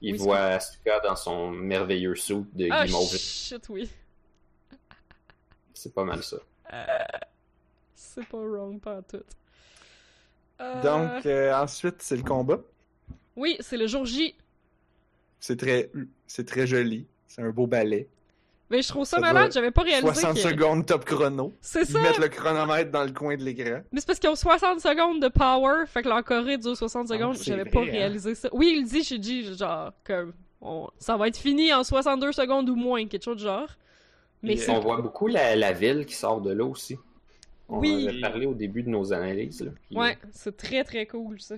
[0.00, 3.16] il Oui, voit Asuka dans son merveilleux suit de Ah guimauve.
[3.16, 3.90] shit oui.
[5.72, 6.36] C'est pas mal ça.
[7.94, 9.22] C'est pas wrong pas tout.
[10.60, 12.60] Euh, Donc euh, ensuite, c'est le combat.
[13.36, 14.34] Oui, c'est le jour J.
[15.40, 15.90] C'est très
[16.26, 17.06] c'est très joli.
[17.26, 18.08] C'est un beau ballet.
[18.74, 20.40] Mais je trouve ça Ça malade, j'avais pas réalisé 60 que...
[20.40, 21.52] secondes top chrono.
[21.60, 22.00] C'est Ils ça!
[22.02, 23.82] mettent le chronomètre dans le coin de l'écran.
[23.92, 27.06] Mais c'est parce qu'ils ont 60 secondes de power, fait que leur Corée dure 60
[27.08, 27.84] Ah, secondes, j'avais pas hein.
[27.84, 28.48] réalisé ça.
[28.52, 32.68] Oui, il dit chez G, genre, comme, on- ça va être fini en 62 secondes
[32.68, 33.68] ou moins, quelque chose de genre.
[34.42, 34.56] Mais.
[34.68, 36.98] On voit beaucoup la, la ville qui sort de là aussi.
[37.68, 38.04] On Oui.
[38.06, 39.62] en avait parlé au début de nos analyses.
[39.62, 41.54] Là, puis, Ouais, c'est très très cool, ça.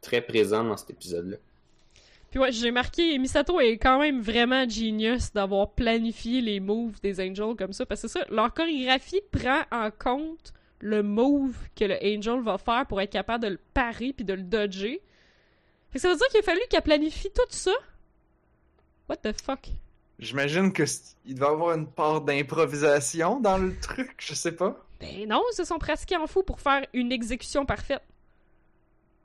[0.00, 1.36] très présent dans cet épisode-là.
[2.32, 7.20] Puis ouais, j'ai marqué, Misato est quand même vraiment genius d'avoir planifié les moves des
[7.20, 11.84] Angels comme ça, parce que c'est ça, leur chorégraphie prend en compte le move que
[11.84, 15.02] le Angel va faire pour être capable de le parer puis de le dodger.
[15.90, 17.72] Fait que ça veut dire qu'il a fallu qu'elle planifie tout ça?
[19.10, 19.68] What the fuck?
[20.18, 20.84] J'imagine que
[21.26, 24.82] il doit y avoir une part d'improvisation dans le truc, je sais pas.
[25.00, 28.02] Ben non, ils se sont pratiqués en fou pour faire une exécution parfaite.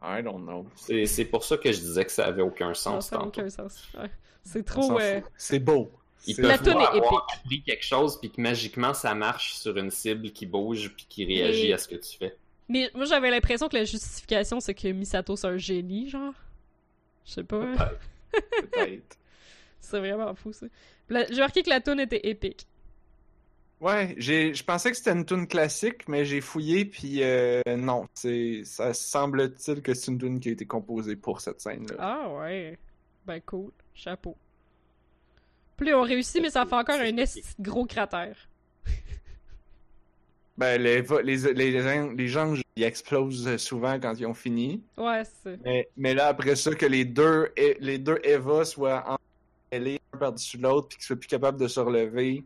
[0.02, 0.66] I don't know.
[1.06, 3.42] C'est pour ça que je disais que ça avait aucun Non, sens ça n'a tantôt.
[3.42, 3.88] aucun sens.
[3.98, 4.10] Ouais.
[4.44, 5.00] C'est trop...
[5.00, 5.22] euh.
[5.38, 5.92] C'est beau.
[6.26, 7.40] Ils C'est- peuvent La toune est avoir épique.
[7.40, 11.26] appris quelque chose puis que magiquement ça marche sur une cible qui bouge puis qui
[11.26, 12.36] réagit Mais- à ce que tu fais.
[12.70, 16.34] Mais moi, j'avais l'impression que la justification, c'est que Misato, c'est un génie, genre.
[17.26, 17.66] Je sais pas.
[18.32, 19.18] Peut-être.
[19.80, 20.66] C'est vraiment fou, ça.
[21.08, 22.68] La- J'ai marqué que la tune était épique.
[23.80, 28.08] Ouais, j'ai, je pensais que c'était une tune classique, mais j'ai fouillé puis euh, non,
[28.16, 31.96] c'est, ça semble-t-il que c'est une tune qui a été composée pour cette scène-là.
[32.00, 32.78] Ah ouais.
[33.26, 33.72] Ben cool.
[33.94, 34.36] Chapeau.
[35.80, 37.12] Là, on réussit, mais ça fait encore un
[37.60, 38.36] gros cratère.
[40.58, 44.82] Ben les, les, les, les, gens- les gens ils explosent souvent quand ils ont fini,
[44.98, 45.60] Ouais, c'est...
[45.64, 47.50] mais, mais là après ça que les deux
[47.80, 49.20] les deux Eva soient
[49.72, 52.44] emmêlés un par-dessus l'autre puis qu'ils soient plus capables de se relever,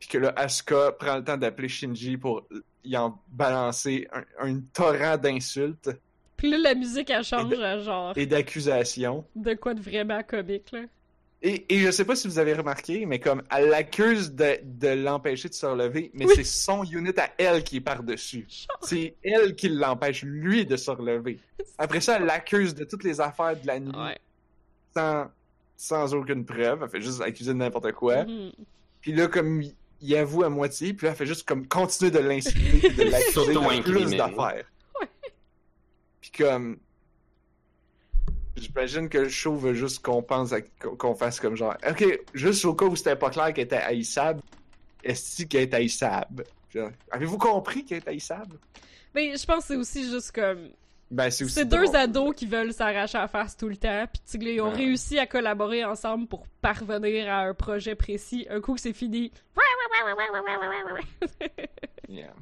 [0.00, 2.42] puis que là Asuka prend le temps d'appeler Shinji pour
[2.84, 5.90] y en balancer un, un torrent d'insultes
[6.36, 9.24] Puis là, la musique, elle change à genre et d'accusations.
[9.36, 10.80] de quoi de vraiment comique, là.
[11.42, 14.88] Et, et je sais pas si vous avez remarqué, mais comme elle l'accuse de, de
[14.88, 16.32] l'empêcher de se relever, mais Oui.
[16.36, 18.46] c'est son unit à elle qui est par-dessus.
[18.82, 21.38] C'est elle qui l'empêche, lui, de se relever.
[21.78, 24.18] Après ça, elle l'accuse de toutes les affaires de la nuit ouais.
[24.94, 25.30] sans,
[25.78, 26.82] sans aucune preuve.
[26.82, 28.24] Elle fait juste accuser de n'importe quoi.
[28.24, 28.52] Mhm.
[29.00, 32.10] Puis là, comme il, il avoue à moitié, puis là, elle fait juste comme continuer
[32.10, 34.16] de l'insulter, puis de l'accuser de plus S'auto-incriminer.
[34.16, 34.64] d'affaires.
[36.20, 36.78] Puis comme,
[38.56, 42.64] j'imagine que le show veut juste qu'on pense, à- qu'on fasse comme genre, ok, juste
[42.64, 44.40] au cas où c'était pas clair qu'elle était haïssable,
[45.02, 46.44] est-ce qu'elle est haïssable?
[47.10, 48.56] Avez-vous compris qu'elle est haïssable?
[49.14, 50.68] Mais je pense que c'est aussi juste comme.
[51.10, 51.96] Ben, c'est aussi C'est deux drôle.
[51.96, 54.76] ados qui veulent s'arracher à la face tout le temps, puis ils ont Ouais.
[54.76, 58.46] réussi à collaborer ensemble pour parvenir à un projet précis.
[58.48, 59.32] Un coup que c'est fini.
[62.08, 62.34] Yeah.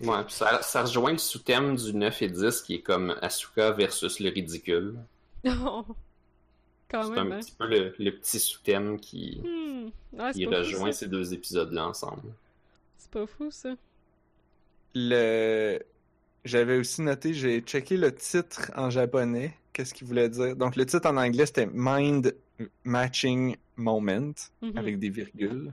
[0.00, 3.70] Ouais, puis ça, ça rejoint le sous-thème du 9 et 10 qui est comme Asuka
[3.72, 4.96] versus le ridicule.
[5.44, 5.84] Non.
[6.90, 7.40] Quand C'est même, un hein.
[7.40, 9.90] petit peu le, le petit sous-thème qui, Hmm.
[10.32, 11.00] Qui fou, rejoint ça.
[11.00, 12.32] ces deux épisodes-là ensemble.
[12.96, 13.74] C'est pas fou, ça.
[14.94, 15.78] Le...
[16.44, 20.54] J'avais aussi noté, j'ai checké le titre en japonais, qu'est-ce qu'il voulait dire?
[20.56, 22.34] Donc, le titre en anglais, c'était Mind
[22.84, 24.32] Matching Moment,
[24.62, 24.76] Mhm.
[24.78, 25.72] avec des virgules.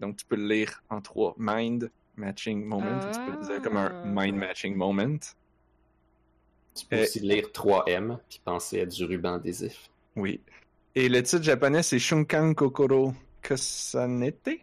[0.00, 1.34] Donc, tu peux le lire en trois.
[1.38, 3.00] Mind Matching Moment.
[3.00, 4.02] et Tu peux le dire comme un Ah.
[4.06, 5.18] Mind Matching Moment.
[6.74, 9.90] Tu peux Euh, aussi lire 3M puis penser à du ruban adhésif.
[10.16, 10.40] Oui.
[10.94, 13.12] Et le titre japonais, c'est Shunkan Kokoro
[13.42, 14.60] Kasanete,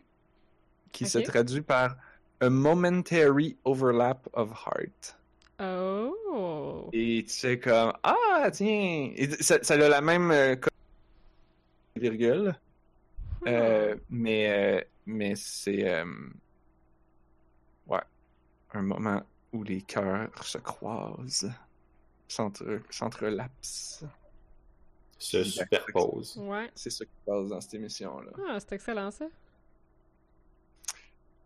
[0.91, 1.95] qui se traduit par
[2.41, 5.17] A Momentary Overlap of Heart.
[5.59, 6.89] Oh.
[6.93, 10.55] Et tu sais comme ah tiens Et ça, ça a la même euh,
[11.95, 12.55] virgule
[13.45, 16.05] euh, mais euh, mais c'est euh,
[17.87, 18.01] ouais
[18.73, 19.23] un moment
[19.53, 21.51] où les cœurs se croisent
[22.27, 24.03] s'entre- s'entrelapsent
[25.19, 26.37] Se superpose.
[26.37, 26.69] Ouais.
[26.75, 29.25] c'est ce qui se passe dans cette émission là Ah, c'est excellent, ça.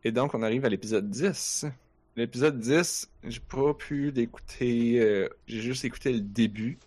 [0.03, 1.65] et donc on arrive à l'épisode 10
[2.15, 6.77] l'épisode 10 j'ai pas pu l'écouter euh, j'ai juste écouté le début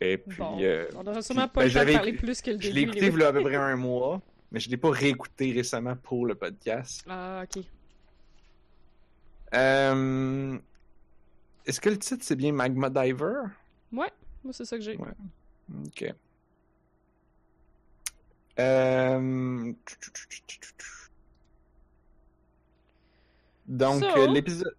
[0.00, 0.58] et puis Bon.
[0.60, 2.74] euh, On aura sûrement pas ben, éc- plus que le Je début.
[2.74, 4.20] l'ai écouté il y a à peu près un mois,
[4.52, 7.04] mais je l'ai pas réécouté récemment pour le podcast.
[7.08, 7.62] Ah, ok.
[9.54, 10.58] Euh,
[11.66, 13.42] Est-ce que le titre c'est bien Magma Diver?
[13.92, 14.10] Ouais,
[14.42, 14.96] moi c'est ça que j'ai.
[14.96, 15.08] Ouais.
[15.86, 16.12] Ok.
[18.58, 19.72] Euh...
[23.66, 24.76] Donc, So- euh, l'épisode.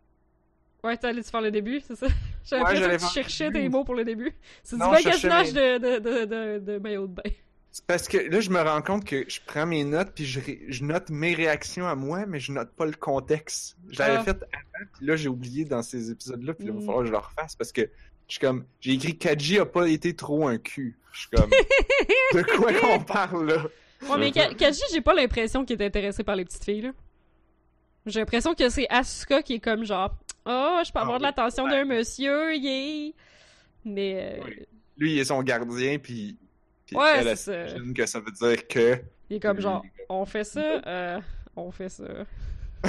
[0.84, 2.08] Ouais, t'allais te faire le début, c'est ça?
[2.46, 4.34] J'avais Ouais, l'impression que tu cherchais tes mots pour le début.
[4.64, 7.24] C'est du magasinage de, de, de, de, de maillot de bain.
[7.72, 10.40] C'est parce que là, je me rends compte que je prends mes notes puis je,
[10.40, 13.76] ré- je note mes réactions à moi, mais je note pas le contexte.
[13.90, 14.24] Je l'avais Ah.
[14.24, 16.86] fait avant, puis là, j'ai oublié dans ces épisodes-là, puis là, il va Mm.
[16.86, 19.88] falloir que je le refasse parce que je suis comme, j'ai écrit Kaji a pas
[19.90, 20.98] été trop un cul.
[21.12, 21.50] Je suis comme,
[22.34, 23.64] de quoi qu'on parle là?
[24.10, 26.92] Ouais, mais Ka- Kaji, j'ai pas l'impression qu'il est intéressé par les petites filles, là.
[28.06, 30.16] J'ai l'impression que c'est Asuka qui est comme genre,
[30.46, 33.14] oh, je peux Ah avoir de oui, l'attention d'un monsieur, yay!
[33.84, 34.66] Mais, euh, Oui.
[34.98, 36.38] Lui, il est son gardien, puis,
[36.86, 37.76] puis Ouais, elle, elle c'est ça.
[37.96, 39.00] que ça veut dire que.
[39.30, 41.20] il est comme genre, on fait ça, euh,
[41.56, 42.06] on fait ça.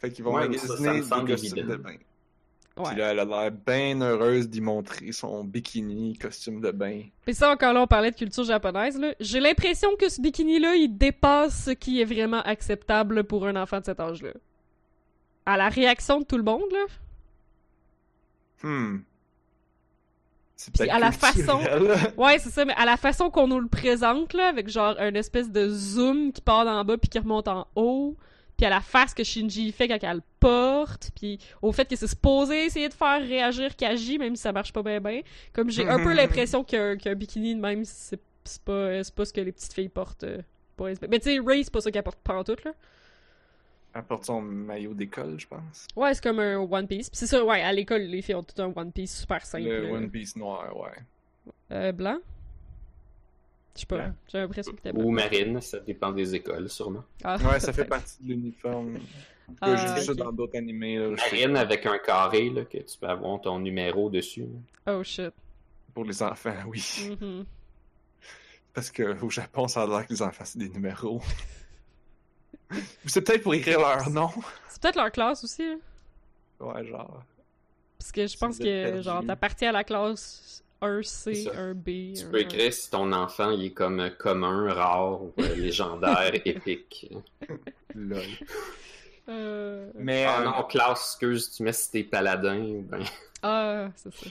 [0.00, 1.96] Fait qu'ils vont Ouais, magasiner des costumes de bain.
[2.76, 2.84] Ouais.
[2.90, 7.02] Puis là, elle a l'air bien heureuse d'y montrer son bikini, costume de bain.
[7.24, 9.14] Puis ça, encore là, on parlait de culture japonaise, là.
[9.20, 13.78] J'ai l'impression que ce bikini-là, il dépasse ce qui est vraiment acceptable pour un enfant
[13.78, 14.32] de cet âge-là.
[15.46, 16.86] À la réaction de tout le monde, là.
[18.62, 19.02] Hmm.
[20.56, 21.94] C'est Puis à la culturel.
[22.16, 25.14] Ouais, c'est ça, mais à la façon qu'on nous le présente, là, avec genre un
[25.14, 28.16] espèce de zoom qui part d'en bas puis qui remonte en haut,
[28.56, 31.96] puis à la face que Shinji fait quand elle le porte, puis au fait que
[31.96, 35.20] c'est supposé essayer de faire réagir Kaji, même si ça marche pas bien bien.
[35.52, 38.20] Comme j'ai un peu l'impression qu'un qu'un bikini même, c'est
[38.64, 40.24] pas, c'est pas ce que les petites filles portent.
[40.24, 40.40] euh,
[40.76, 42.72] pour Mais tu sais, Ray, c'est pas ça qu'elle porte pantoute, là.
[43.94, 45.86] Elle porte son maillot d'école, je pense.
[45.94, 47.10] Ouais, c'est comme un One Piece.
[47.12, 49.68] C'est ça, ouais, à l'école, les filles ont tout un One Piece super simple.
[49.68, 49.92] Le.
[49.92, 51.52] One Piece noir, ouais.
[51.70, 52.18] Euh, blanc?
[53.76, 54.92] Je sais pas, j'ai l'impression que t'es.
[54.96, 57.04] Ou marine, ça dépend des écoles, sûrement.
[57.24, 58.98] Ah, Ouais, ça fait partie de l'uniforme.
[59.60, 60.96] Ah, J'ai vu ça dans d'autres animés.
[60.98, 64.46] Là, Marine avec un carré, là, que tu peux avoir ton numéro dessus.
[64.86, 64.94] là.
[64.96, 65.32] Oh shit.
[65.92, 66.82] Pour les enfants, oui.
[67.20, 67.44] Mhm.
[68.72, 71.20] Parce que au Japon, ça a l'air que les enfants, c'est des numéros.
[72.72, 74.30] Ou c'est peut-être pour écrire leur nom.
[74.68, 75.76] C'est peut-être leur classe aussi, là.
[76.60, 77.22] Ouais, genre.
[77.98, 79.02] Parce que je pense que, perdu.
[79.02, 81.50] genre, t'appartiens à la classe 1C, C'est ça.
[81.50, 82.18] 1B.
[82.18, 86.34] Tu peux écrire si ton enfant il est comme euh, commun, rare, ou euh, légendaire,
[86.44, 87.10] épique.
[87.94, 88.22] Lol.
[89.28, 89.90] Euh...
[89.94, 93.02] Mais, Ah euh, non, classe, excuse, tu mets si t'es paladin, ou ben...
[93.42, 94.26] Ah, c'est ça.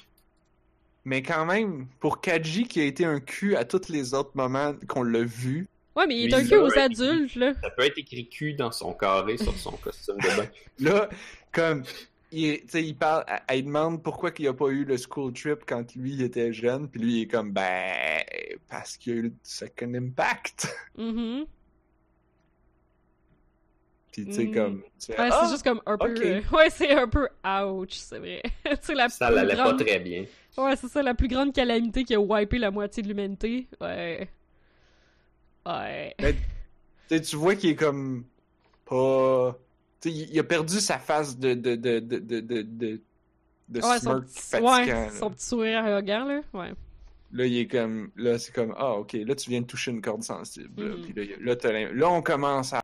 [1.05, 4.73] mais quand même, pour Kaji qui a été un cul à tous les autres moments
[4.87, 7.53] qu'on l'a vu, Ouais, mais il est un cul aux adultes, là.
[7.61, 10.47] Ça peut être écrit cul dans son carré sur son costume de bain.
[10.79, 11.09] là,
[11.51, 11.83] comme,
[12.31, 15.31] il, tu sais, il parle, elle- elle demande pourquoi qu'il a pas eu le school
[15.33, 18.23] trip quand lui il était jeune, puis lui il est comme ben
[18.69, 20.67] parce qu'il y a eu le second impact.
[20.97, 21.45] Mhm.
[24.11, 24.53] Puis tu sais Mm.
[24.53, 24.75] comme
[25.09, 25.41] Ouais, Ah!
[25.43, 26.13] c'est juste comme un peu.
[26.23, 27.27] euh, Ouais, c'est un peu
[27.71, 28.41] ouch, c'est vrai.
[28.65, 29.77] tu sais, la Ça l'allait grande...
[29.79, 30.25] pas très bien.
[30.57, 33.67] Ouais, c'est ça, la plus grande calamité qui a wipé la moitié de l'humanité.
[33.81, 34.29] Ouais.
[35.65, 36.15] Ouais.
[36.19, 36.35] Tu
[37.09, 38.25] sais, tu vois qu'il est comme
[38.85, 39.57] pas.
[40.05, 42.61] Il, a perdu sa face de de de de de de,
[43.69, 45.09] de, Ouais, son smirk petit, ouais, là.
[45.11, 46.41] son petit sourire arrogant, là.
[46.53, 46.73] Ouais.
[47.31, 48.11] Là, il est comme.
[48.15, 50.83] Là, c'est comme ah ok, là tu viens de toucher une corde sensible.
[50.83, 51.01] Mhm.
[51.03, 52.83] Puis là, là, on commence à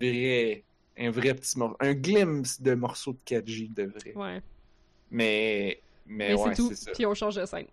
[0.00, 0.64] vrai
[0.98, 4.12] un vrai petit morceau, un glimpse de morceau de 4G de vrai.
[4.14, 4.42] Ouais.
[5.10, 6.68] Mais mais, Mais ouais, c'est tout.
[6.70, 6.92] c'est ça.
[6.92, 7.66] Puis on change de scène.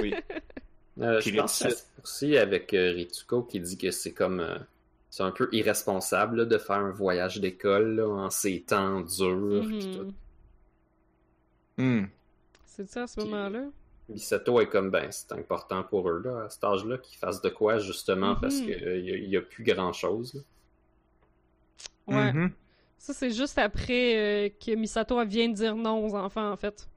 [0.00, 0.14] Oui.
[1.00, 4.40] Euh, je pense que c'est aussi avec euh, Ritsuko qui dit que c'est comme.
[4.40, 4.58] euh,
[5.10, 9.64] c'est un peu irresponsable là, de faire un voyage d'école en ces temps durs.
[9.64, 10.12] Mhm.
[11.78, 12.06] Hmm.
[12.66, 13.64] C'est ça à ce moment-là.
[14.08, 17.48] Misato est comme, ben, c'est important pour eux, là, à cet âge-là, qu'ils fassent de
[17.48, 18.40] quoi, justement, Mhm.
[18.40, 20.44] parce qu'il n'y a, plus grand-chose.
[22.06, 22.32] Ouais.
[22.32, 22.50] Mhm.
[22.98, 26.88] Ça, c'est juste après euh, que Misato vient de dire non aux enfants, en fait.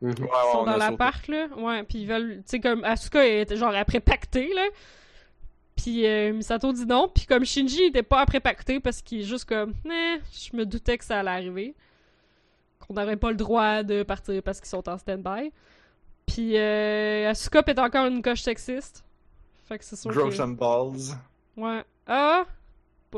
[0.00, 0.10] Mhm.
[0.10, 1.48] Ouais, Ils sont on dans a l'appart, là.
[1.56, 2.36] Ouais, puis ils veulent.
[2.38, 4.62] Tu sais, comme Asuka était genre après pacter, là.
[5.76, 7.08] Puis euh, Misato dit non.
[7.08, 9.74] Puis comme Shinji était pas après pacter parce qu'il est juste comme.
[9.86, 11.74] Eh, je me doutais que ça allait arriver.
[12.80, 15.52] Qu'on n'aurait pas le droit de partir parce qu'ils sont en stand-by.
[16.26, 19.04] Puis euh, Asuka est encore une coche sexiste.
[19.66, 20.34] Fait que c'est sûr Grow que...
[20.34, 21.16] some balls.
[21.56, 21.84] Ouais.
[22.06, 22.44] Ah!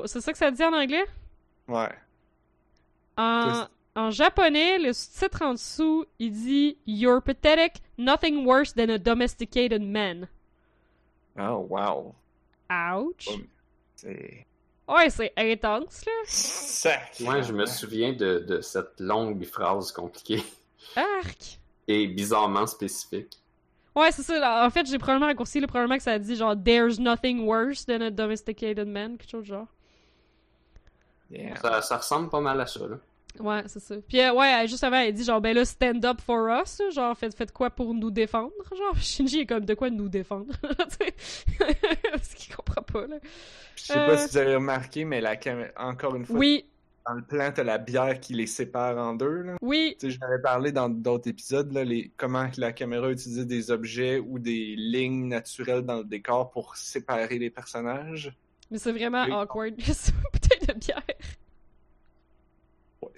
[0.07, 1.05] C'est ça que ça dit en anglais?
[1.69, 1.89] Ouais.
[3.17, 8.99] En, en japonais, le sous-titre en dessous, il dit You're pathetic, nothing worse than a
[8.99, 10.29] domesticated man.
[11.39, 12.15] Oh wow.
[12.71, 13.29] Ouch.
[13.31, 13.41] Oh.
[13.97, 14.47] C'est.
[14.89, 16.13] Ouais, c'est intense, là.
[16.27, 17.21] Sac.
[17.21, 20.43] Moi, je me souviens de, de cette longue phrase compliquée
[20.97, 21.61] Arc.
[21.87, 23.39] et bizarrement spécifique.
[23.95, 24.65] Ouais, c'est ça.
[24.67, 28.01] En fait, j'ai probablement raccourci le probablement que ça dit genre There's nothing worse than
[28.01, 29.67] a domesticated man, quelque chose genre.
[31.31, 31.57] Yeah.
[31.57, 32.97] Ça, ça ressemble pas mal à ça, là.
[33.39, 33.95] Ouais, c'est ça.
[34.09, 37.17] Puis euh, ouais, juste avant, elle dit genre ben là stand up for us, genre
[37.17, 40.53] faites faites quoi pour nous défendre, genre Shinji est comme de quoi nous défendre?
[42.13, 43.17] Parce qu'il comprend pas là.
[43.77, 44.17] Je sais pas Euh.
[44.19, 46.65] si vous avez remarqué, mais la caméra, encore une fois, Oui,
[47.07, 49.43] dans le plan, t'as la bière qui les sépare en deux.
[49.43, 49.57] Là.
[49.63, 52.11] oui, Tu sais, j'en avais parlé dans d'autres épisodes, là, les...
[52.17, 57.39] comment la caméra utilisait des objets ou des lignes naturelles dans le décor pour séparer
[57.39, 58.33] les personnages.
[58.71, 59.33] mais c'est vraiment Oui.
[59.33, 59.75] awkward.
[59.81, 61.03] C'est une bouteille de bière.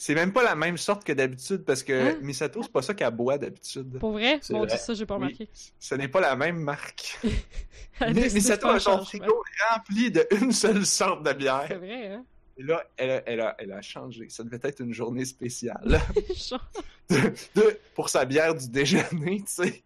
[0.05, 2.19] C'est même pas la même sorte que d'habitude parce que Hein?
[2.23, 4.01] Misato, c'est pas ça qu'elle boit d'habitude.
[4.01, 4.41] Pour vrai?
[4.43, 4.77] C'est Bon, vrai.
[4.77, 5.49] ça, j'ai pas Oui, remarqué.
[5.79, 7.21] ce n'est pas la même marque.
[8.01, 11.79] De Misato a son frigo rempli de une seule sorte de C'est bière.
[11.79, 12.25] vrai, hein?
[12.57, 14.29] Et là, elle a, elle, a, elle a changé.
[14.29, 16.01] Ça devait être une journée spéciale
[16.35, 16.69] Genre-
[17.09, 19.83] de- de- pour sa bière du déjeuner, tu sais.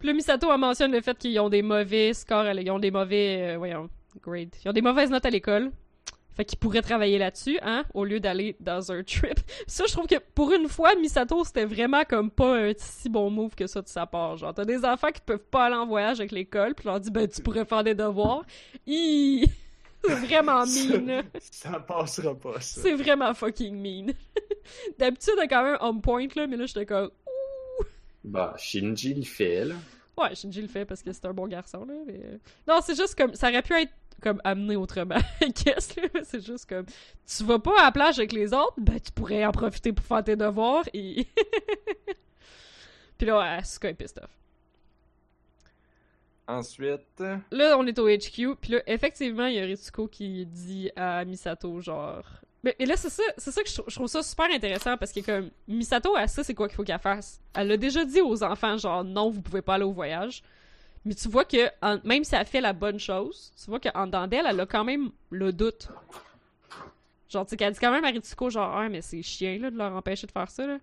[0.00, 3.52] Puis Misato a mentionné le fait qu'ils ont des mauvais scores, ils ont des mauvais,
[3.54, 3.88] euh, voyons,
[4.20, 4.54] grades.
[4.64, 5.70] Ils ont des mauvaises notes à l'école.
[6.36, 9.38] Fait qu'ils pourraient travailler là-dessus, hein, au lieu d'aller dans un trip.
[9.66, 13.30] Ça, je trouve que pour une fois, Misato, c'était vraiment comme pas un si bon
[13.30, 14.36] move que ça de sa part.
[14.36, 17.10] Genre, t'as des enfants qui peuvent pas aller en voyage avec l'école, puis leur dit,
[17.10, 18.44] ben, tu pourrais faire des devoirs.
[18.86, 19.44] Hi!
[20.06, 21.22] C'est vraiment mean, là.
[21.40, 22.82] Ça passera pas, ça.
[22.82, 24.12] C'est vraiment fucking mean.
[24.98, 27.10] D'habitude, est quand même on point, là, mais là, j'étais comme,
[28.22, 29.74] Bah, Shinji le fait, là.
[30.16, 31.94] Ouais, Shinji le fait parce que c'est un bon garçon, là.
[32.06, 32.20] Mais...
[32.24, 32.36] euh,
[32.68, 33.34] Non, c'est juste comme.
[33.34, 33.90] Ça aurait pu être
[34.22, 36.08] comme amené autrement, qu'est-ce là?
[36.24, 36.86] C'est juste comme.
[37.26, 40.04] Tu vas pas à la plage avec les autres, ben tu pourrais en profiter pour
[40.04, 41.26] faire tes devoirs et.
[43.18, 44.30] Puis là, Asuka est pissed off.
[46.46, 50.90] Ensuite, Là, on est au HQ, puis là, effectivement, il y a Ritsuko qui dit
[50.94, 52.22] à Misato, genre.
[52.62, 55.12] Mais, et là, c'est ça, c'est ça que je, je trouve ça super intéressant parce
[55.12, 57.40] que, comme, Misato, elle sait c'est quoi qu'il faut qu'elle fasse.
[57.54, 60.42] Elle l'a déjà dit aux enfants, genre, non, vous pouvez pas aller au voyage.
[61.04, 64.06] Mais tu vois que, en- même si elle fait la bonne chose, tu vois qu'en
[64.06, 65.88] dedans d'elle, elle a quand même le doute.
[67.28, 69.70] Genre, tu sais, qu'elle dit quand même à Ritsuko, genre, ah, mais c'est chiant, là,
[69.70, 70.78] de leur empêcher de faire ça, là.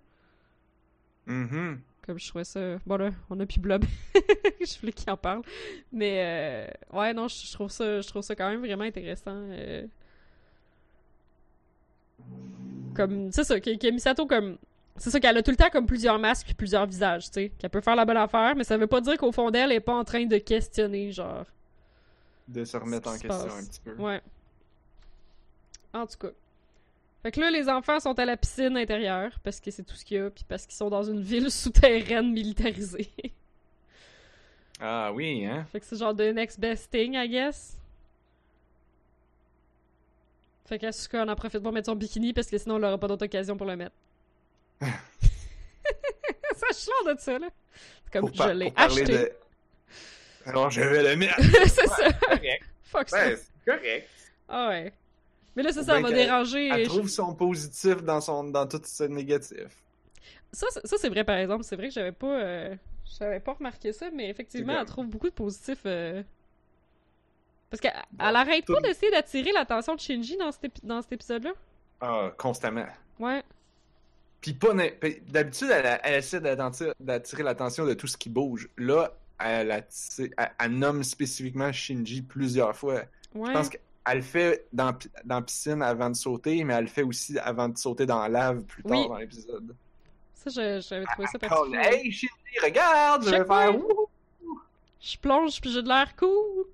[1.26, 1.80] mhm.
[2.06, 2.78] Comme je trouvais ça.
[2.86, 3.86] Bon, là, on a plus Blob.
[4.60, 5.44] je voulais qu'il en parle.
[5.92, 9.32] Mais, euh, ouais, non, je je trouve ça, je trouve ça quand même vraiment intéressant.
[9.36, 9.86] euh.
[12.96, 14.58] Comme, c'est ça, que, que Misato, comme.
[15.02, 17.52] C'est ça qu'elle a tout le temps comme plusieurs masques puis plusieurs visages, tu sais.
[17.58, 19.78] Qu'elle peut faire la bonne affaire, mais ça veut pas dire qu'au fond d'elle, elle
[19.78, 21.46] est pas en train de questionner, genre.
[22.48, 23.46] de se remettre en question passe.
[23.46, 23.96] un petit peu.
[23.96, 24.22] Ouais.
[25.92, 26.30] En tout cas.
[27.24, 30.06] Fait que là, les enfants sont à la piscine intérieure parce que c'est tout ce
[30.06, 33.10] qu'il y a, puis parce qu'ils sont dans une ville souterraine militarisée.
[34.80, 35.66] Ah oui, hein?
[35.72, 37.76] Fait que c'est genre the next best thing, I guess.
[40.66, 43.08] Fait qu'Asuka on en profite pour mettre son bikini parce que sinon elle aura pas
[43.08, 43.96] d'autre occasion pour le mettre.
[46.56, 47.48] ça change de ça, là.
[48.06, 49.04] C'est Comme je l'ai acheté.
[49.06, 49.32] de-
[50.46, 51.40] Alors, je vais le mettre.
[51.42, 52.12] c'est ça.
[52.14, 52.64] correct.
[52.84, 53.26] Fuck ça.
[53.28, 54.10] Ouais, c'est correct.
[54.50, 54.94] Ah ouais.
[55.56, 56.70] Mais là, c'est ça, elle va déranger.
[56.70, 59.68] Elle je- trouve son positif dans, son, dans tout ce négatif.
[60.52, 61.64] Ça, c'est- ça c'est vrai, par exemple.
[61.64, 62.28] C'est vrai que j'avais pas...
[62.42, 62.76] euh,
[63.20, 65.82] J'avais pas remarqué ça, mais effectivement, elle trouve beaucoup de positifs.
[65.86, 66.24] euh,
[67.70, 70.86] Parce qu'elle Bon, elle arrête tout- pas d'essayer d'attirer l'attention de Shinji dans cet, épi-
[70.86, 71.52] dans cet épisode-là.
[72.02, 72.86] Ah, constamment.
[73.20, 73.44] Ouais.
[74.42, 74.74] Puis pas
[75.28, 78.68] d'habitude, elle, elle essaie d'attirer l'attention de tout ce qui bouge.
[78.78, 83.04] Là, elle, elle, elle nomme spécifiquement Shinji plusieurs fois.
[83.36, 83.48] Ouais.
[83.50, 84.92] Je pense qu'elle le fait dans,
[85.26, 88.20] dans la piscine avant de sauter, mais elle le fait aussi avant de sauter dans
[88.20, 89.08] la lave plus tard Oui.
[89.08, 89.76] dans l'épisode.
[90.34, 90.50] Ça,
[90.80, 91.78] j'avais trouvé ça particulier.
[91.84, 92.32] Hey Shinji,
[92.64, 93.24] regarde!
[93.26, 94.10] Je vais faire wouhou!
[95.00, 96.66] Je plonge puis j'ai de l'air cool.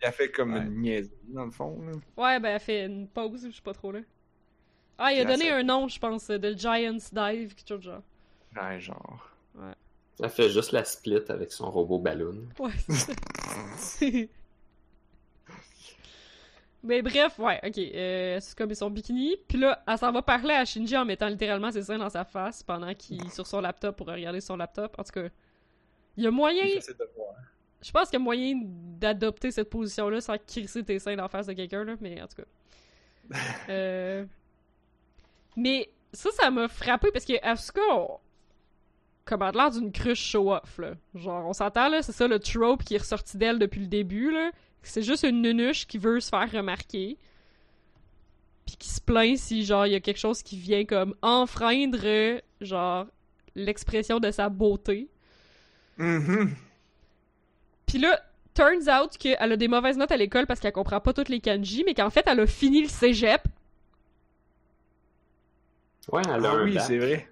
[0.00, 0.60] Elle fait comme Ouais.
[0.60, 1.80] une niaiserie dans le fond.
[1.86, 1.92] Là.
[2.22, 4.00] Ouais, ben elle fait une pause, je sais pas trop là.
[5.04, 7.84] Ah, il a elle donné un nom, je pense, de Giant's Dive, quelque chose de
[7.84, 8.02] genre.
[8.56, 9.30] Ouais, genre.
[10.22, 12.46] Elle fait juste la split avec son robot ballon.
[12.60, 12.70] Ouais.
[16.84, 17.78] Mais bref, ouais, ok.
[17.78, 19.36] Euh, c'est comme son bikini.
[19.48, 22.24] Puis là, elle s'en va parler à Shinji en mettant littéralement ses seins dans sa
[22.24, 24.94] face pendant qu'il est sur son laptop pour regarder son laptop.
[24.98, 25.28] En tout cas,
[26.16, 26.64] il y a moyen.
[27.80, 31.28] Je pense qu'il y a moyen d'adopter cette position-là sans crisser tes seins dans la
[31.28, 32.48] face de quelqu'un, là, mais en tout cas.
[33.68, 34.26] Euh...
[35.56, 38.18] Mais ça, ça m'a frappé parce que Asuka, on...
[39.24, 40.94] comme a l'air d'une cruche show-off, là.
[41.14, 44.32] Genre, on s'entend, là, c'est ça le trope qui est ressorti d'elle depuis le début,
[44.32, 44.50] là.
[44.82, 47.16] C'est juste une nunuche qui veut se faire remarquer.
[48.66, 52.40] Puis qui se plaint si, genre, il y a quelque chose qui vient comme enfreindre,
[52.60, 53.06] genre,
[53.54, 55.08] l'expression de sa beauté.
[55.98, 56.54] Mhm.
[57.86, 58.20] Puis là,
[58.54, 61.40] turns out qu'elle a des mauvaises notes à l'école parce qu'elle comprend pas toutes les
[61.40, 63.42] kanji, mais qu'en fait, elle a fini le cégep.
[66.10, 67.28] Ouais, elle a Ah un oui, c'est vrai.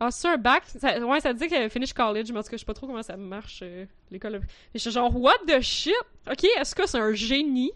[0.00, 0.64] Ah, c'est un bac?
[0.66, 2.86] Ça- ouais, ça dit qu'elle finish college, mais en tout cas, je sais pas trop
[2.86, 4.40] comment ça marche, euh, l'école.
[4.40, 5.94] Mais je suis genre, what the shit?
[6.30, 7.72] Ok, est-ce que c'est un génie?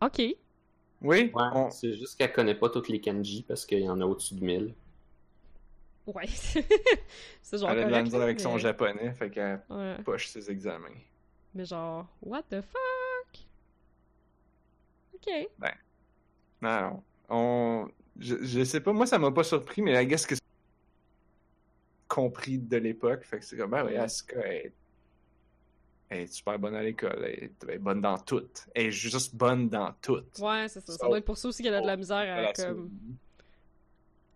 [0.00, 0.18] Ok.
[0.18, 0.36] Oui,
[1.02, 4.04] Ouais, on- c'est juste qu'elle connaît pas toutes les kanji parce qu'il y en a
[4.06, 4.74] au-dessus de 1000.
[6.06, 6.26] Ouais.
[7.42, 9.96] c'est genre elle a de la misère avec son mais- japonais, fait qu'elle Ouais.
[10.04, 10.88] poche ses examens.
[11.54, 13.40] Mais genre, what the fuck?
[15.14, 15.48] Ok.
[16.62, 17.02] Non, non.
[17.28, 17.88] On...
[18.18, 20.34] Je, je sais pas, moi ça m'a pas surpris, mais I guess que
[22.08, 23.24] compris de l'époque.
[23.24, 23.96] Fait que c'est comme, ben oui.
[23.96, 24.72] Asuka est...
[26.10, 27.18] elle est super bonne à l'école.
[27.24, 28.46] Elle est, elle est bonne dans tout.
[28.74, 30.22] Elle est juste bonne dans tout.
[30.38, 30.92] Ouais, c'est ça.
[30.92, 32.90] Ça Ça- doit être pour ça aussi qu'elle a de la misère à, comme...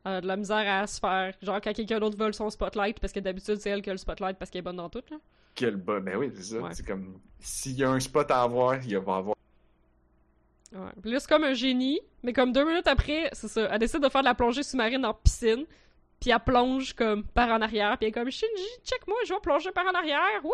[0.05, 1.35] Elle a de la misère à se faire.
[1.43, 3.99] Genre, quand quelqu'un d'autre vole son spotlight, parce que d'habitude, c'est elle qui a le
[3.99, 5.19] spotlight parce qu'elle est bonne dans tout, là.
[5.55, 6.01] Quel bon.
[6.03, 6.59] Ben oui, c'est ça.
[6.61, 6.71] Ouais.
[6.73, 9.37] C'est comme, s'il y a un spot à avoir, il va avoir.
[10.73, 11.19] Ouais.
[11.29, 13.69] Comme un génie, mais comme deux minutes après, c'est ça.
[13.71, 15.65] Elle décide de faire de la plongée sous-marine en piscine,
[16.21, 19.41] puis elle plonge comme par en arrière, puis elle est comme Shinji, check-moi, je vais
[19.41, 20.53] plonger par en arrière, wouhou!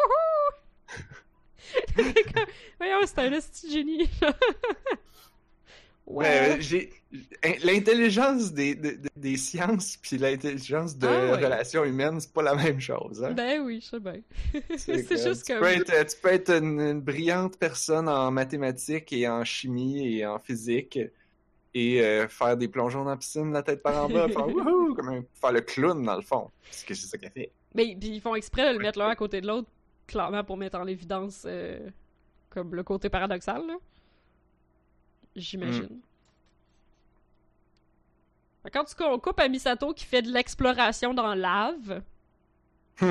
[1.97, 2.45] Comme,
[2.79, 4.11] Voyons, c'est un petit génie.
[6.07, 6.93] Ouais, j'ai
[7.65, 11.45] l'intelligence des, des, des- des sciences puis l'intelligence de Ah ouais.
[11.45, 13.25] relations humaines, c'est pas la même chose.
[13.25, 13.33] Hein?
[13.33, 14.21] Ben oui, je sais bien.
[14.77, 15.63] c'est que juste tu comme.
[15.63, 20.27] Peux être, tu peux être une, une brillante personne en mathématiques et en chimie et
[20.27, 20.99] en physique
[21.77, 24.95] et euh, faire des plongeons dans la piscine, la tête par en bas, faire wouhou,
[24.95, 26.51] comme un- faire le clown dans le fond.
[26.65, 27.51] Parce que c'est ça qu'elle fait.
[27.75, 29.69] Mais puis ils font exprès de le mettre l'un à côté de l'autre,
[30.07, 31.79] clairement pour mettre en évidence euh,
[32.51, 33.75] comme le côté paradoxal, là.
[35.37, 35.85] J'imagine.
[35.85, 36.01] Mm.
[38.65, 42.03] Fait Quand tu on coupe à Misato qui fait de l'exploration dans lave,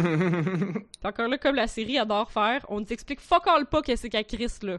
[1.03, 4.25] encore là, comme la série adore faire, on ne t'explique fuck all pas qu'est-ce qu'elle
[4.25, 4.77] crisse là.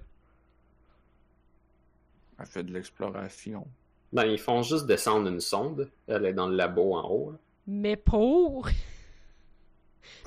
[2.39, 3.67] Elle fait de l'exploration.
[4.13, 5.91] Ben, ils font juste descendre une sonde.
[6.07, 7.31] Elle est dans le labo en haut.
[7.33, 7.39] là.
[7.67, 8.63] Mais pour?
[8.63, 8.73] pour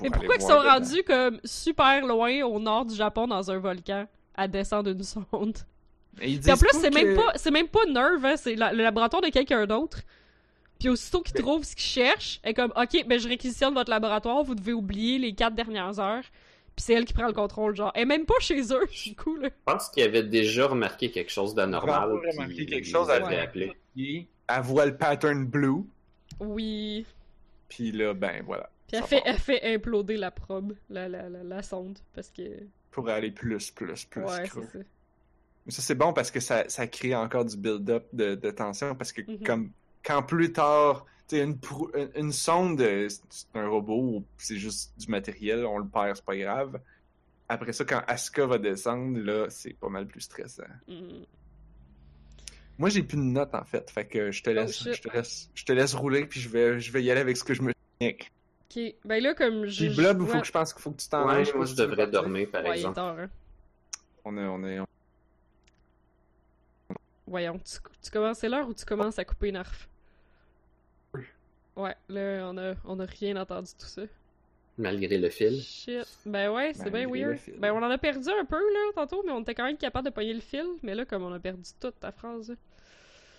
[0.02, 0.70] Mais pourquoi ils sont dedans.
[0.72, 5.58] rendus comme super loin au nord du Japon dans un volcan à descendre une sonde?
[6.20, 8.72] Et ils en plus, c'est que- même pas, c'est même pas Nerve, hein, c'est la-
[8.72, 10.00] le laboratoire de quelqu'un d'autre.
[10.78, 13.90] Puis aussitôt qu'il trouve ce qu'il cherche, elle est comme, ok, ben je réquisitionne votre
[13.90, 16.22] laboratoire, vous devez oublier les quatre dernières heures.
[16.76, 17.90] Puis c'est elle qui prend le contrôle, genre.
[17.96, 19.42] Elle est même pas chez eux, c'est cool.
[19.42, 19.48] là.
[19.48, 22.08] Je pense qu'il avait déjà remarqué quelque chose d'anormal.
[22.08, 23.48] Vraiment puis remarqué quelque il chose, elle avait.
[23.96, 25.82] Puis, Elle voit le pattern blue,
[26.40, 27.04] Oui.
[27.68, 28.70] puis là, ben voilà.
[28.86, 32.42] Puis elle fait, elle fait imploder la probe, la, la, la, la sonde, parce que.
[32.90, 34.66] Pour aller plus, plus, plus ouais, creux.
[35.72, 35.82] Ça.
[35.82, 38.94] C'est bon parce que ça, ça crée encore du build-up de, de tension.
[38.94, 39.42] Parce que, Mhm.
[39.44, 39.70] comme,
[40.04, 41.58] quand plus tard, tu sais, une,
[41.94, 46.24] une, une sonde, c'est un robot, ou c'est juste du matériel, on le perd, c'est
[46.24, 46.80] pas grave.
[47.50, 50.64] Après ça, quand Asuka va descendre, là, c'est pas mal plus stressant.
[50.86, 51.24] Mm.
[52.78, 53.90] Moi, j'ai plus de notes, en fait.
[53.90, 54.94] Fait que je te laisse, shit.
[54.94, 57.36] je te laisse, je te laisse rouler, puis je vais, je vais y aller avec
[57.36, 57.72] ce que je me.
[58.00, 59.86] Ok, ben là, comme je.
[59.86, 60.32] Puis Blob, il ouais.
[60.34, 62.48] faut que je pense qu'il faut que tu t'en Ouais, moi, pense je devrais dormir,
[62.50, 62.94] par Ouais, il est exemple.
[62.94, 63.28] tard, hein.
[64.24, 64.78] On est, on est,
[67.28, 69.88] Voyons, tu, tu commences, c'est l'heure où tu commences à couper Narf?
[71.14, 71.22] Oui.
[71.76, 74.02] Ouais, là, on a, on a rien entendu tout ça.
[74.76, 75.60] Malgré le fil.
[75.60, 76.06] Shit.
[76.24, 77.38] Ben ouais, c'est bien weird.
[77.58, 80.06] Ben on en a perdu un peu, là, tantôt, mais on était quand même capable
[80.06, 80.66] de pogner le fil.
[80.82, 82.50] Mais là, comme on a perdu toute ta phrase.
[82.50, 82.54] là.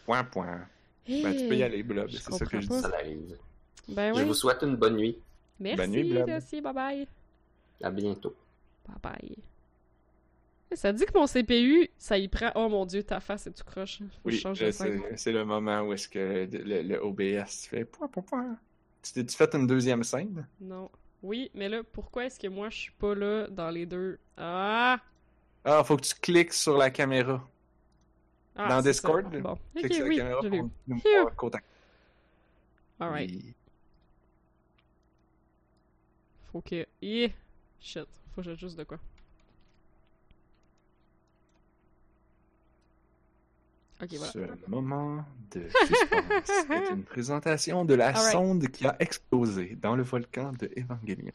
[0.06, 0.68] point, point.
[1.08, 2.80] Ben, tu peux y aller, Blob, c'est ça que je dis.
[2.82, 3.38] Ça arrive.
[3.88, 4.26] Ben Je ouais.
[4.26, 5.18] vous souhaite une bonne nuit.
[5.60, 6.30] Merci, Bonne nuit, Blob.
[6.30, 7.08] aussi, bye bye.
[7.82, 8.36] À bientôt.
[8.88, 9.38] Bye bye.
[10.74, 12.52] Ça dit que mon CPU, ça y prend.
[12.56, 14.00] Oh mon dieu, ta face est tout croche.
[14.24, 18.24] Faut je Oui, c'est le moment où est-ce que le, le- OBS fait point, point,
[18.24, 18.58] point.
[19.02, 20.48] Tu t'es-tu fait une deuxième scène?
[20.62, 20.92] Non.
[21.24, 24.20] Oui, mais là, pourquoi est-ce que moi je suis pas là dans les deux?
[24.38, 25.00] Ah!
[25.66, 27.46] Ah, faut que tu cliques sur la caméra.
[28.56, 29.40] Ah, Dans Discord, ça.
[29.40, 29.58] Bon.
[29.76, 31.56] Clique Ok, sur oui, la caméra pour nous voir côte.
[33.00, 33.32] Alright.
[33.32, 33.54] Oui.
[36.52, 36.86] Faut que.
[37.02, 37.30] Yeah.
[37.80, 38.08] Shit.
[38.36, 39.00] Faut que j'ajuste de quoi.
[44.02, 44.32] Ok, voilà.
[44.32, 48.32] Ce moment de suspense est une présentation de la Alright.
[48.32, 51.34] sonde qui a explosé dans le volcan de Evangelion.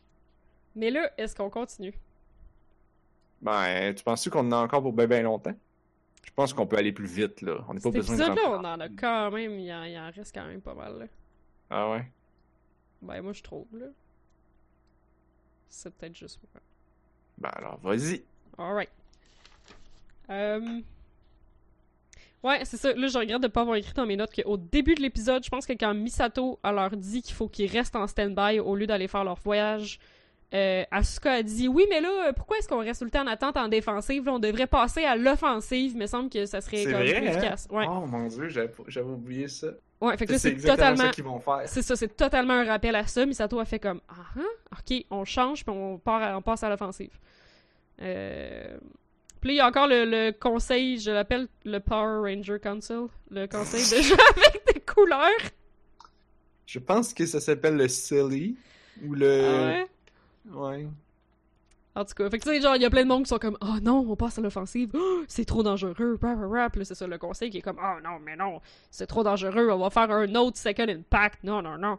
[0.74, 1.94] Mais là, est-ce qu'on continue?
[3.42, 5.54] Ben, tu penses qu'on en a encore pour bien ben longtemps?
[6.24, 7.58] Je pense qu'on peut aller plus vite, là.
[7.68, 9.58] On n'a pas Cet besoin de épisode-là, rentrer on en a quand même.
[9.58, 11.06] Il en, il en reste quand même pas mal, là.
[11.68, 12.10] Ah ouais?
[13.02, 13.86] Ben, moi, je trouve, là.
[15.68, 16.62] C'est peut-être juste moi.
[17.36, 18.22] Ben alors, vas-y.
[18.56, 18.90] Alright.
[20.30, 20.80] Euh...
[22.44, 22.92] Ouais, c'est ça.
[22.94, 25.48] Là, je regrette de pas avoir écrit dans mes notes qu'au début de l'épisode, je
[25.48, 28.86] pense que quand Misato elle leur dit qu'il faut qu'ils restent en stand-by au lieu
[28.86, 29.98] d'aller faire leur voyage,
[30.52, 33.26] euh, Asuka a dit Oui, mais là, pourquoi est-ce qu'on reste tout le temps en
[33.26, 34.26] attente en défensive?
[34.26, 35.92] Là, On devrait passer à l'offensive.
[35.94, 37.32] Il me semble que ça serait comme vrai, plus hein?
[37.32, 37.66] efficace.
[37.70, 39.68] Ouais, Oh mon dieu, j'avais j'avais oublié ça.
[40.02, 41.04] ouais fait que là, C'est c'est exactement totalement.
[41.10, 41.62] ça qu'ils vont faire.
[41.64, 43.24] C'est ça, c'est totalement un rappel à ça.
[43.26, 44.44] Misato a fait comme Ah, hein?
[44.78, 47.18] ok, on change puis on, part à- on passe à l'offensive.
[48.02, 48.76] Euh...
[49.44, 53.08] Puis là, il y a encore le, le conseil, je l'appelle le Power Ranger Council,
[53.30, 55.28] le conseil de jeu avec des couleurs.
[56.64, 58.56] Je pense que ça s'appelle le Silly.
[59.04, 59.44] Ou le.
[59.44, 60.78] Ah ouais?
[60.78, 60.88] Ouais.
[61.94, 63.28] En tout cas, fait que tu sais, genre, il y a plein de monde qui
[63.28, 66.84] sont comme Oh non, on passe à l'offensive, Oh, c'est trop dangereux, rap, rap, là,
[66.86, 69.78] c'est ça le conseil qui est comme Oh non, mais non, c'est trop dangereux, on
[69.78, 71.98] va faire un autre Second Impact, non, non, non.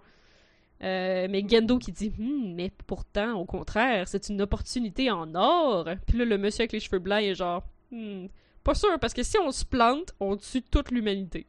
[0.83, 5.87] Euh, mais Gendo qui dit Hmm, mais pourtant, au contraire, c'est une opportunité en or.
[6.05, 8.27] Puis là, le monsieur avec les cheveux blancs est genre Hmm,
[8.63, 11.47] pas sûr, parce que si on se plante, on tue toute l'humanité.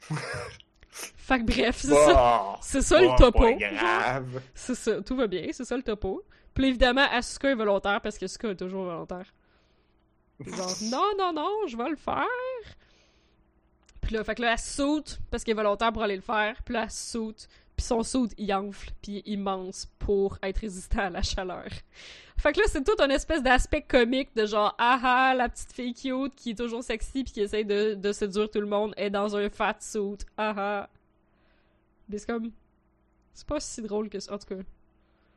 [0.90, 2.56] fait que bref, c'est ça.
[2.62, 3.44] C'est ça le topo.
[4.54, 6.22] C'est ça, tout va bien, c'est ça le topo.
[6.54, 9.26] Puis évidemment, Asuka est volontaire parce que Asuka est toujours volontaire.
[10.40, 12.24] Genre, non, non, non, je vais le faire.
[14.00, 16.56] Puis là, fait que là, elle saute parce qu'elle est volontaire pour aller le faire.
[16.64, 17.48] Puis là, elle saute.
[17.78, 21.64] Puis son saute, il enfle, puis il est immense pour être résistant à la chaleur.
[22.36, 25.72] Fait que là, c'est tout un espèce d'aspect comique de genre, ah ah, la petite
[25.72, 28.94] fille cute qui est toujours sexy puis qui essaye de, de séduire tout le monde
[28.96, 30.88] est dans un fat suit, ah ah.
[32.08, 32.50] Mais c'est comme.
[33.32, 34.62] C'est pas si drôle que ça, en tout cas.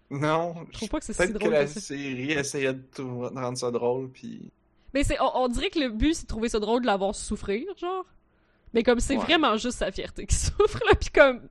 [0.10, 0.56] Non.
[0.72, 1.80] Je trouve pas que c'est si Peut-être que drôle la que ça.
[1.80, 4.52] série essayait de, tout- de rendre ça drôle, puis.
[4.96, 7.14] Mais c'est, on, on dirait que le but, c'est de trouver ça drôle de l'avoir
[7.14, 8.06] souffrir, genre.
[8.74, 9.24] Mais comme c'est Ouais.
[9.24, 11.48] vraiment juste sa fierté qui souffre, là, pis comme...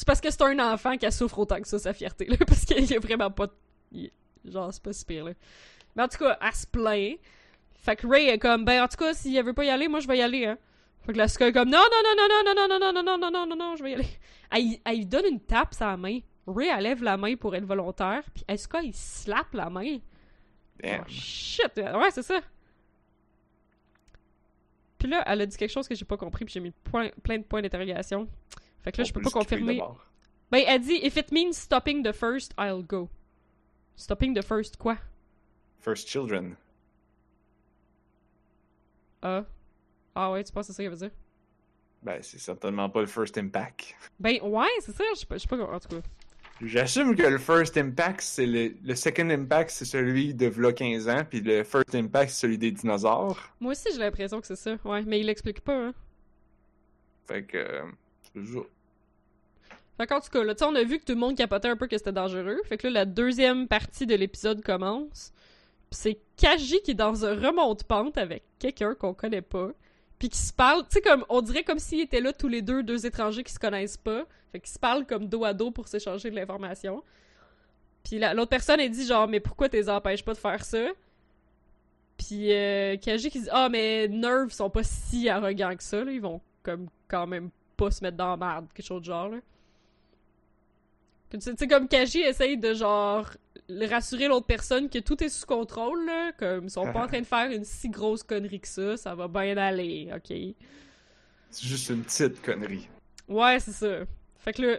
[0.00, 2.64] C'est parce que c'est un enfant qui souffre autant que ça, sa fierté, là, parce
[2.64, 3.48] qu'il a vraiment pas...
[3.92, 4.10] il-
[4.46, 5.32] Genre, c'est pas si pire, là.
[5.94, 7.18] Mais en tout cas, elle se plaint.
[7.74, 9.88] Fait que Ray est comme, ben, en tout cas, si elle veut pas y aller,
[9.88, 10.56] moi, je vais y aller, hein.
[11.02, 13.02] Fait que la Asuka est comme, non, non, non, non, non, non, non, non, non,
[13.02, 14.08] non, non, non, non, non, je vais y aller.
[14.50, 16.20] Elle, elle lui donne une tape sa main.
[16.46, 19.98] Ray, elle lève la main pour être volontaire, puis Asuka, il slappe la main.
[20.82, 21.02] Damn.
[21.02, 21.76] Oh, shit!
[21.76, 22.40] Ouais, c'est ça.
[24.98, 26.72] Puis là, elle a dit quelque chose que j'ai pas compris, puis j'ai mis
[27.22, 28.26] plein de points d'interrogation.
[28.82, 29.80] Fait que là, On je peux pas confirmer.
[30.50, 33.08] Ben, elle dit If it means stopping the first, I'll go.
[33.96, 34.96] Stopping the first, quoi?
[35.78, 36.56] First Children.
[39.22, 39.44] Ah.
[40.14, 41.10] Ah ouais, tu penses que c'est ça qu'elle veut dire?
[42.02, 43.94] Ben, c'est certainement pas le First Impact.
[44.18, 46.02] Ben, ouais, c'est ça, je sais pas, je sais pas, en tout cas.
[46.62, 48.74] J'assume que le First Impact, c'est le...
[48.82, 52.58] le Second Impact, c'est celui de v'là 15 ans, puis le First Impact, c'est celui
[52.58, 53.38] des dinosaures.
[53.60, 55.94] Moi aussi, j'ai l'impression que c'est ça, ouais, mais il l'explique pas, hein.
[57.26, 57.82] Fait que...
[59.98, 61.86] Fait qu'en tout cas, là, on a vu que tout le monde capotait un peu
[61.86, 62.58] que c'était dangereux.
[62.64, 65.32] Fait que là, la deuxième partie de l'épisode commence.
[65.90, 69.70] Pis c'est Kaji qui est dans un remonte-pente avec quelqu'un qu'on connaît pas.
[70.18, 72.62] Puis qui se parle, tu sais, comme, on dirait comme s'ils étaient là tous les
[72.62, 74.24] deux, deux étrangers qui se connaissent pas.
[74.52, 77.02] Fait qu'ils se parlent comme dos à dos pour s'échanger de l'information.
[78.04, 80.86] Puis la- l'autre personne, elle dit genre, mais pourquoi t'es empêches pas de faire ça?
[82.16, 86.12] Puis euh, Kaji qui dit Ah, mais Nerve sont pas si arrogants que ça, là.
[86.12, 87.50] Ils vont comme quand même
[87.80, 89.38] pas se mettre dans la merde, quelque chose de genre, là.
[91.30, 93.30] Tu sais, comme Kaji essaye de genre
[93.68, 96.32] rassurer l'autre personne que tout est sous contrôle, là.
[96.32, 99.14] Comme ils sont pas en train de faire une si grosse connerie que ça, ça
[99.14, 100.36] va bien aller, ok?
[101.50, 102.88] C'est juste une petite connerie.
[103.28, 104.04] Ouais, c'est ça.
[104.38, 104.78] Fait que là,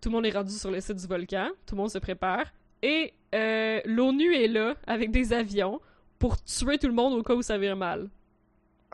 [0.00, 2.52] tout le monde est rendu sur le site du volcan, tout le monde se prépare,
[2.82, 5.80] et euh, l'ONU est là avec des avions
[6.18, 8.10] pour tuer tout le monde au cas où ça vire mal.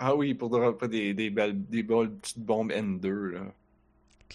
[0.02, 3.40] Ah oui, pour pas des, des, belles, des belles petites bombes N2, là.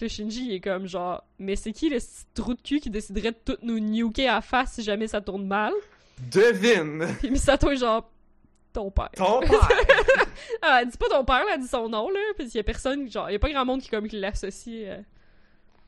[0.00, 2.90] Le Shinji il est comme genre, mais c'est qui le petit trou de cul qui
[2.90, 5.72] déciderait de tout nous nuker à face si jamais ça tourne mal?
[6.30, 7.06] Devine!
[7.18, 8.08] Puis Misato est genre,
[8.72, 9.10] ton père.
[9.16, 9.68] Ton père!
[10.62, 12.60] Ah, elle dit pas ton père, là, elle dit son nom, là, parce qu'il y
[12.60, 15.02] a personne, genre, il y a pas grand monde qui, comme, qui l'associe euh,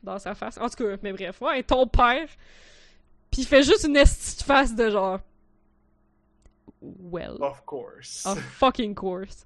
[0.03, 0.57] dans sa face.
[0.57, 2.27] En tout cas, mais bref, ouais, ton père.
[3.31, 5.19] Puis il fait juste une petite face de genre.
[6.81, 7.37] Well.
[7.41, 8.25] of course.
[8.25, 9.45] Of fucking course.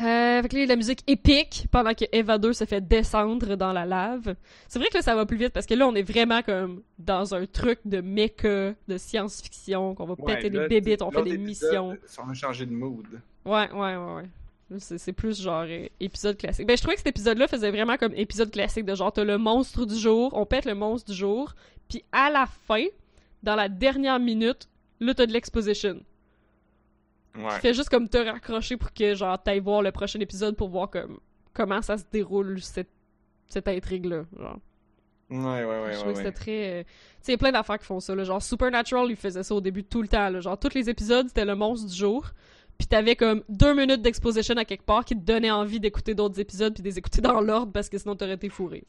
[0.00, 2.52] Euh, fait que là, il y a de la musique épique pendant que Eva 2
[2.52, 4.36] se fait descendre dans la lave.
[4.68, 6.82] C'est vrai que là, ça va plus vite parce que là, on est vraiment comme
[6.98, 11.10] dans un truc de mecha, de science-fiction, qu'on va Ouais, péter là, des bébites, on
[11.10, 11.96] fait des missions.
[12.24, 13.06] On a changé de mood.
[13.44, 14.78] Ouais, ouais, ouais, ouais.
[14.78, 16.66] C'est plus genre euh, épisode classique.
[16.66, 19.38] Ben, je trouvais que cet épisode-là faisait vraiment comme épisode classique de genre, t'as le
[19.38, 21.54] monstre du jour, on pète le monstre du jour,
[21.88, 22.84] puis à la fin,
[23.42, 24.68] dans la dernière minute,
[25.00, 26.00] là, t'as de l'exposition.
[27.36, 27.54] Ouais.
[27.54, 30.68] Tu fais juste comme te raccrocher pour que genre t'ailles voir le prochain épisode pour
[30.68, 31.18] voir comme
[31.52, 32.90] comment ça se déroule cette,
[33.48, 34.24] cette intrigue-là.
[34.36, 34.58] Genre.
[35.30, 36.14] Ouais, ouais, ouais, je ouais.
[36.14, 36.80] c'était très.
[36.80, 36.90] euh, Tu
[37.20, 38.14] sais, il y a plein d'affaires qui font ça.
[38.14, 38.24] Là.
[38.24, 40.30] Genre, Supernatural, il faisait ça au début tout le temps.
[40.30, 40.40] Là.
[40.40, 42.30] Genre, tous les épisodes, c'était le monstre du jour.
[42.78, 46.38] Puis t'avais comme deux minutes d'exposition à quelque part qui te donnait envie d'écouter d'autres
[46.40, 48.84] épisodes puis de les écouter dans l'ordre parce que sinon t'aurais été fourré.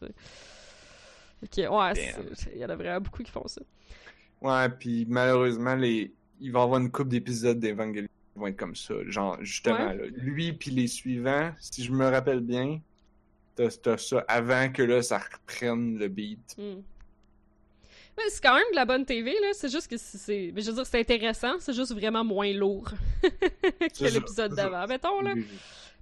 [1.43, 2.13] Ok, ouais,
[2.53, 3.61] il y en a vraiment beaucoup qui font ça.
[4.41, 6.13] Ouais, puis malheureusement, les...
[6.39, 8.95] il va y avoir une couple d'épisodes d'Evangelion qui vont être comme ça.
[9.07, 9.95] Genre, justement, Ouais.
[9.97, 12.79] là, lui puis les suivants, si je me rappelle bien,
[13.55, 16.55] t'as ça avant que là, ça reprenne le beat.
[18.17, 19.47] Mais c'est quand même de la bonne TV, là.
[19.53, 22.91] C'est juste que c'est- Je veux dire, c'est intéressant, c'est juste vraiment moins lourd
[23.21, 25.33] que l'épisode d'avant, mettons, là.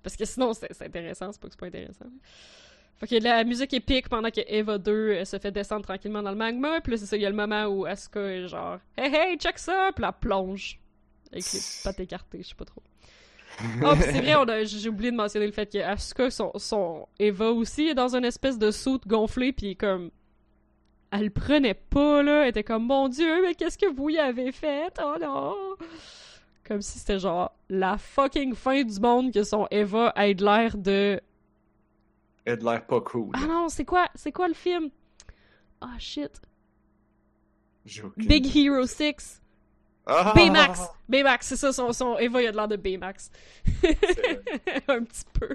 [0.03, 2.05] Parce que sinon, c'est c'est intéressant, c'est pas que c'est pas intéressant.
[2.99, 6.31] Fait que la musique épique pendant que Eva 2 euh, se fait descendre tranquillement dans
[6.31, 8.79] le magma, puis là, c'est ça, il y a le moment où Asuka est genre
[8.97, 10.79] «Hey, hey, check ça!» Puis la plonge.
[11.31, 12.81] Avec les pattes écartées, je sais pas trop.
[13.59, 16.51] Ah, puis c'est vrai, on a- j'ai oublié de mentionner le fait que Asuka, son,
[16.57, 20.11] son Eva aussi, est dans une espèce de soute gonflée, puis comme...
[21.09, 22.43] Elle le prenait pas, là.
[22.43, 24.91] Elle était comme «Mon Dieu, mais qu'est-ce que vous y avez fait?
[25.01, 25.55] Oh non!»
[26.67, 30.77] Comme si c'était genre la fucking fin du monde que son Eva ait de l'air
[30.77, 31.21] de...
[32.43, 33.31] Elle a de l'air pas cool.
[33.33, 34.07] Ah non, c'est quoi?
[34.15, 34.89] C'est quoi le film?
[35.79, 36.41] Ah shit.
[37.85, 39.41] J'ai aucune- Big Hero 6.
[40.07, 40.31] Ah!
[40.35, 40.81] Baymax!
[41.09, 43.29] Baymax, c'est ça, son, son Eva, il a de l'air de Baymax.
[44.87, 45.49] Un petit peu.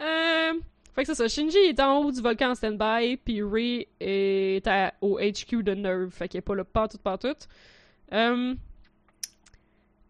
[0.00, 0.52] euh,
[0.94, 4.66] fait que c'est ça, Shinji est en haut du volcan en stand-by, puis Rei est
[4.66, 7.34] à- au HQ de Nerve, fait qu'il est pas là partout, partout.
[8.12, 8.54] Euh,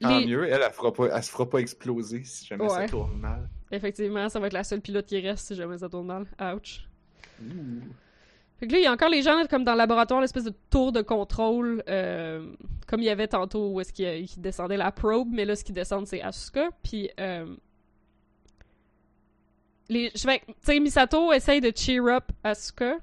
[0.01, 2.87] Tant les- mieux, elle, elle, fera pas, elle se fera pas exploser si jamais ça
[2.89, 3.49] tourne mal.
[3.73, 6.27] Effectivement, ça va être la seule pilote qui reste si jamais ça tourne mal.
[6.55, 6.87] Ouch.
[7.43, 7.83] Ouh.
[8.59, 10.53] Fait que là, il y a encore les gens comme dans le laboratoire, l'espèce de
[10.71, 12.55] tour de contrôle, euh,
[12.87, 15.63] comme il y avait tantôt où est-ce qu'il qu'il descendait la probe, mais là, ce
[15.65, 16.71] qui descend, c'est Asuka.
[16.83, 17.55] Puis, euh,
[19.89, 22.97] les, je vais, tu sais, Misato essaye de cheer up Asuka.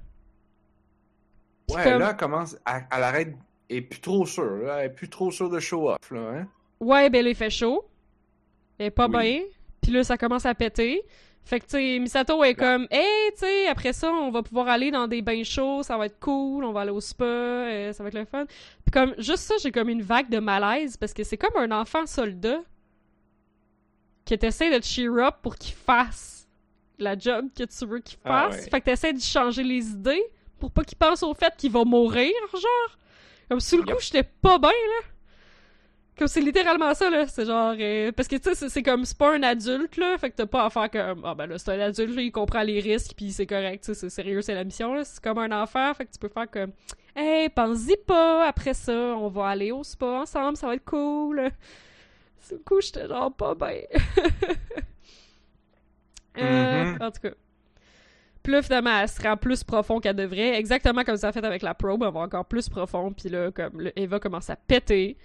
[1.66, 3.34] Puis Ouais, comme- là, elle commence, elle, elle arrête,
[3.70, 4.78] elle est plus trop sûre, là.
[4.80, 6.48] Elle est plus trop sûre de show-off, là, hein.
[6.80, 7.84] Ouais, ben là, il fait chaud.
[8.78, 9.12] Elle est pas Oui.
[9.18, 9.42] bien.
[9.80, 11.02] Puis là, ça commence à péter.
[11.46, 14.66] Fait que, tu sais, Misato est comme, hey, tu sais, après ça, on va pouvoir
[14.68, 17.92] aller dans des bains chauds, ça va être cool, on va aller au spa, euh,
[17.92, 18.46] ça va être le fun.
[18.46, 21.70] Puis comme, juste ça, j'ai comme une vague de malaise parce que c'est comme un
[21.78, 22.60] enfant soldat
[24.26, 26.48] que t'essaies de te cheer up pour qu'il fasse
[26.98, 28.62] la job que tu veux qu'il Ah fasse.
[28.64, 28.70] ouais.
[28.70, 30.22] Fait que t'essaies de changer les idées
[30.58, 32.98] pour pas qu'il pense au fait qu'il va mourir, genre.
[33.50, 34.00] Comme, sur le coup, Yup.
[34.00, 35.06] j'étais pas bien, là.
[36.16, 37.26] Comme c'est littéralement ça, là.
[37.26, 37.74] C'est genre.
[37.78, 39.04] euh, parce que tu sais, c'est- comme.
[39.04, 40.16] C'est pas un adulte, là.
[40.18, 41.22] Fait que t'as pas à faire comme.
[41.24, 43.86] Ah ben là, c'est un adulte, là, il comprend les risques, puis c'est correct, tu
[43.86, 45.04] sais, c'est sérieux, c'est la mission, là.
[45.04, 46.70] C'est comme un enfant, fait que tu peux faire comme.
[47.16, 51.50] Hey, pense-y pas, après ça, on va aller au spa ensemble, ça va être cool.
[52.50, 53.80] Le coup, j'étais genre pas bien.
[56.38, 56.98] euh, Mhm.
[57.02, 57.30] En tout cas.
[58.42, 60.58] Puis là, finalement, elle se rend plus profond qu'elle devrait.
[60.58, 62.02] Exactement comme ça a fait avec la probe.
[62.06, 63.12] Elle va encore plus profond.
[63.12, 65.16] Puis là, comme le Eva commence à péter.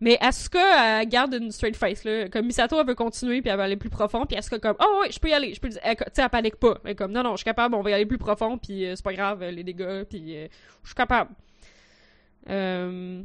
[0.00, 2.28] Mais Asuka, elle garde une straight face, là?
[2.28, 4.26] Comme Misato, elle veut continuer, puis elle va aller plus profond.
[4.26, 5.54] Puis Asuka, comme, oh ouais, je peux y aller.
[5.54, 6.78] Je peux Tu sais, elle panique pas.
[6.84, 8.94] Elle comme, non, non, je suis capable, on va y aller plus profond, puis euh,
[8.94, 10.48] c'est pas grave, euh, les dégâts, puis euh,
[10.82, 11.30] je suis capable.
[12.48, 13.22] Euh...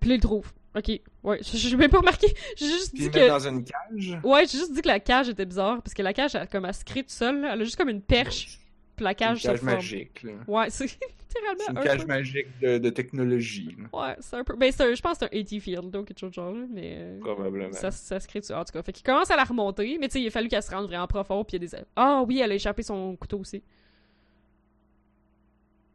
[0.00, 0.52] Puis là, il le trouve.
[0.76, 0.88] Ok,
[1.22, 2.26] ouais, je même pas remarqué.
[2.56, 3.28] J'ai juste Puis dit que.
[3.28, 4.18] dans une cage?
[4.24, 6.64] Ouais, j'ai juste dit que la cage était bizarre, parce que la cage, elle, comme
[6.64, 7.52] elle se crée toute seule, là.
[7.54, 8.58] elle a juste comme une perche,
[9.00, 9.60] la Une cage forme.
[9.62, 10.32] magique, là.
[10.46, 10.84] Ouais, c'est
[11.28, 14.54] littéralement une un cage peu- magique de, de technologie, là, Ouais, c'est un peu.
[14.56, 16.94] Ben, un- je pense que c'est un 80 field, ou quelque chose de genre, mais.
[16.98, 17.72] euh, probablement.
[17.72, 18.52] Ça, ça se crée dessus.
[18.52, 20.48] En tout cas, fait qu'il commence à la remonter, mais tu sais, il a fallu
[20.48, 21.84] qu'elle se rende vraiment profond, puis il y a des.
[21.96, 23.62] Ah oui, elle a échappé son couteau aussi.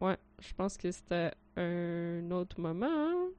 [0.02, 3.30] Ouais, je pense que c'était un autre moment.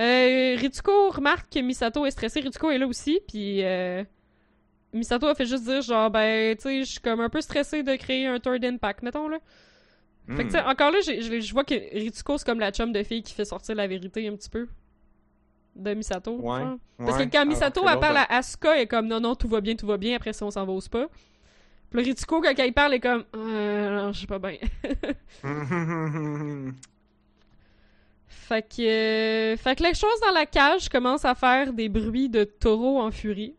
[0.00, 2.40] Euh, Ritsuko remarque que Misato est stressée.
[2.40, 4.02] Ritsuko est là aussi, puis euh,
[4.94, 7.82] Misato a fait juste dire genre, ben, tu sais, je suis comme un peu stressée
[7.82, 9.38] de créer un third impact, mettons, là.
[10.28, 10.68] Fait que, tu sais, Hmm.
[10.70, 13.74] encore là, je vois que Ritsuko, c'est comme la chum de fille qui fait sortir
[13.74, 14.66] la vérité un petit peu.
[15.76, 16.36] De Misato.
[16.40, 16.60] Ouais.
[16.98, 17.26] Parce Ouais.
[17.26, 19.60] que quand Alors Misato, elle parle à Asuka, elle est comme non, non, tout va
[19.60, 21.08] bien, tout va bien, après ça, on s'en va au spa.
[21.90, 24.56] Puis le Ritsuko, quand il parle, est comme euh, non, je sais pas bien.
[28.28, 28.82] fait que.
[29.52, 33.00] euh, Fait que les choses dans la cage commencent à faire des bruits de taureau
[33.00, 33.54] en furie.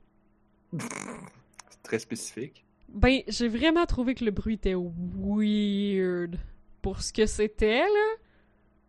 [0.78, 2.66] C'est très spécifique.
[2.90, 6.38] Ben, j'ai vraiment trouvé que le bruit était weird.
[6.82, 8.14] Pour ce que c'était, là.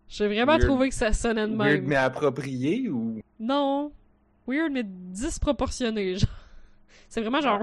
[0.08, 0.62] J'ai vraiment Weird.
[0.66, 1.86] trouvé que ça sonnait de Weird même.
[1.86, 3.20] mais approprié ou?
[3.40, 3.92] Non.
[4.46, 6.28] Weird, mais disproportionné, genre.
[7.08, 7.60] C'est vraiment genre.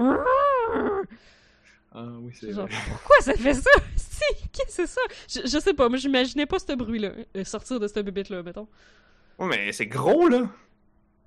[1.92, 2.76] Ah oui, c'est Genre, vrai.
[2.88, 3.70] pourquoi ça fait ça?
[3.96, 4.20] Si,
[4.52, 5.00] qu'est-ce que c'est ça?
[5.28, 8.68] Je, je sais pas, moi j'imaginais pas ce bruit-là, euh, sortir de cette bébête-là, mettons.
[9.38, 10.48] Ouais, mais c'est gros, là.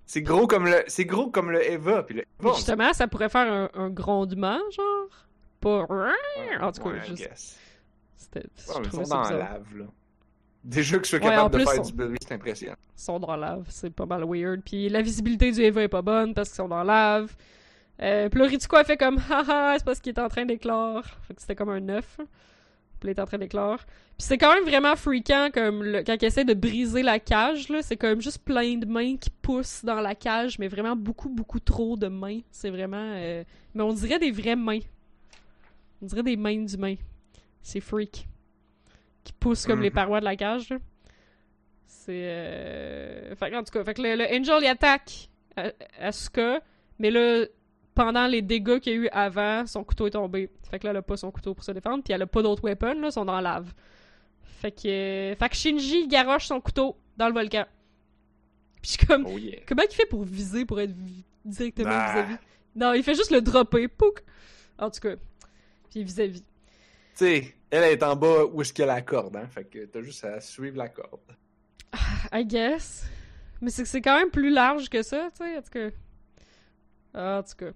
[0.07, 2.01] C'est gros comme le, c'est gros comme le Eva.
[2.03, 5.27] Puis le Eva, Justement, ça pourrait faire un, un grondement, genre?
[5.59, 5.85] Pas.
[6.61, 7.59] En tout cas, Ouais, juste.
[8.15, 8.39] C'était.
[8.39, 9.85] Ouais, ils sont dans la lave, là.
[10.63, 12.75] Déjà que je sois Ouais, capable de plus, faire du bruit, c'est impressionnant.
[12.97, 14.61] Ils sont dans la lave, c'est pas mal weird.
[14.63, 17.35] Puis la visibilité du Eva est pas bonne parce qu'ils sont dans la lave.
[18.01, 21.03] Euh, puis Ritsuko a fait comme haha, c'est parce qu'il est en train d'éclore.
[21.27, 22.17] Fait que c'était comme un œuf.
[22.99, 23.77] Puis est en train d'éclore.
[23.77, 27.69] Puis c'est quand même vraiment freakant comme le- quand il essaie de briser la cage
[27.69, 31.29] là, c'est comme juste plein de mains qui poussent dans la cage, mais vraiment beaucoup
[31.29, 32.39] beaucoup trop de mains.
[32.51, 33.43] C'est vraiment euh,
[33.75, 34.79] mais on dirait des vraies mains.
[36.01, 36.95] On dirait des mains d'humains.
[37.61, 38.27] C'est freak.
[39.23, 39.83] Qui poussent comme Mhm.
[39.83, 40.69] les parois de la cage.
[40.69, 40.77] là.
[41.85, 42.21] C'est.
[42.23, 43.33] Euh...
[43.41, 46.61] En tout cas, fait que le, le Angel il attaque A- Asuka,
[46.99, 47.45] mais là,
[47.97, 50.49] pendant les dégâts qu'il y a eu avant, son couteau est tombé.
[50.69, 52.43] Fait que là, elle a pas son couteau pour se défendre, puis elle a pas
[52.43, 53.73] d'autres weapons, là, ils sont dans la lave.
[54.43, 54.87] Fait que.
[54.87, 57.65] euh, Fait que Shinji garoche son couteau dans le volcan.
[58.81, 59.25] Puis je suis comme.
[59.25, 59.59] Oh yeah.
[59.67, 60.93] Comment il fait pour viser, pour être
[61.43, 62.11] directement Bah.
[62.13, 62.37] vis-à-vis?
[62.75, 63.87] Non, il fait juste le dropper.
[63.87, 64.23] Pouk
[64.77, 65.15] En tout cas.
[65.89, 66.41] Puis vis-à-vis.
[66.41, 66.45] Tu
[67.15, 69.47] sais, elle est en bas où est-ce qu'il y a la corde, hein?
[69.49, 71.21] Fait que t'as juste à suivre la corde.
[72.31, 73.07] I guess.
[73.59, 75.89] Mais c'est que c'est quand même plus large que ça, tu sais, en tout cas.
[77.15, 77.71] Ah, en tout cas.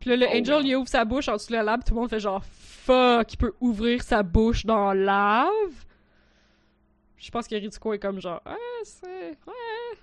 [0.00, 0.62] Puis là, le Oh, Angel, ouais.
[0.68, 3.32] il ouvre sa bouche en dessous de la lave, tout le monde fait genre fuck,
[3.32, 5.84] il peut ouvrir sa bouche dans la lave?
[7.16, 8.54] Je pense que Ritsuko est comme genre, ah,
[8.84, 9.30] c'est.
[9.46, 9.98] Ouais.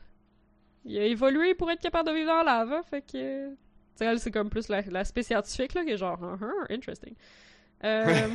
[0.85, 3.49] Il a évolué pour être capable de vivre dans la lave, hein, fait que.
[3.51, 3.55] Tu
[3.95, 7.13] sais, elle, c'est comme plus la- l'aspect scientifique, là, qui est genre, uh interesting.
[7.83, 8.27] Euh,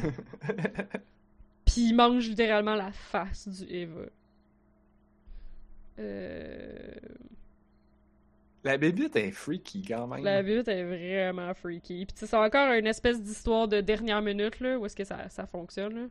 [1.67, 4.01] Puis il mange littéralement la face du Eva.
[5.99, 6.93] Euh...
[8.69, 10.23] la bébite est freaky quand même.
[10.23, 12.05] La butte est vraiment freaky.
[12.07, 15.05] Puis tu sais, c'est encore une espèce d'histoire de dernière minute, là, où est-ce que
[15.05, 16.07] ça, ça fonctionne, là.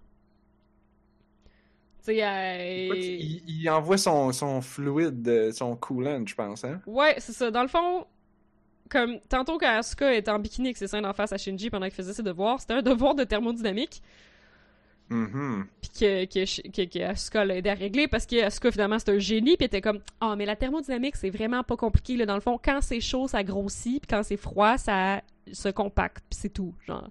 [2.05, 6.63] Tu sais, Écoute, elle- il, il envoie son, son fluide, euh, son coolant, je pense,
[6.63, 6.81] hein.
[6.87, 7.51] Ouais, c'est ça.
[7.51, 8.05] Dans le fond,
[8.89, 11.85] comme tantôt quand Asuka est en bikini avec ses seins d'en face à Shinji pendant
[11.87, 14.01] qu'il faisait ses devoirs, c'était un devoir de thermodynamique.
[15.09, 15.65] Mhm.
[15.81, 19.19] puis que, que, que, que l'a aidé à régler parce que Asuka finalement c'est un
[19.19, 22.25] génie puis était comme ah mais la thermodynamique c'est vraiment pas compliqué là.
[22.25, 25.21] Dans le fond quand c'est chaud ça grossit puis quand c'est froid ça
[25.51, 27.09] se compacte puis c'est tout genre.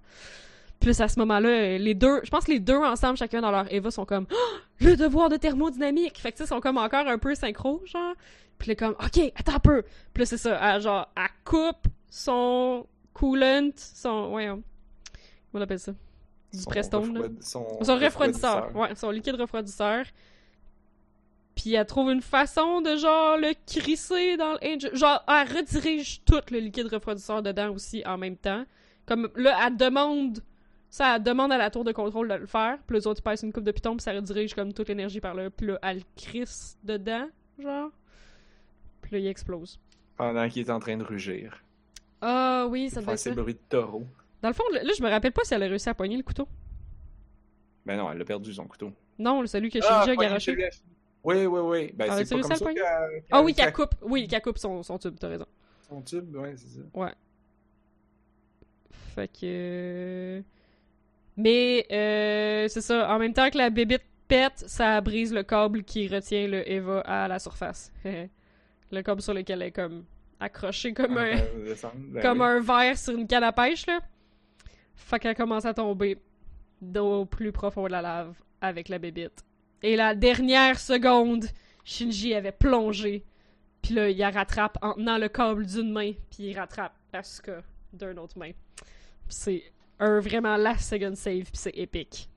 [0.79, 3.71] Plus à ce moment-là les deux je pense que les deux ensemble chacun dans leur
[3.73, 6.19] Eva sont comme Ah, le devoir de thermodynamique!
[6.19, 8.13] Fait que ils sont comme encore un peu synchro genre.
[8.59, 9.83] Puis est comme ok attends un peu!
[10.13, 14.61] Puis là c'est ça genre elle coupe son coolant son comment
[15.53, 15.93] on appelle ça?
[16.53, 18.75] Du Son Prestone refroid- Son, Son refroidisseur.
[18.75, 20.05] Ouais, son liquide refroidisseur.
[21.55, 24.95] Puis elle trouve une façon de genre le crisser dans le.
[24.95, 28.63] Genre, elle redirige tout le liquide refroidisseur dedans aussi en même temps.
[29.05, 30.39] Comme là, elle demande.
[30.89, 32.77] Ça, elle demande à la tour de contrôle de le faire.
[32.87, 35.19] Puis les autres, ils passent une coupe de piton, puis ça redirige comme toute l'énergie
[35.19, 35.49] par là.
[35.49, 37.27] Puis là, elle le crisse dedans,
[37.59, 37.89] genre.
[39.01, 39.79] Puis là, il explose.
[40.15, 41.61] Pendant qu'il est en train de rugir.
[42.21, 43.35] Ah oui, ça doit fait être ses ça.
[43.41, 44.05] bruits de taureau.
[44.41, 46.23] Dans le fond, là, je me rappelle pas si elle a réussi à poigner le
[46.23, 46.47] couteau.
[47.85, 48.91] Ben non, elle a perdu son couteau.
[49.17, 50.69] Non, celui que Ah, Shinji a poigné garoché.
[51.23, 51.91] Oui, oui, oui.
[51.95, 52.65] Ben, Ah, c'est pas comme ça.
[53.31, 53.95] Ah oui, qu'elle- coupe.
[54.01, 55.45] Oui, qu'elle coupe son, son tube, t'as raison.
[55.89, 57.13] Son tube, ouais, c'est ça.
[59.15, 60.43] Fait que.
[61.35, 63.13] Mais, euh, c'est ça.
[63.13, 67.01] En même temps que la bébite pète, ça brise le câble qui retient le Eva
[67.01, 67.91] à la surface.
[68.91, 70.05] le câble sur lequel elle est comme
[70.39, 72.45] accroché comme un, Ben comme oui.
[72.47, 73.99] un verre sur une canne à pêche, là.
[74.97, 76.17] Fait qu'elle commence à tomber
[76.95, 79.45] au plus profond de la lave avec la bébite.
[79.81, 81.45] Et la dernière seconde,
[81.85, 83.23] Shinji avait plongé.
[83.81, 87.61] Puis là, il la rattrape en tenant le câble d'une main, puis il rattrape Asuka
[87.93, 88.51] d'une autre main.
[89.29, 89.63] C'est
[89.99, 92.29] un vraiment last second save, puis c'est épique.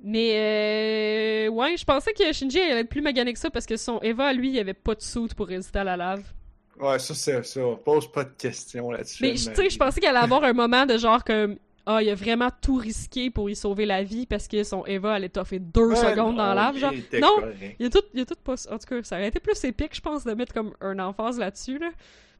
[0.00, 3.76] Mais euh, ouais, je pensais que Shinji allait être plus magané que ça parce que
[3.76, 6.32] son Eva, lui, il avait pas de soute pour résister à la lave.
[6.80, 7.60] Ouais, ça, c'est ça.
[7.84, 9.22] Pose pas de questions là-dessus.
[9.22, 11.56] Mais tu sais, je pensais qu'elle allait avoir un moment de genre comme
[11.88, 15.14] ah, il a vraiment tout risqué pour y sauver la vie parce que son Eva
[15.14, 16.92] allait toffer deux Ouais, secondes dans non, la lave, genre.
[16.92, 17.76] il était Non, correct.
[17.78, 18.54] Il y a tout, il y a tout pas.
[18.70, 21.38] En tout cas, ça aurait été plus épique, je pense, de mettre comme un emphase
[21.38, 21.90] là-dessus, là.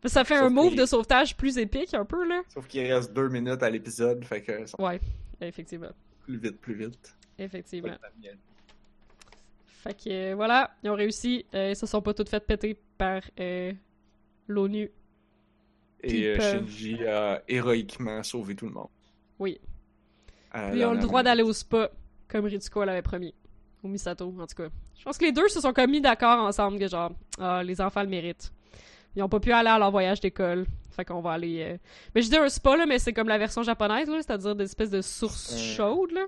[0.03, 2.43] Parce que ça fait Sauf un move de sauvetage plus épique, un peu, là.
[2.53, 5.01] Sauf qu'il reste deux minutes à l'épisode, fait que Ouais,
[5.41, 5.91] effectivement.
[6.25, 7.17] plus vite, plus vite.
[7.39, 7.95] Effectivement.
[9.67, 11.47] Fait que euh, voilà, ils ont réussi.
[11.55, 13.73] Euh, ils se sont pas toutes faites péter par euh,
[14.49, 14.91] l'ONU.
[16.03, 18.89] Et euh, peuvent- Shinji a héroïquement sauvé tout le monde.
[19.39, 19.59] Oui.
[20.53, 21.91] À Puis la ils ont le droit d'aller au spa,
[22.29, 23.35] comme Ritsuko l'avait promis.
[23.83, 24.69] Ou Misato, en tout cas.
[24.99, 27.81] Je pense que les deux se sont comme mis d'accord ensemble que genre, ah, les
[27.81, 28.53] enfants le méritent.
[29.15, 30.67] Ils ont pas pu aller à leur voyage d'école.
[30.91, 31.63] Fait qu'on va aller.
[31.63, 31.77] euh,
[32.15, 34.65] Mais je dis un spa, là, mais c'est comme la version japonaise, là, c'est-à-dire des
[34.65, 35.75] espèces de sources Euh.
[35.77, 36.25] chaudes, là.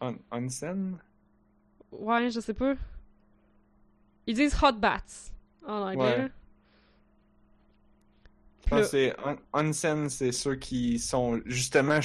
[0.00, 0.98] On- onsen?
[1.92, 2.74] Ouais, je sais pas.
[4.26, 5.32] Ils disent hot baths
[5.66, 6.18] en anglais.
[6.18, 6.28] Ouais.
[8.70, 8.76] Là.
[8.82, 9.14] Je pense Le- que c'est
[9.54, 12.00] on- onsen, c'est ceux qui sont justement.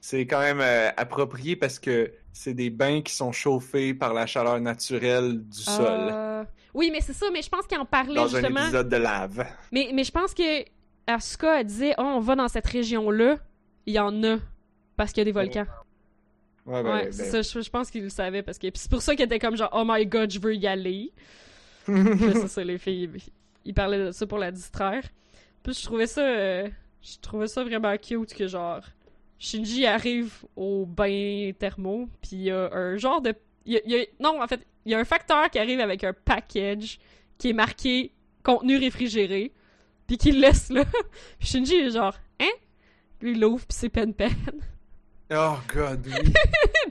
[0.00, 4.26] C'est quand même euh, approprié parce que c'est des bains qui sont chauffés par la
[4.26, 5.86] chaleur naturelle du sol.
[5.88, 8.60] Euh, Oui, mais c'est ça, mais je pense qu'il en parlait Dans un justement.
[8.62, 9.46] épisode de lave.
[9.72, 10.64] Mais, mais je pense que
[11.08, 13.36] Asuka disait Oh, on va dans cette région-là,
[13.86, 14.36] il y en a.
[14.96, 15.66] Parce qu'il y a des volcans.
[16.66, 18.42] Ouais, ben, Ouais, ben- ça, je, je pense qu'il le savait.
[18.42, 20.66] Parce que c'est pour ça qu'il était comme genre Oh my god, je veux y
[20.66, 21.12] aller.
[21.88, 22.04] Là,
[22.34, 23.08] c'est ça, les filles,
[23.64, 25.02] ils parlaient de ça pour la distraire.
[25.66, 26.20] Puis je trouvais ça.
[26.22, 26.68] euh,
[27.02, 28.80] je trouvais ça vraiment cute que genre.
[29.38, 33.34] Shinji arrive au bain thermo, puis il y a un genre de.
[33.66, 35.80] y a- il y a- non, en fait, il y a un facteur qui arrive
[35.80, 36.98] avec un package
[37.36, 38.12] qui est marqué
[38.42, 39.52] contenu réfrigéré,
[40.06, 40.84] puis qu'il le laisse là.
[41.40, 42.48] Shinji est genre, hein?
[43.20, 44.32] Lui, il l'ouvre, puis c'est Pen Pen.
[45.34, 46.32] Oh god, oui.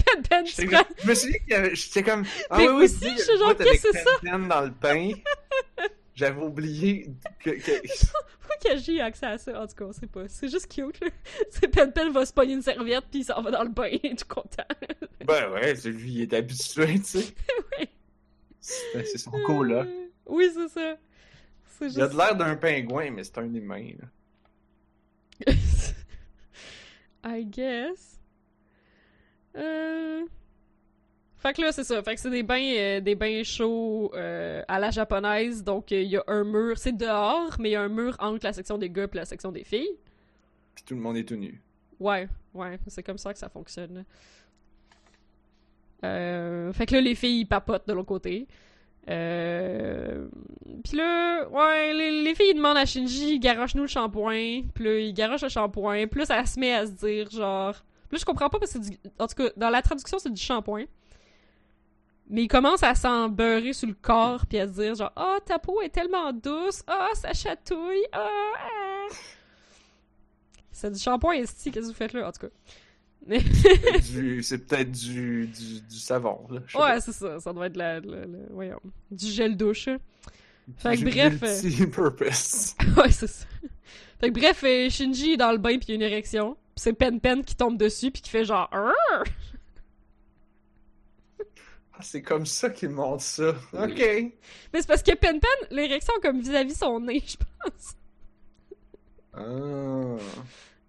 [0.06, 2.26] Pen Pen, tu prends- Je me suis dit qu'il y avait- J'étais comme.
[2.49, 4.10] Ah Mais oui, oui, aussi, je suis genre, qu'est-ce que c'est ça?
[4.22, 5.11] Pen-Pen dans le pain.
[6.15, 7.07] J'avais oublié
[7.39, 7.49] que.
[7.52, 7.81] que-
[8.66, 9.62] Que j'ai accès à ça?
[9.62, 10.28] En tout cas, c'est pas.
[10.28, 11.08] C'est juste cute, là.
[11.52, 13.90] C'est Pen Pen va se pogner une serviette, puis il s'en va dans le bain,
[14.18, 14.64] tout content.
[15.26, 17.26] Ben ouais, c'est lui, il est habitué, tu sais.
[17.80, 17.88] Oui.
[19.06, 19.86] C'est son coloc.
[19.88, 20.96] Euh, Oui, c'est ça.
[21.78, 22.14] C'est Il a juste.
[22.14, 23.92] de l'air d'un pingouin, mais c'est un humain.
[25.46, 25.54] Là.
[27.28, 28.20] I guess.
[29.56, 30.24] Euh...
[31.45, 32.01] Fait que là, c'est ça.
[32.01, 35.63] Fait que c'est des bains, euh, des bains chauds euh, à la japonaise.
[35.63, 36.76] Donc, euh, il y a un mur.
[36.76, 39.26] C'est dehors, mais il y a un mur entre la section des gars et la
[39.26, 39.95] section des filles.
[40.73, 41.61] Puis tout le monde est tout nu.
[41.99, 42.80] Ouais, ouais.
[42.88, 44.05] C'est comme ça que ça fonctionne.
[46.03, 46.73] Euh...
[46.73, 48.47] Fait que là, les filles, ils papotent de l'autre côté.
[49.07, 50.27] Euh...
[50.84, 54.63] Puis là, ouais, les, les filles demandent à Shinji, garoche-nous le shampoing.
[54.73, 56.07] Puis là, il garoche le shampoing.
[56.07, 57.76] Puis là, ça se met à se dire, genre...
[58.09, 58.97] Puis là, je comprends pas parce que c'est du...
[59.19, 60.85] En tout cas, dans la traduction, c'est du shampoing.
[62.30, 65.38] Mais il commence à s'en beurrer sur le corps, puis à se dire, genre, «Oh,
[65.45, 66.81] ta peau est tellement douce.
[66.89, 68.03] Oh, ça chatouille.
[68.15, 69.07] Oh, ah.
[70.72, 72.53] C'est du shampoing esti, qu'est-ce que vous faites là, en tout cas.
[73.27, 73.39] Mais...
[74.43, 76.47] C'est peut-être du, du, du savon.
[76.49, 76.60] Là.
[76.80, 77.39] Ouais, c'est ça.
[77.39, 78.80] Ça doit être la, la- la- voyons,
[79.10, 79.88] du gel douche.
[79.88, 79.97] hein.
[80.77, 82.76] Fait que Du bref, euh, multi-purpose.
[82.97, 83.45] ouais, c'est ça.
[84.19, 86.53] Fait que bref, euh, Shinji est dans le bain puis il y a une érection.
[86.76, 88.69] Puis c'est Pen Pen qui tombe dessus puis qui fait genre!
[91.97, 93.55] Ah, c'est comme ça qu'il montre ça.
[93.73, 93.99] Ok.
[93.99, 94.34] Mais
[94.73, 97.95] c'est parce que Pen Pen, l'érection comme vis-à-vis son nez, je pense.
[99.34, 100.17] Ah.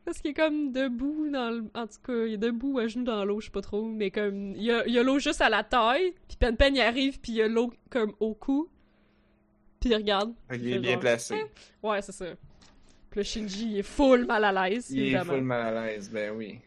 [0.04, 1.64] Parce qu'il est comme debout dans le...
[1.74, 3.84] En tout cas, il est debout à genoux dans l'eau, je sais pas trop.
[3.84, 6.14] Mais comme, il y a, il l'eau juste à la taille.
[6.28, 8.68] Puis Pen Pen, il arrive puis il y a l'eau comme au cou.
[9.80, 10.32] Puis il regarde.
[10.50, 11.44] Qu'il Fait est bien genre, placé.
[11.82, 12.26] Ouais, c'est ça.
[13.10, 16.10] Puis le Shinji, il est full mal à l'aise, Il est full mal à l'aise,
[16.10, 16.60] ben oui.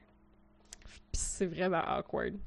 [1.12, 2.38] Pis c'est vraiment awkward.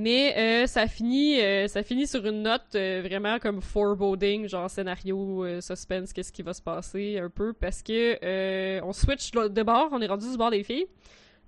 [0.00, 4.70] Mais euh, ça finit euh, ça finit sur une note euh, vraiment comme foreboding, genre
[4.70, 9.90] scénario suspense, qu'est-ce qui va se passer un peu parce que on switch de bord,
[9.92, 10.86] on est rendu du bord des filles.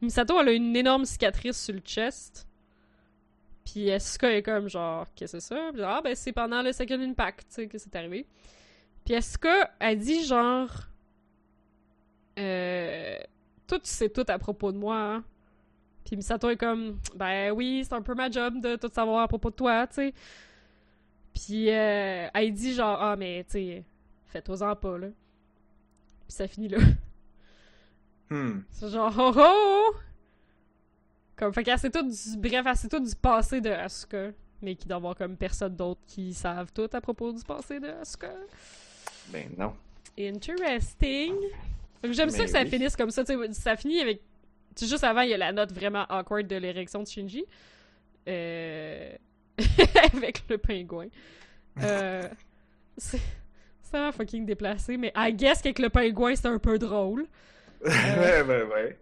[0.02, 2.46] Misato elle a une énorme cicatrice sur le chest.
[3.64, 5.70] Puis Asuka est comme genre qu'est-ce que c'est ça?
[5.72, 8.26] Puis, ah ben c'est pendant le second impact, tu sais que c'est arrivé.
[9.06, 10.68] Puis Asuka a dit genre
[12.38, 13.16] euh,
[13.66, 14.98] tu sais tout à propos de moi.
[14.98, 15.24] Hein?
[16.04, 19.28] Puis Misato est comme, ben oui, c'est un peu ma job de tout savoir à
[19.28, 20.14] propos de toi, tu sais.
[21.34, 23.84] Puis euh, elle dit genre, ah, mais tu sais,
[24.26, 25.08] fais-toi-en pas, là.
[25.08, 26.78] Puis ça finit là.
[28.30, 28.60] Hmm.
[28.70, 29.94] C'est genre, oh oh!
[31.36, 34.30] Comme, fait qu'elle sait tout du, bref, elle sait tout du passé de Asuka,
[34.60, 37.88] mais qui doit avoir comme personne d'autre qui savent tout à propos du passé de
[37.88, 38.32] Asuka.
[39.28, 39.74] Ben non.
[40.18, 41.34] Interesting.
[42.04, 42.68] J'aime ça Mais que ça oui.
[42.68, 44.20] finisse comme ça, tu sais, ça finit avec...
[44.74, 47.44] tu sais, juste avant, il y a la note vraiment awkward de l'érection de Shinji.
[48.28, 49.12] Euh...
[50.14, 51.08] avec le pingouin.
[51.82, 52.28] Euh...
[52.96, 53.20] C'est
[53.90, 57.26] vraiment fucking déplacé, mais I guess qu'avec le pingouin, c'est un peu drôle.
[57.84, 58.98] ouais, ouais, ouais.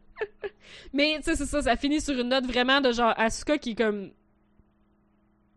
[0.93, 3.71] Mais tu sais, c'est ça, ça finit sur une note vraiment de genre Asuka qui
[3.71, 4.11] est comme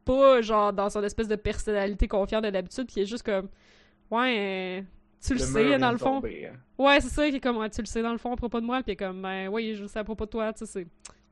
[0.05, 3.49] pas genre dans son espèce de personnalité confiante de d'habitude, qui est juste comme
[4.11, 4.81] ouais, euh,
[5.25, 6.15] tu le, sais dans le fond.
[6.21, 6.55] tomber, hein.
[6.77, 8.59] Ouais, c'est ça qui est comme ouais, tu le sais dans le fond à propos
[8.61, 10.85] de moi, puis comme ben oui, je le sais à propos de toi, tu sais,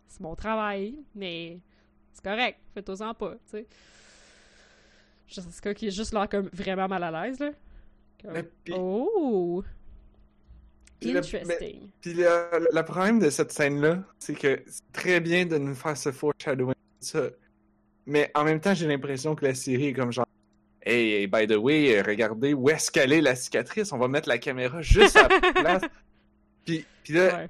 [0.07, 1.59] c'est mon travail, mais
[2.13, 3.65] c'est correct, fais-toi-en pas, tu sais.
[5.27, 7.51] Jessica qui est juste là comme vraiment mal à l'aise là.
[8.21, 9.63] Comme, Mais puis- oh,
[10.99, 11.89] Puis interesting.
[12.01, 12.23] Puis le,
[12.59, 16.11] le- le problème de cette scène-là, c'est que c'est très bien de nous faire ce
[16.11, 17.23] foreshadowing, ça.
[18.05, 20.25] Mais en même temps, j'ai l'impression que la série est comme genre,
[20.83, 24.07] hey, hey, by the way, euh, regardez où est-ce qu'elle est la cicatrice, on va
[24.07, 25.83] mettre la caméra juste à la place.
[26.65, 27.47] Puis, puis là,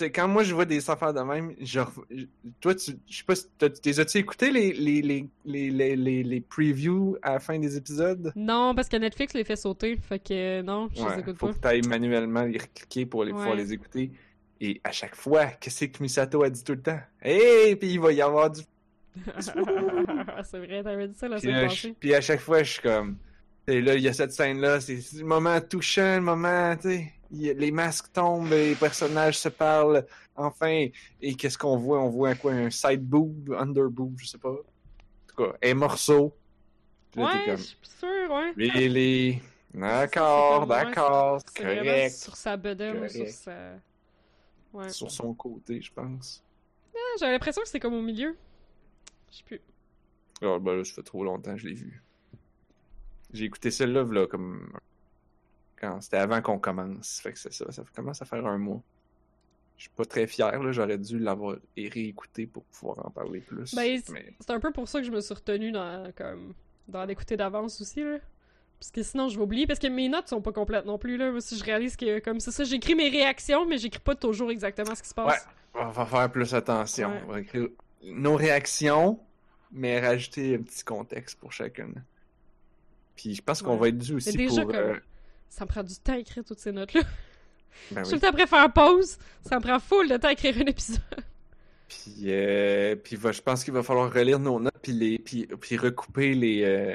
[0.00, 0.10] Ouais.
[0.10, 1.92] quand moi je vois des affaires de même, genre,
[2.60, 3.34] toi, tu, je sais pas,
[3.82, 7.76] t'es as-tu écouté les, les, les, les, les, les, les previews à la fin des
[7.76, 8.32] épisodes?
[8.34, 9.98] Non, parce que Netflix les fait sauter.
[9.98, 11.52] Fait que euh, non, je les Ouais, écoute faut pas.
[11.52, 13.56] que tu ailles manuellement les cliquer pour les, pouvoir Ouais.
[13.56, 14.10] les écouter.
[14.62, 17.00] Et à chaque fois, qu'est-ce que Misato a dit tout le temps?
[17.22, 18.60] Hey, puis il va y avoir du.
[20.44, 21.94] c'est vrai, t'avais dit ça la semaine je- passée.
[21.98, 23.16] puis à chaque fois, je suis comme.
[23.66, 27.12] Et là, il y a cette scène-là, c'est le moment touchant, le moment, tu sais.
[27.32, 30.04] Les masques tombent, les personnages se parlent,
[30.34, 30.86] enfin.
[31.22, 32.00] Et qu'est-ce qu'on voit?
[32.00, 32.52] On voit quoi?
[32.52, 34.50] Un side boob, under boob, je sais pas.
[34.50, 34.56] En
[35.28, 36.34] tout cas, un morceau.
[37.12, 37.56] Puis là, Ouais, t'es je comme.
[37.58, 38.52] suis sûre, ouais.
[38.56, 39.40] Really?
[39.72, 42.10] D'accord, comme, d'accord, c'est- correct.
[42.16, 43.52] Sur sa bedaine ou sur sa.
[44.72, 44.88] Ouais.
[44.88, 46.42] Sur son côté, je pense.
[46.94, 48.36] Ah, J'avais l'impression que c'était comme au milieu.
[49.30, 49.60] Je sais plus.
[50.42, 52.02] Ah, ben là, ça fait trop longtemps que je l'ai vu.
[53.32, 54.72] J'ai écouté celle-là, là, comme.
[55.76, 57.20] Quand c'était avant qu'on commence.
[57.22, 58.82] Fait que c'est ça, ça commence à faire un mois.
[59.76, 60.72] Je suis pas très fier, là.
[60.72, 63.74] J'aurais dû l'avoir réécouté pour pouvoir en parler plus.
[63.74, 66.52] Ben, c'est- Mais C'est un peu pour ça que je me suis retenue dans, comme,
[66.88, 68.18] dans l'écouter d'avance aussi, là.
[68.78, 69.66] Parce que sinon, je vais oublier.
[69.66, 71.30] Parce que mes notes sont pas complètes non plus, là.
[71.30, 74.50] Moi, si je réalise que, comme c'est ça, j'écris mes réactions, mais j'écris pas toujours
[74.50, 75.46] exactement ce qui se passe.
[75.74, 77.08] on va faire plus attention.
[77.10, 77.22] Ouais.
[77.26, 77.68] On va écrire
[78.02, 79.18] nos réactions,
[79.72, 81.94] mais rajouter un petit contexte pour chacune.
[83.16, 84.74] Puis je pense qu'on va être dû aussi Mais déjà, pour.
[84.74, 84.94] euh,
[85.48, 87.02] Ça me prend du temps à écrire toutes ces notes-là.
[87.92, 88.20] ben Je oui.
[88.24, 89.18] après faire pause.
[89.42, 91.00] Ça me prend full de temps à écrire un épisode.
[91.88, 95.46] Puis, euh, puis va- je pense qu'il va falloir relire nos notes puis les puis,
[95.60, 96.94] puis recouper les euh,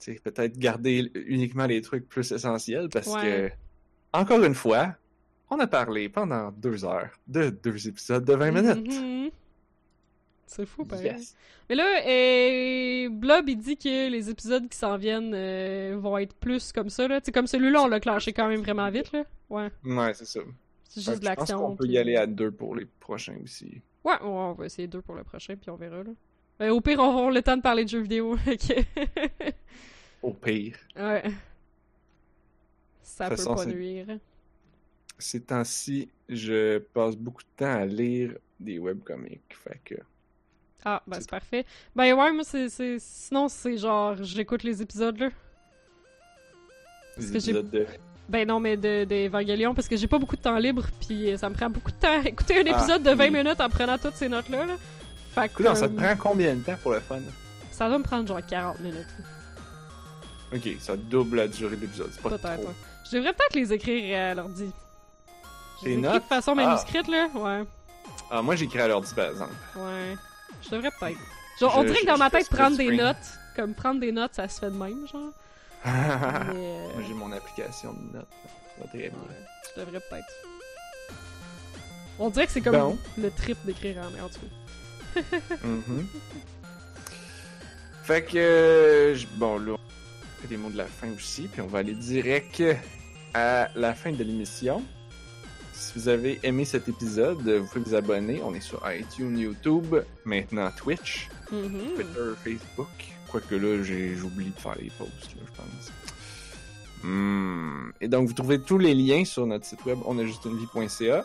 [0.00, 3.50] tu sais, peut-être garder uniquement les trucs plus essentiels parce Ouais.
[4.12, 4.94] que encore une fois,
[5.50, 8.92] on a parlé pendant deux heures de deux épisodes de 20 minutes.
[9.00, 9.23] Mhm.
[10.46, 11.06] C'est fou, pareil.
[11.06, 11.36] Yes.
[11.68, 16.34] Mais là, euh, Blob, il dit que les épisodes qui s'en viennent euh, vont être
[16.34, 17.20] plus comme ça, là.
[17.32, 19.24] Comme celui-là, on l'a clenché quand même vraiment vite, là.
[19.50, 19.70] Ouais.
[19.84, 20.40] Ouais, c'est ça.
[20.88, 21.58] C'est juste de je pense l'action.
[21.58, 23.80] qu'on peut y aller à deux pour les prochains aussi.
[24.04, 26.10] Ouais, on va essayer deux pour le prochain, puis on verra, là.
[26.60, 28.36] Euh, au pire, on va avoir le temps de parler de jeux vidéo.
[30.22, 30.76] Au pire.
[30.96, 31.22] ouais.
[33.02, 34.06] Ça peut façon, pas c'est- nuire.
[35.18, 39.42] Ces temps-ci, je passe beaucoup de temps à lire des webcomics.
[39.54, 39.94] Fait que.
[40.84, 41.64] Ah, ben C'est parfait.
[41.96, 42.68] Ben ouais, moi, c'est...
[42.68, 45.28] c'est- Sinon, c'est genre, j'écoute les épisodes, là.
[47.14, 47.86] Parce Des que j'ai- épisodes de.
[48.28, 51.48] Ben non, mais de, parce que j'ai pas beaucoup de temps libre, puis euh, ça
[51.50, 53.30] me prend beaucoup de temps à écouter un Ah, épisode de 20 oui.
[53.30, 54.64] minutes en prenant toutes ces notes-là.
[54.66, 54.74] Là.
[55.34, 57.20] Fait que, Écoute, ça te euh, prend combien de temps pour le fun?
[57.70, 59.06] ça va me prendre genre 40 minutes.
[60.54, 62.08] Ok, ça double la durée de l'épisode.
[62.12, 62.68] C'est pas Peut-être, trop.
[62.68, 62.74] ouais.
[63.10, 64.70] Je devrais peut-être les écrire à l'ordi.
[65.82, 66.22] Les écris notes?
[66.22, 66.54] de façon Ah.
[66.54, 67.28] manuscrite, là.
[67.34, 67.64] Ouais,
[68.30, 69.52] Ah, moi, j'écris à l'ordi, par exemple.
[69.76, 70.14] ouais.
[70.64, 71.18] Je devrais peut-être.
[71.60, 73.16] Genre, on dirait que dans ma tête, prendre des notes,
[73.54, 75.30] comme prendre des notes, ça se fait de même, genre.
[75.84, 78.26] Mais, euh, Moi, j'ai mon application de notes.
[78.80, 79.10] Ça très bien.
[79.76, 80.34] je devrais peut-être.
[82.18, 82.98] On dirait que c'est comme Bon.
[83.18, 85.20] le trip d'écrire en, en tout cas.
[85.62, 86.06] Mhm.
[88.02, 91.66] Fait que, euh, bon, là, on fait les mots de la fin aussi, puis on
[91.66, 92.62] va aller direct
[93.32, 94.82] à la fin de l'émission.
[95.74, 98.40] Si vous avez aimé cet épisode, vous pouvez vous abonner.
[98.44, 101.94] On est sur iTunes, YouTube, maintenant Twitch, Mhm.
[101.96, 102.88] Twitter, Facebook.
[103.30, 105.92] Quoique là, j'ai j'oublie de faire les posts, là, je pense.
[107.02, 107.90] Hmm.
[108.00, 111.24] Et donc, vous trouvez tous les liens sur notre site web onajustunevie.ca.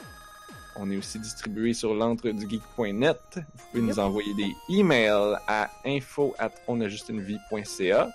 [0.76, 3.18] On est aussi distribué sur l'entredugeek.net.
[3.36, 3.90] Vous pouvez Yep.
[3.90, 8.10] nous envoyer des emails à info at onajustunevie.ca.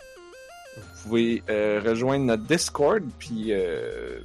[0.77, 4.21] Vous pouvez euh, rejoindre notre Discord puis euh,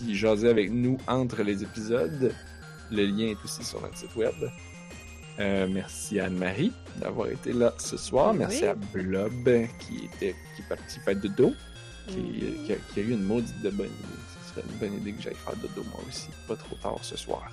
[0.00, 2.32] puis jaser avec nous entre les épisodes.
[2.90, 4.34] Le lien est aussi sur notre site web.
[5.38, 8.32] Euh, merci à Anne-Marie d'avoir été là ce soir.
[8.32, 8.38] Oui.
[8.40, 9.32] Merci à Blob
[9.78, 11.52] qui était qui est parti faire dodo,
[12.08, 14.20] qui, qui a, qui a eu une maudite de bonne idée.
[14.44, 17.16] Ce serait une bonne idée que j'aille faire dodo moi aussi, pas trop tard ce
[17.16, 17.50] soir.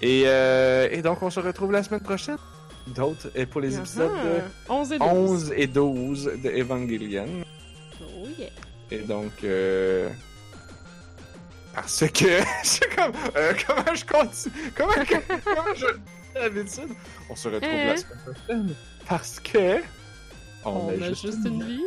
[0.00, 2.38] Et, euh, et donc on se retrouve la semaine prochaine.
[2.86, 4.72] D'autres et pour les épisodes Uh-huh.
[4.72, 5.08] 11 et 12.
[5.08, 7.26] 11 et 12 de Evangelion.
[8.00, 8.48] Oh yeah.
[8.90, 10.08] Et donc, euh,
[11.74, 14.92] parce que, c'est comme, euh, comment je continue, comment,
[15.44, 15.86] comment je,
[16.34, 16.94] d'habitude,
[17.28, 18.74] on se retrouve la semaine prochaine,
[19.08, 19.80] parce que,
[20.64, 21.82] On, a, juste, une vie.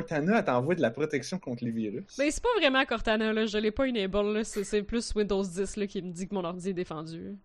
[0.00, 2.04] Cortana, t'envoie de la protection contre les virus.
[2.18, 3.46] mais c'est pas vraiment Cortana, là.
[3.46, 4.44] Je l'ai pas enable, là.
[4.44, 7.36] C'est plus Windows 10, là, qui me dit que mon ordi est défendu.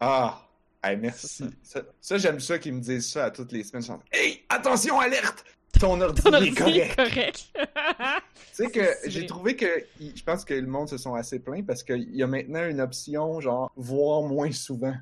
[0.00, 0.46] Ah,
[0.82, 1.44] hey, merci.
[1.62, 3.82] Ça, ça, j'aime ça qu'ils me disent ça à toutes les semaines.
[3.82, 5.44] Genre, hey, attention, alerte!
[5.78, 6.96] Ton ordi, Ton ordi est correct.
[6.96, 7.52] correct.
[7.54, 9.66] Tu sais que j'ai trouvé que
[10.00, 12.80] je pense que le monde se sont assez plaints parce qu'il y a maintenant une
[12.80, 14.94] option genre voir moins souvent.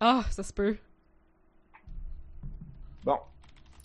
[0.00, 0.76] Ah, ça se peut.
[3.04, 3.18] Bon,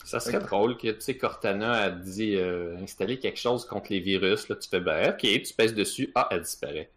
[0.04, 4.00] Ça serait drôle que, tu sais, Cortana a dit euh, installer quelque chose contre les
[4.00, 4.48] virus.
[4.48, 6.10] Là, tu fais, ben, ok, tu pèses dessus.
[6.14, 6.90] Ah, elle disparaît.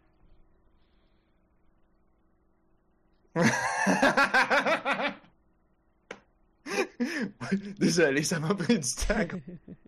[7.80, 9.16] Désolé, ça m'a pris du temps.